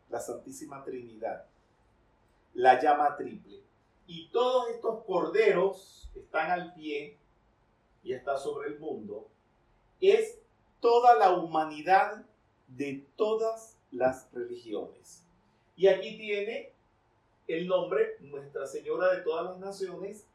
la 0.09 0.19
Santísima 0.19 0.83
Trinidad, 0.83 1.45
la 2.55 2.81
llama 2.81 3.15
triple. 3.17 3.61
Y 4.07 4.29
todos 4.29 4.71
estos 4.71 5.05
corderos 5.05 6.11
están 6.15 6.51
al 6.51 6.73
pie 6.73 7.19
y 8.03 8.15
está 8.15 8.39
sobre 8.39 8.69
el 8.69 8.79
mundo. 8.79 9.29
Es 10.01 10.39
toda 10.81 11.17
la 11.19 11.35
humanidad 11.35 12.25
de 12.69 13.07
todas 13.17 13.77
las 13.91 14.33
religiones. 14.33 15.23
Y 15.77 15.89
aquí 15.89 16.17
tiene 16.17 16.73
el 17.47 17.69
nombre 17.69 18.17
Nuestra 18.21 18.67
Señora 18.67 19.15
de 19.15 19.21
todas 19.21 19.45
las 19.45 19.59
Naciones 19.59 20.27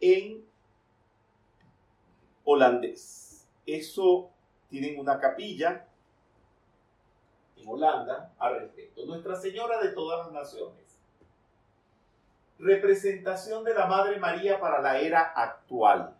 en 0.00 0.44
holandés. 2.44 3.33
Eso 3.66 4.30
tienen 4.68 4.98
una 4.98 5.18
capilla 5.18 5.86
en 7.56 7.68
Holanda 7.68 8.32
al 8.38 8.60
respecto. 8.60 9.06
Nuestra 9.06 9.36
Señora 9.36 9.80
de 9.80 9.90
todas 9.90 10.26
las 10.26 10.32
Naciones. 10.32 10.98
Representación 12.58 13.64
de 13.64 13.74
la 13.74 13.86
Madre 13.86 14.18
María 14.18 14.60
para 14.60 14.80
la 14.80 15.00
era 15.00 15.20
actual. 15.20 16.16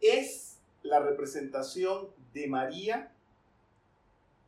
Es 0.00 0.58
la 0.82 1.00
representación 1.00 2.10
de 2.32 2.46
María 2.46 3.10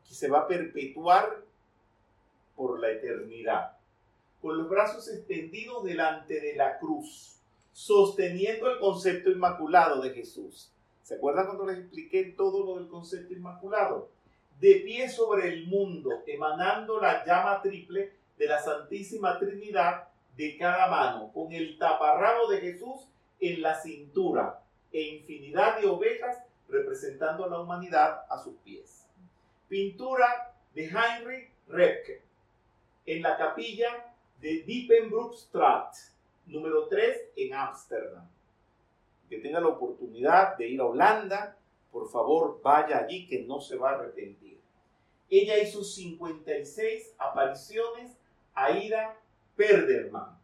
que 0.06 0.14
se 0.14 0.28
va 0.28 0.40
a 0.40 0.46
perpetuar 0.46 1.42
por 2.54 2.80
la 2.80 2.90
eternidad, 2.90 3.76
con 4.40 4.58
los 4.58 4.68
brazos 4.68 5.08
extendidos 5.08 5.84
delante 5.84 6.40
de 6.40 6.56
la 6.56 6.78
cruz, 6.78 7.35
sosteniendo 7.76 8.70
el 8.70 8.78
concepto 8.78 9.30
inmaculado 9.30 10.00
de 10.00 10.08
Jesús. 10.08 10.72
¿Se 11.02 11.16
acuerdan 11.16 11.44
cuando 11.44 11.66
les 11.66 11.76
expliqué 11.76 12.24
todo 12.34 12.64
lo 12.64 12.78
del 12.78 12.88
concepto 12.88 13.34
inmaculado? 13.34 14.08
De 14.58 14.76
pie 14.76 15.10
sobre 15.10 15.48
el 15.48 15.66
mundo, 15.66 16.22
emanando 16.26 16.98
la 16.98 17.22
llama 17.26 17.60
triple 17.60 18.14
de 18.38 18.46
la 18.46 18.62
Santísima 18.62 19.38
Trinidad 19.38 20.08
de 20.38 20.56
cada 20.56 20.88
mano, 20.88 21.30
con 21.34 21.52
el 21.52 21.76
taparrabo 21.76 22.48
de 22.48 22.62
Jesús 22.62 23.10
en 23.40 23.60
la 23.60 23.78
cintura, 23.78 24.62
e 24.90 25.02
infinidad 25.02 25.78
de 25.78 25.86
ovejas 25.86 26.38
representando 26.70 27.44
a 27.44 27.48
la 27.48 27.60
humanidad 27.60 28.22
a 28.30 28.42
sus 28.42 28.54
pies. 28.64 29.04
Pintura 29.68 30.54
de 30.74 30.86
Heinrich 30.86 31.50
Repke 31.68 32.22
en 33.04 33.20
la 33.20 33.36
capilla 33.36 34.14
de 34.40 34.62
Diepenbroekstraat, 34.62 36.15
número 36.46 36.88
3 36.88 37.32
en 37.36 37.54
Ámsterdam. 37.54 38.28
Que 39.28 39.38
tenga 39.38 39.60
la 39.60 39.68
oportunidad 39.68 40.56
de 40.56 40.68
ir 40.68 40.80
a 40.80 40.86
Holanda, 40.86 41.56
por 41.90 42.08
favor 42.10 42.60
vaya 42.62 42.98
allí 42.98 43.26
que 43.26 43.42
no 43.42 43.60
se 43.60 43.76
va 43.76 43.90
a 43.90 43.94
arrepentir. 43.94 44.60
Ella 45.28 45.58
hizo 45.58 45.82
56 45.82 47.14
apariciones 47.18 48.16
a 48.54 48.70
Ida 48.70 49.18
Perderman 49.56 50.38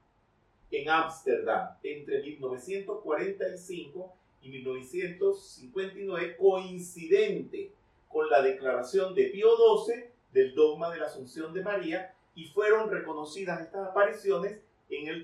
en 0.70 0.88
Ámsterdam 0.88 1.76
entre 1.82 2.22
1945 2.22 4.12
y 4.42 4.48
1959, 4.48 6.36
coincidente 6.36 7.70
con 8.08 8.28
la 8.28 8.42
declaración 8.42 9.14
de 9.14 9.26
Pío 9.26 9.50
XII 9.86 10.06
del 10.32 10.54
dogma 10.54 10.90
de 10.90 10.98
la 10.98 11.06
Asunción 11.06 11.54
de 11.54 11.62
María, 11.62 12.14
y 12.34 12.46
fueron 12.46 12.90
reconocidas 12.90 13.60
estas 13.60 13.88
apariciones 13.88 14.58
en 14.88 15.08
el 15.08 15.22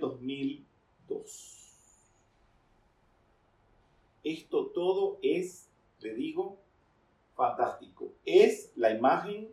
2002. 1.09 1.59
Esto 4.25 4.67
todo 4.67 5.19
es, 5.23 5.69
le 6.01 6.15
digo, 6.15 6.59
fantástico. 7.35 8.13
Es 8.25 8.73
la 8.77 8.91
imagen 8.91 9.49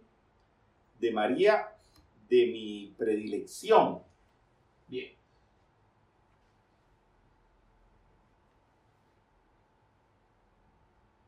de 0.99 1.11
María 1.11 1.75
de 2.29 2.47
mi 2.47 2.93
predilección. 2.97 4.01
Bien. 4.87 5.13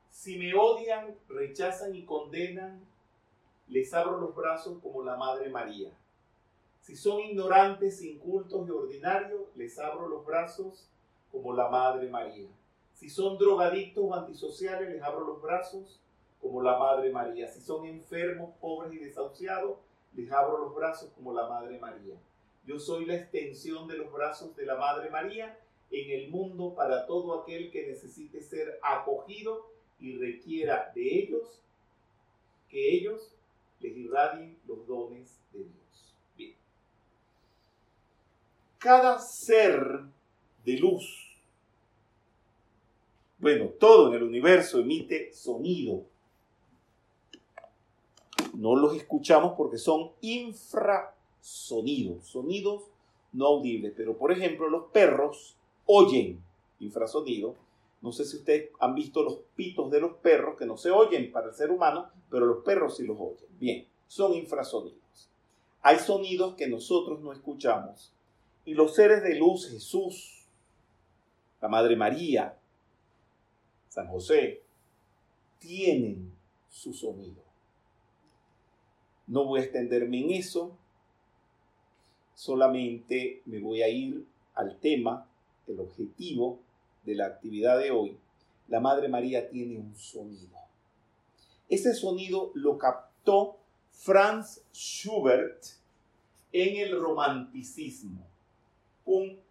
Si 0.10 0.38
me 0.38 0.54
odian, 0.54 1.16
rechazan 1.30 1.96
y 1.96 2.04
condenan, 2.04 2.86
les 3.70 3.94
abro 3.94 4.18
los 4.20 4.36
brazos 4.36 4.80
como 4.82 5.04
la 5.04 5.16
Madre 5.16 5.50
María. 5.50 5.97
Si 6.88 6.96
son 6.96 7.20
ignorantes, 7.20 8.02
incultos 8.02 8.66
y 8.66 8.72
ordinarios, 8.72 9.42
les 9.58 9.78
abro 9.78 10.08
los 10.08 10.26
brazos 10.26 10.88
como 11.34 11.54
la 11.54 11.68
Madre 11.68 12.08
María. 12.08 12.48
Si 12.94 13.10
son 13.10 13.38
drogadictos 13.38 14.06
o 14.08 14.16
antisociales, 14.16 14.90
les 14.90 15.04
abro 15.04 15.28
los 15.28 15.42
brazos 15.42 16.00
como 16.40 16.62
la 16.62 16.80
Madre 16.80 17.12
María. 17.12 17.50
Si 17.50 17.60
son 17.60 17.86
enfermos, 17.86 18.56
pobres 18.62 18.94
y 18.94 19.00
desahuciados, 19.00 19.80
les 20.14 20.32
abro 20.32 20.60
los 20.60 20.74
brazos 20.74 21.12
como 21.12 21.34
la 21.34 21.50
Madre 21.50 21.78
María. 21.78 22.16
Yo 22.66 22.80
soy 22.80 23.06
la 23.06 23.18
extensión 23.18 23.90
de 23.90 23.98
los 23.98 24.14
brazos 24.14 24.56
de 24.56 24.66
la 24.66 24.78
Madre 24.78 25.10
María 25.10 25.60
en 25.92 26.22
el 26.22 26.30
mundo 26.30 26.74
para 26.74 27.06
todo 27.06 27.42
aquel 27.42 27.70
que 27.70 27.86
necesite 27.86 28.42
ser 28.42 28.80
acogido 28.82 29.70
y 30.00 30.16
requiera 30.16 30.94
de 30.96 31.20
ellos 31.20 31.62
que 32.70 32.96
ellos 32.96 33.36
les 33.82 33.98
irradien 33.98 34.58
los 34.66 34.88
dones 34.88 35.38
de 35.52 35.66
Dios. 35.66 35.87
Cada 38.80 39.20
ser 39.20 40.04
de 40.64 40.78
luz, 40.78 41.28
bueno, 43.40 43.70
todo 43.80 44.10
en 44.10 44.16
el 44.16 44.24
universo 44.24 44.80
emite 44.80 45.32
sonido. 45.34 46.04
No 48.54 48.76
los 48.76 48.96
escuchamos 48.96 49.54
porque 49.58 49.78
son 49.78 50.12
infrasonidos, 50.22 52.28
sonidos 52.28 52.84
no 53.34 53.46
audibles. 53.46 53.94
Pero, 53.96 54.18
por 54.18 54.32
ejemplo, 54.32 54.70
los 54.70 54.92
perros 54.92 55.56
oyen 55.86 56.42
infrasonido. 56.80 57.56
No 58.02 58.12
sé 58.12 58.26
si 58.26 58.38
ustedes 58.38 58.72
han 58.80 58.96
visto 58.96 59.24
los 59.24 59.40
pitos 59.56 59.90
de 59.90 60.02
los 60.02 60.18
perros 60.18 60.58
que 60.58 60.66
no 60.66 60.78
se 60.78 60.92
oyen 60.92 61.32
para 61.32 61.48
el 61.48 61.56
ser 61.56 61.72
humano, 61.72 62.10
pero 62.30 62.46
los 62.46 62.64
perros 62.64 62.98
sí 62.98 63.06
los 63.06 63.18
oyen. 63.20 63.48
Bien, 63.60 63.88
son 64.08 64.34
infrasonidos. 64.34 65.30
Hay 65.82 66.00
sonidos 66.00 66.56
que 66.56 66.68
nosotros 66.68 67.20
no 67.22 67.32
escuchamos. 67.32 68.12
Y 68.68 68.74
los 68.74 68.96
seres 68.96 69.24
de 69.24 69.34
luz, 69.36 69.70
Jesús, 69.70 70.46
la 71.62 71.70
Madre 71.70 71.96
María, 71.96 72.60
San 73.88 74.10
José, 74.10 74.62
tienen 75.58 76.34
su 76.70 76.92
sonido. 76.92 77.42
No 79.26 79.46
voy 79.46 79.62
a 79.62 79.64
extenderme 79.64 80.20
en 80.20 80.32
eso, 80.32 80.78
solamente 82.36 83.42
me 83.46 83.62
voy 83.62 83.84
a 83.84 83.88
ir 83.88 84.28
al 84.54 84.78
tema, 84.82 85.30
el 85.66 85.80
objetivo 85.80 86.60
de 87.06 87.16
la 87.16 87.28
actividad 87.28 87.80
de 87.80 87.92
hoy. 87.92 88.18
La 88.68 88.82
Madre 88.82 89.08
María 89.08 89.48
tiene 89.48 89.78
un 89.78 89.96
sonido. 89.96 90.58
Ese 91.70 91.94
sonido 91.94 92.52
lo 92.54 92.78
captó 92.78 93.60
Franz 93.94 94.62
Schubert 94.74 95.64
en 96.52 96.76
el 96.86 97.00
romanticismo 97.00 98.28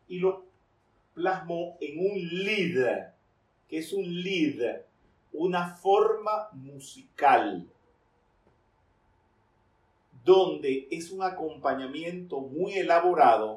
y 0.08 0.18
lo 0.18 0.44
plasmó 1.14 1.76
en 1.80 1.98
un 1.98 2.18
Lied, 2.18 2.86
que 3.68 3.78
es 3.78 3.92
un 3.92 4.04
Lied, 4.04 4.62
una 5.32 5.74
forma 5.76 6.48
musical, 6.52 7.66
donde 10.24 10.88
es 10.90 11.10
un 11.10 11.22
acompañamiento 11.22 12.40
muy 12.40 12.74
elaborado. 12.74 13.52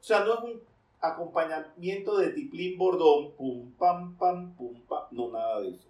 O 0.00 0.04
sea, 0.04 0.24
no 0.24 0.34
es 0.34 0.40
un 0.44 0.60
acompañamiento 1.00 2.18
de 2.18 2.28
tiplín 2.30 2.78
bordón, 2.78 3.32
pum, 3.32 3.72
pam, 3.72 4.16
pam, 4.16 4.54
pum, 4.54 4.80
pam, 4.82 5.04
no, 5.10 5.30
nada 5.30 5.60
de 5.60 5.70
eso. 5.70 5.88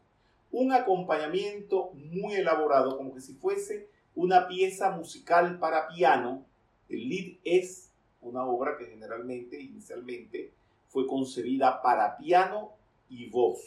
Un 0.50 0.72
acompañamiento 0.72 1.90
muy 1.94 2.34
elaborado, 2.34 2.96
como 2.96 3.14
que 3.14 3.20
si 3.20 3.34
fuese 3.34 3.88
una 4.14 4.48
pieza 4.48 4.90
musical 4.90 5.58
para 5.58 5.88
piano. 5.88 6.44
El 6.88 7.08
lead 7.08 7.36
es 7.44 7.91
una 8.22 8.44
obra 8.44 8.76
que 8.78 8.86
generalmente, 8.86 9.60
inicialmente, 9.60 10.52
fue 10.88 11.06
concebida 11.06 11.82
para 11.82 12.16
piano 12.16 12.72
y 13.08 13.28
voz. 13.28 13.60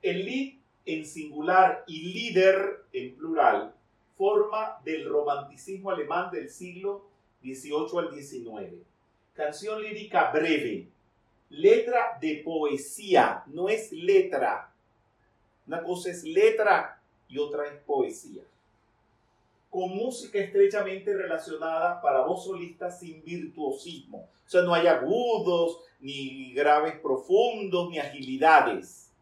El 0.00 0.24
lead 0.24 0.54
en 0.86 1.04
singular 1.04 1.84
y 1.86 2.14
líder 2.14 2.86
en 2.92 3.14
plural 3.14 3.74
forma 4.16 4.80
del 4.84 5.08
romanticismo 5.08 5.90
alemán 5.90 6.30
del 6.30 6.48
siglo 6.48 7.08
XVIII 7.42 7.98
al 7.98 8.14
XIX. 8.14 8.74
Canción 9.34 9.82
lírica 9.82 10.30
breve, 10.32 10.88
letra 11.50 12.18
de 12.20 12.42
poesía, 12.44 13.44
no 13.46 13.68
es 13.68 13.92
letra. 13.92 14.67
Una 15.68 15.84
cosa 15.84 16.10
es 16.10 16.24
letra 16.24 17.00
y 17.28 17.38
otra 17.38 17.66
es 17.66 17.80
poesía. 17.82 18.42
Con 19.70 19.94
música 19.94 20.38
estrechamente 20.38 21.14
relacionada 21.14 22.00
para 22.00 22.24
voz 22.24 22.44
solista 22.44 22.90
sin 22.90 23.22
virtuosismo. 23.22 24.28
O 24.46 24.50
sea, 24.50 24.62
no 24.62 24.74
hay 24.74 24.86
agudos, 24.86 25.80
ni 26.00 26.52
graves 26.54 26.98
profundos, 26.98 27.90
ni 27.90 27.98
agilidades. 27.98 29.12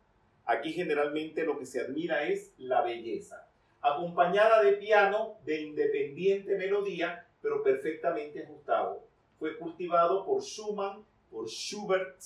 Aquí 0.45 0.73
generalmente 0.73 1.45
lo 1.45 1.59
que 1.59 1.67
se 1.67 1.81
admira 1.81 2.23
es 2.29 2.53
la 2.59 2.81
belleza. 2.83 3.47
Acompañada 3.81 4.63
de 4.63 4.73
piano 4.73 5.35
de 5.45 5.63
independiente 5.63 6.57
melodía, 6.57 7.27
pero 7.43 7.63
perfectamente 7.63 8.45
ajustado. 8.45 9.03
Fue 9.39 9.59
cultivado 9.59 10.25
por 10.25 10.43
Schumann 10.43 11.05
por 11.31 11.49
Schubert 11.49 12.19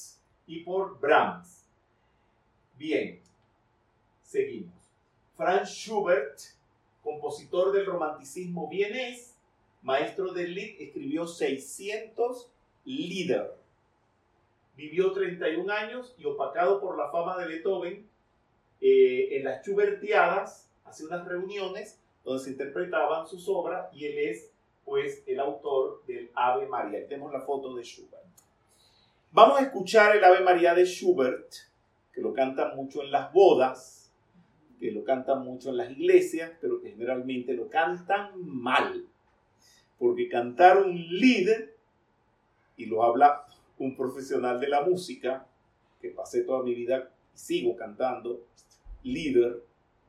y 0.47 0.61
por 0.61 0.99
Brahms. 1.01 1.65
Bien, 2.77 3.21
seguimos. 4.31 4.73
Franz 5.37 5.71
Schubert, 5.71 6.39
compositor 7.03 7.73
del 7.73 7.87
romanticismo 7.87 8.69
vienés, 8.69 9.37
maestro 9.83 10.33
del 10.33 10.55
Lied, 10.55 10.81
escribió 10.81 11.27
600 11.27 12.49
Lieder. 12.85 13.55
Vivió 14.77 15.13
31 15.13 15.73
años 15.73 16.15
y 16.17 16.25
opacado 16.25 16.81
por 16.81 16.97
la 16.97 17.11
fama 17.11 17.37
de 17.39 17.49
Beethoven, 17.49 18.09
eh, 18.81 19.37
en 19.37 19.45
las 19.45 19.63
Schubertiadas 19.63 20.71
hace 20.85 21.05
unas 21.05 21.27
reuniones 21.27 22.01
donde 22.25 22.45
se 22.45 22.51
interpretaban 22.51 23.27
sus 23.27 23.49
obras 23.49 23.93
y 23.93 24.07
él 24.07 24.19
es 24.19 24.51
pues 24.85 25.23
el 25.27 25.41
autor 25.41 26.03
del 26.07 26.31
Ave 26.35 26.67
María. 26.67 27.07
Tenemos 27.07 27.33
la 27.33 27.43
foto 27.43 27.75
de 27.75 27.83
Schubert. 27.83 28.25
Vamos 29.33 29.61
a 29.61 29.65
escuchar 29.65 30.17
el 30.17 30.25
Ave 30.25 30.41
María 30.41 30.75
de 30.75 30.85
Schubert, 30.85 31.53
que 32.13 32.21
lo 32.21 32.33
cantan 32.33 32.75
mucho 32.77 33.03
en 33.03 33.11
las 33.11 33.33
bodas, 33.33 34.00
que 34.81 34.91
lo 34.91 35.05
cantan 35.05 35.45
mucho 35.45 35.69
en 35.69 35.77
las 35.77 35.91
iglesias, 35.91 36.53
pero 36.61 36.81
que 36.81 36.91
generalmente 36.91 37.53
lo 37.53 37.69
cantan 37.69 38.33
mal. 38.43 39.07
Porque 39.99 40.29
cantar 40.29 40.79
un 40.79 40.97
líder, 40.97 41.77
y 42.77 42.87
lo 42.87 43.05
habla 43.05 43.45
un 43.79 43.95
profesional 43.95 44.59
de 44.59 44.69
la 44.69 44.83
música, 44.83 45.47
que 46.01 46.09
pasé 46.09 46.45
toda 46.45 46.63
mi 46.63 46.75
vida 46.75 47.13
y 47.35 47.39
sigo 47.39 47.77
cantando, 47.77 48.47
líder, 49.03 49.63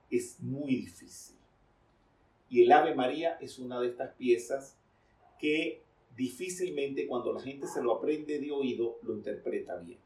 es 0.09 0.39
muy 0.39 0.75
difícil. 0.75 1.35
Y 2.49 2.63
el 2.63 2.71
Ave 2.71 2.95
María 2.95 3.37
es 3.41 3.59
una 3.59 3.79
de 3.79 3.87
estas 3.87 4.13
piezas 4.15 4.77
que 5.37 5.83
difícilmente 6.15 7.07
cuando 7.07 7.33
la 7.33 7.41
gente 7.41 7.67
se 7.67 7.83
lo 7.83 7.93
aprende 7.93 8.39
de 8.39 8.51
oído 8.51 8.99
lo 9.03 9.15
interpreta 9.15 9.77
bien. 9.77 9.99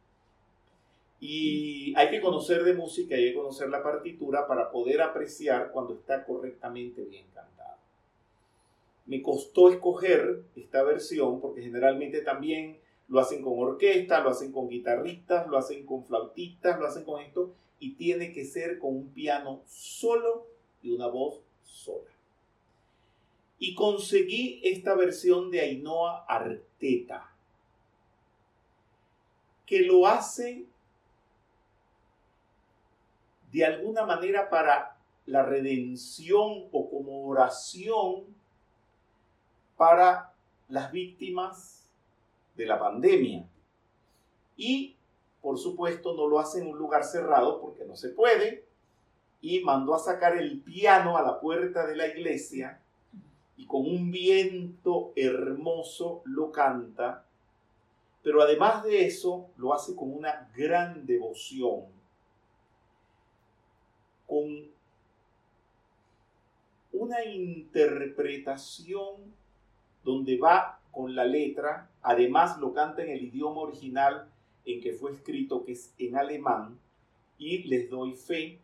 Y 1.27 1.93
hay 1.95 2.11
que 2.11 2.21
conocer 2.21 2.63
de 2.63 2.73
música, 2.73 3.15
hay 3.15 3.29
que 3.29 3.33
conocer 3.33 3.69
la 3.69 3.81
partitura 3.81 4.45
para 4.47 4.69
poder 4.69 5.01
apreciar 5.01 5.71
cuando 5.71 5.95
está 5.95 6.23
correctamente 6.23 7.03
bien 7.03 7.25
cantada. 7.33 7.79
Me 9.07 9.21
costó 9.21 9.69
escoger 9.69 10.43
esta 10.55 10.83
versión 10.83 11.41
porque 11.41 11.63
generalmente 11.63 12.21
también 12.21 12.77
lo 13.07 13.19
hacen 13.19 13.41
con 13.41 13.57
orquesta, 13.57 14.21
lo 14.21 14.29
hacen 14.29 14.51
con 14.51 14.69
guitarristas, 14.69 15.47
lo 15.47 15.57
hacen 15.57 15.85
con 15.85 16.05
flautistas, 16.05 16.79
lo 16.79 16.85
hacen 16.85 17.03
con 17.03 17.21
esto 17.21 17.53
y 17.79 17.95
tiene 17.95 18.31
que 18.31 18.45
ser 18.45 18.77
con 18.77 18.95
un 18.95 19.09
piano 19.09 19.61
solo 19.65 20.45
y 20.83 20.91
una 20.91 21.07
voz 21.07 21.41
sola 21.63 22.15
y 23.57 23.73
conseguí 23.73 24.59
esta 24.63 24.95
versión 24.95 25.49
de 25.49 25.61
Ainhoa 25.61 26.25
Arteta, 26.27 27.33
que 29.65 29.81
lo 29.81 30.05
hace 30.05 30.65
de 33.55 33.63
alguna 33.63 34.05
manera 34.05 34.49
para 34.49 34.97
la 35.25 35.43
redención 35.43 36.67
o 36.73 36.89
como 36.89 37.25
oración 37.25 38.25
para 39.77 40.33
las 40.67 40.91
víctimas 40.91 41.89
de 42.57 42.65
la 42.65 42.77
pandemia. 42.77 43.47
Y, 44.57 44.97
por 45.41 45.57
supuesto, 45.57 46.13
no 46.15 46.27
lo 46.27 46.39
hace 46.39 46.59
en 46.59 46.67
un 46.67 46.77
lugar 46.77 47.05
cerrado 47.05 47.61
porque 47.61 47.85
no 47.85 47.95
se 47.95 48.09
puede. 48.09 48.65
Y 49.39 49.61
mandó 49.61 49.95
a 49.95 49.99
sacar 49.99 50.35
el 50.35 50.59
piano 50.59 51.15
a 51.15 51.21
la 51.21 51.39
puerta 51.39 51.87
de 51.87 51.95
la 51.95 52.07
iglesia 52.07 52.81
y 53.55 53.67
con 53.67 53.87
un 53.87 54.11
viento 54.11 55.13
hermoso 55.15 56.23
lo 56.25 56.51
canta, 56.51 57.23
pero 58.21 58.41
además 58.41 58.83
de 58.83 59.05
eso 59.05 59.47
lo 59.55 59.73
hace 59.73 59.95
con 59.95 60.11
una 60.13 60.51
gran 60.57 61.05
devoción, 61.05 61.94
con 64.35 64.67
una 66.91 67.23
interpretación 67.23 69.33
donde 70.03 70.37
va 70.37 70.81
con 70.91 71.15
la 71.15 71.23
letra, 71.23 71.89
además 72.01 72.59
lo 72.59 72.73
canta 72.73 73.01
en 73.01 73.11
el 73.11 73.23
idioma 73.23 73.61
original 73.61 74.29
en 74.65 74.81
que 74.81 74.91
fue 74.91 75.13
escrito, 75.13 75.63
que 75.63 75.71
es 75.71 75.93
en 75.97 76.17
alemán, 76.17 76.77
y 77.37 77.63
les 77.63 77.89
doy 77.89 78.13
fe, 78.13 78.59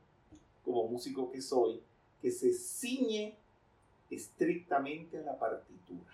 como 0.65 0.89
músico 0.89 1.31
que 1.31 1.41
soy, 1.41 1.79
que 2.21 2.31
se 2.31 2.51
ciñe 2.51 3.37
estrictamente 4.09 5.19
a 5.19 5.21
la 5.21 5.39
partitura. 5.39 6.11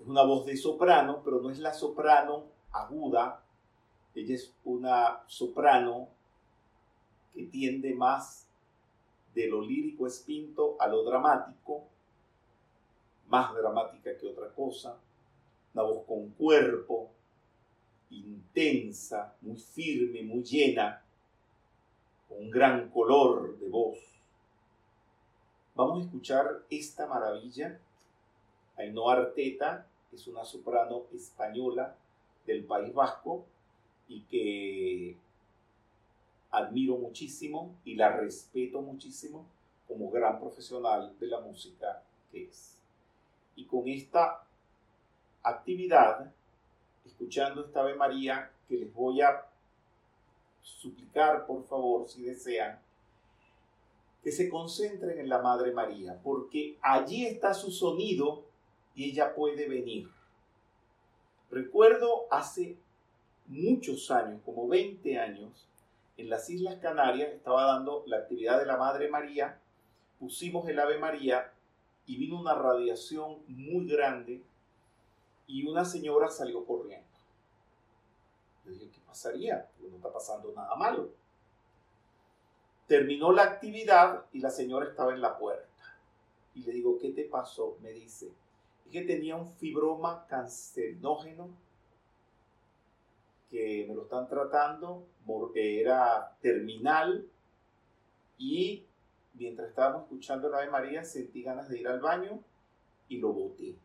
Es 0.00 0.06
una 0.06 0.22
voz 0.22 0.44
de 0.44 0.58
soprano, 0.58 1.22
pero 1.24 1.40
no 1.40 1.48
es 1.48 1.60
la 1.60 1.72
soprano 1.72 2.44
aguda, 2.72 3.42
ella 4.14 4.34
es 4.34 4.54
una 4.64 5.22
soprano 5.26 6.13
que 7.34 7.44
tiende 7.44 7.94
más 7.94 8.46
de 9.34 9.48
lo 9.48 9.60
lírico 9.60 10.06
espinto 10.06 10.76
a 10.78 10.86
lo 10.86 11.02
dramático, 11.02 11.82
más 13.28 13.54
dramática 13.54 14.16
que 14.16 14.28
otra 14.28 14.48
cosa, 14.50 14.96
una 15.74 15.82
voz 15.82 16.04
con 16.06 16.30
cuerpo, 16.30 17.10
intensa, 18.10 19.34
muy 19.40 19.56
firme, 19.56 20.22
muy 20.22 20.44
llena, 20.44 21.02
con 22.28 22.38
un 22.38 22.50
gran 22.50 22.88
color 22.90 23.58
de 23.58 23.68
voz. 23.68 23.98
Vamos 25.74 25.98
a 25.98 26.04
escuchar 26.04 26.62
esta 26.70 27.06
maravilla. 27.06 27.80
Ainhoa 28.76 29.14
Arteta 29.14 29.86
es 30.12 30.26
una 30.28 30.44
soprano 30.44 31.04
española 31.12 31.96
del 32.46 32.64
País 32.64 32.94
Vasco 32.94 33.44
y 34.08 34.20
que 34.22 35.16
admiro 36.54 36.96
muchísimo 36.96 37.76
y 37.84 37.96
la 37.96 38.16
respeto 38.16 38.80
muchísimo 38.80 39.46
como 39.88 40.10
gran 40.10 40.38
profesional 40.38 41.12
de 41.18 41.26
la 41.26 41.40
música 41.40 42.02
que 42.30 42.44
es. 42.44 42.78
Y 43.56 43.64
con 43.64 43.88
esta 43.88 44.46
actividad, 45.42 46.32
escuchando 47.04 47.64
esta 47.64 47.80
Ave 47.80 47.94
María, 47.94 48.50
que 48.68 48.76
les 48.76 48.94
voy 48.94 49.20
a 49.20 49.46
suplicar, 50.62 51.44
por 51.46 51.64
favor, 51.66 52.08
si 52.08 52.22
desean, 52.22 52.78
que 54.22 54.32
se 54.32 54.48
concentren 54.48 55.18
en 55.18 55.28
la 55.28 55.42
Madre 55.42 55.72
María, 55.72 56.18
porque 56.22 56.78
allí 56.80 57.26
está 57.26 57.52
su 57.52 57.70
sonido 57.70 58.44
y 58.94 59.10
ella 59.10 59.34
puede 59.34 59.68
venir. 59.68 60.08
Recuerdo 61.50 62.26
hace 62.30 62.76
muchos 63.46 64.10
años, 64.10 64.40
como 64.44 64.66
20 64.66 65.18
años, 65.18 65.68
en 66.16 66.30
las 66.30 66.48
Islas 66.48 66.76
Canarias 66.76 67.32
estaba 67.32 67.64
dando 67.64 68.04
la 68.06 68.18
actividad 68.18 68.58
de 68.58 68.66
la 68.66 68.76
Madre 68.76 69.08
María, 69.08 69.58
pusimos 70.18 70.68
el 70.68 70.78
Ave 70.78 70.98
María 70.98 71.52
y 72.06 72.16
vino 72.16 72.40
una 72.40 72.54
radiación 72.54 73.42
muy 73.48 73.88
grande 73.88 74.42
y 75.46 75.66
una 75.66 75.84
señora 75.84 76.30
salió 76.30 76.64
corriendo. 76.64 77.06
Le 78.64 78.72
dije, 78.72 78.90
¿qué 78.90 79.00
pasaría? 79.06 79.68
no 79.80 79.96
está 79.96 80.12
pasando 80.12 80.52
nada 80.52 80.74
malo. 80.76 81.10
Terminó 82.86 83.32
la 83.32 83.42
actividad 83.42 84.24
y 84.32 84.40
la 84.40 84.50
señora 84.50 84.86
estaba 84.86 85.12
en 85.12 85.20
la 85.20 85.36
puerta. 85.36 85.68
Y 86.54 86.62
le 86.62 86.72
digo, 86.72 86.98
¿qué 86.98 87.10
te 87.10 87.24
pasó? 87.24 87.76
Me 87.82 87.90
dice, 87.90 88.30
es 88.86 88.92
que 88.92 89.02
tenía 89.02 89.36
un 89.36 89.50
fibroma 89.54 90.26
cancerógeno 90.28 91.48
que 93.54 93.86
me 93.88 93.94
lo 93.94 94.02
están 94.02 94.26
tratando, 94.26 95.06
porque 95.24 95.80
era 95.80 96.36
terminal 96.40 97.24
y 98.36 98.84
mientras 99.34 99.68
estábamos 99.68 100.02
escuchando 100.02 100.48
la 100.48 100.58
Ave 100.58 100.72
María 100.72 101.04
sentí 101.04 101.44
ganas 101.44 101.68
de 101.68 101.78
ir 101.78 101.86
al 101.86 102.00
baño 102.00 102.40
y 103.08 103.18
lo 103.18 103.32
boté. 103.32 103.76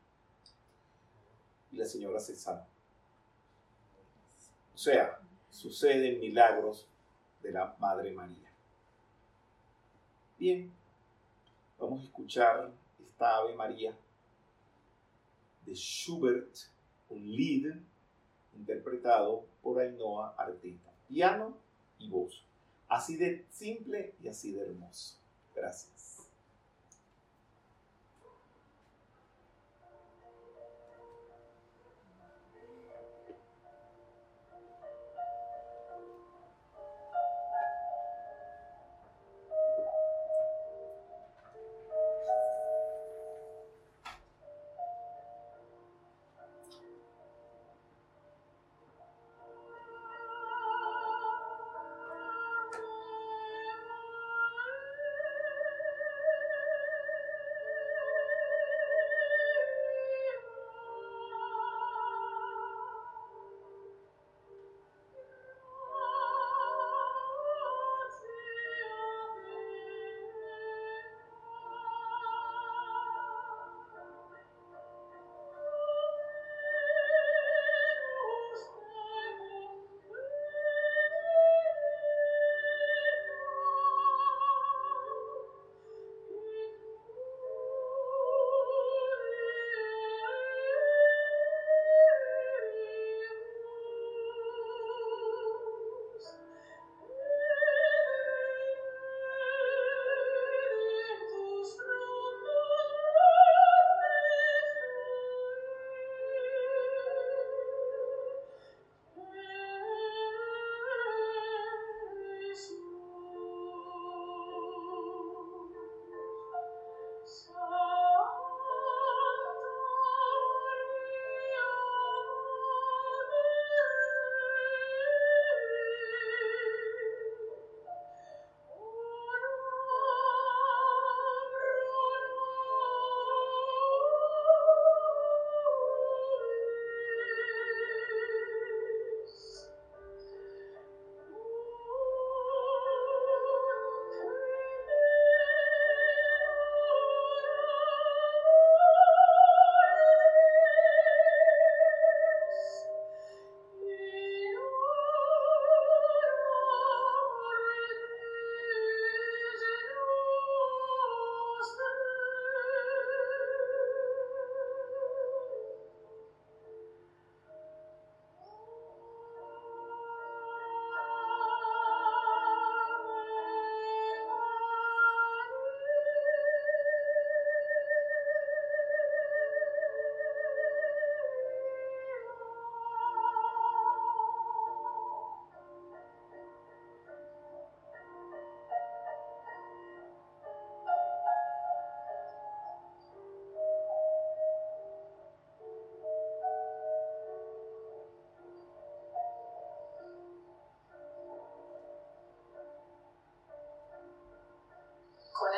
Y 1.71 1.77
la 1.77 1.85
señora 1.85 2.19
se 2.19 2.35
sanó. 2.35 2.65
O 4.73 4.77
sea, 4.77 5.19
suceden 5.51 6.19
milagros 6.19 6.87
de 7.43 7.51
la 7.51 7.75
Madre 7.77 8.11
María. 8.11 8.51
Bien, 10.39 10.71
vamos 11.77 12.01
a 12.01 12.05
escuchar 12.05 12.71
esta 13.07 13.37
Ave 13.37 13.53
María 13.53 13.95
de 15.63 15.75
Schubert, 15.75 16.57
un 17.09 17.35
lead 17.35 17.77
interpretado 18.59 19.45
por 19.61 19.79
Ainhoa 19.79 20.35
Arteta. 20.37 20.91
Piano 21.07 21.57
y 21.97 22.09
voz. 22.09 22.43
Así 22.87 23.17
de 23.17 23.45
simple 23.51 24.13
y 24.21 24.27
así 24.27 24.51
de 24.53 24.61
hermoso. 24.61 25.17
Gracias. 25.55 25.98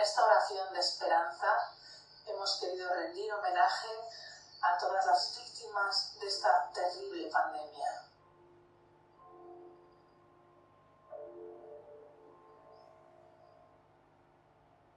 Oración 0.02 0.73
de 0.73 0.80
esperanza 0.80 1.48
hemos 2.26 2.60
querido 2.60 2.91
rendir 2.91 3.32
homenaje 3.34 3.88
a 4.61 4.78
todas 4.80 5.06
las 5.06 5.38
víctimas 5.38 6.19
de 6.19 6.28
esta 6.28 6.72
terrible 6.73 7.28
pandemia. 7.28 7.70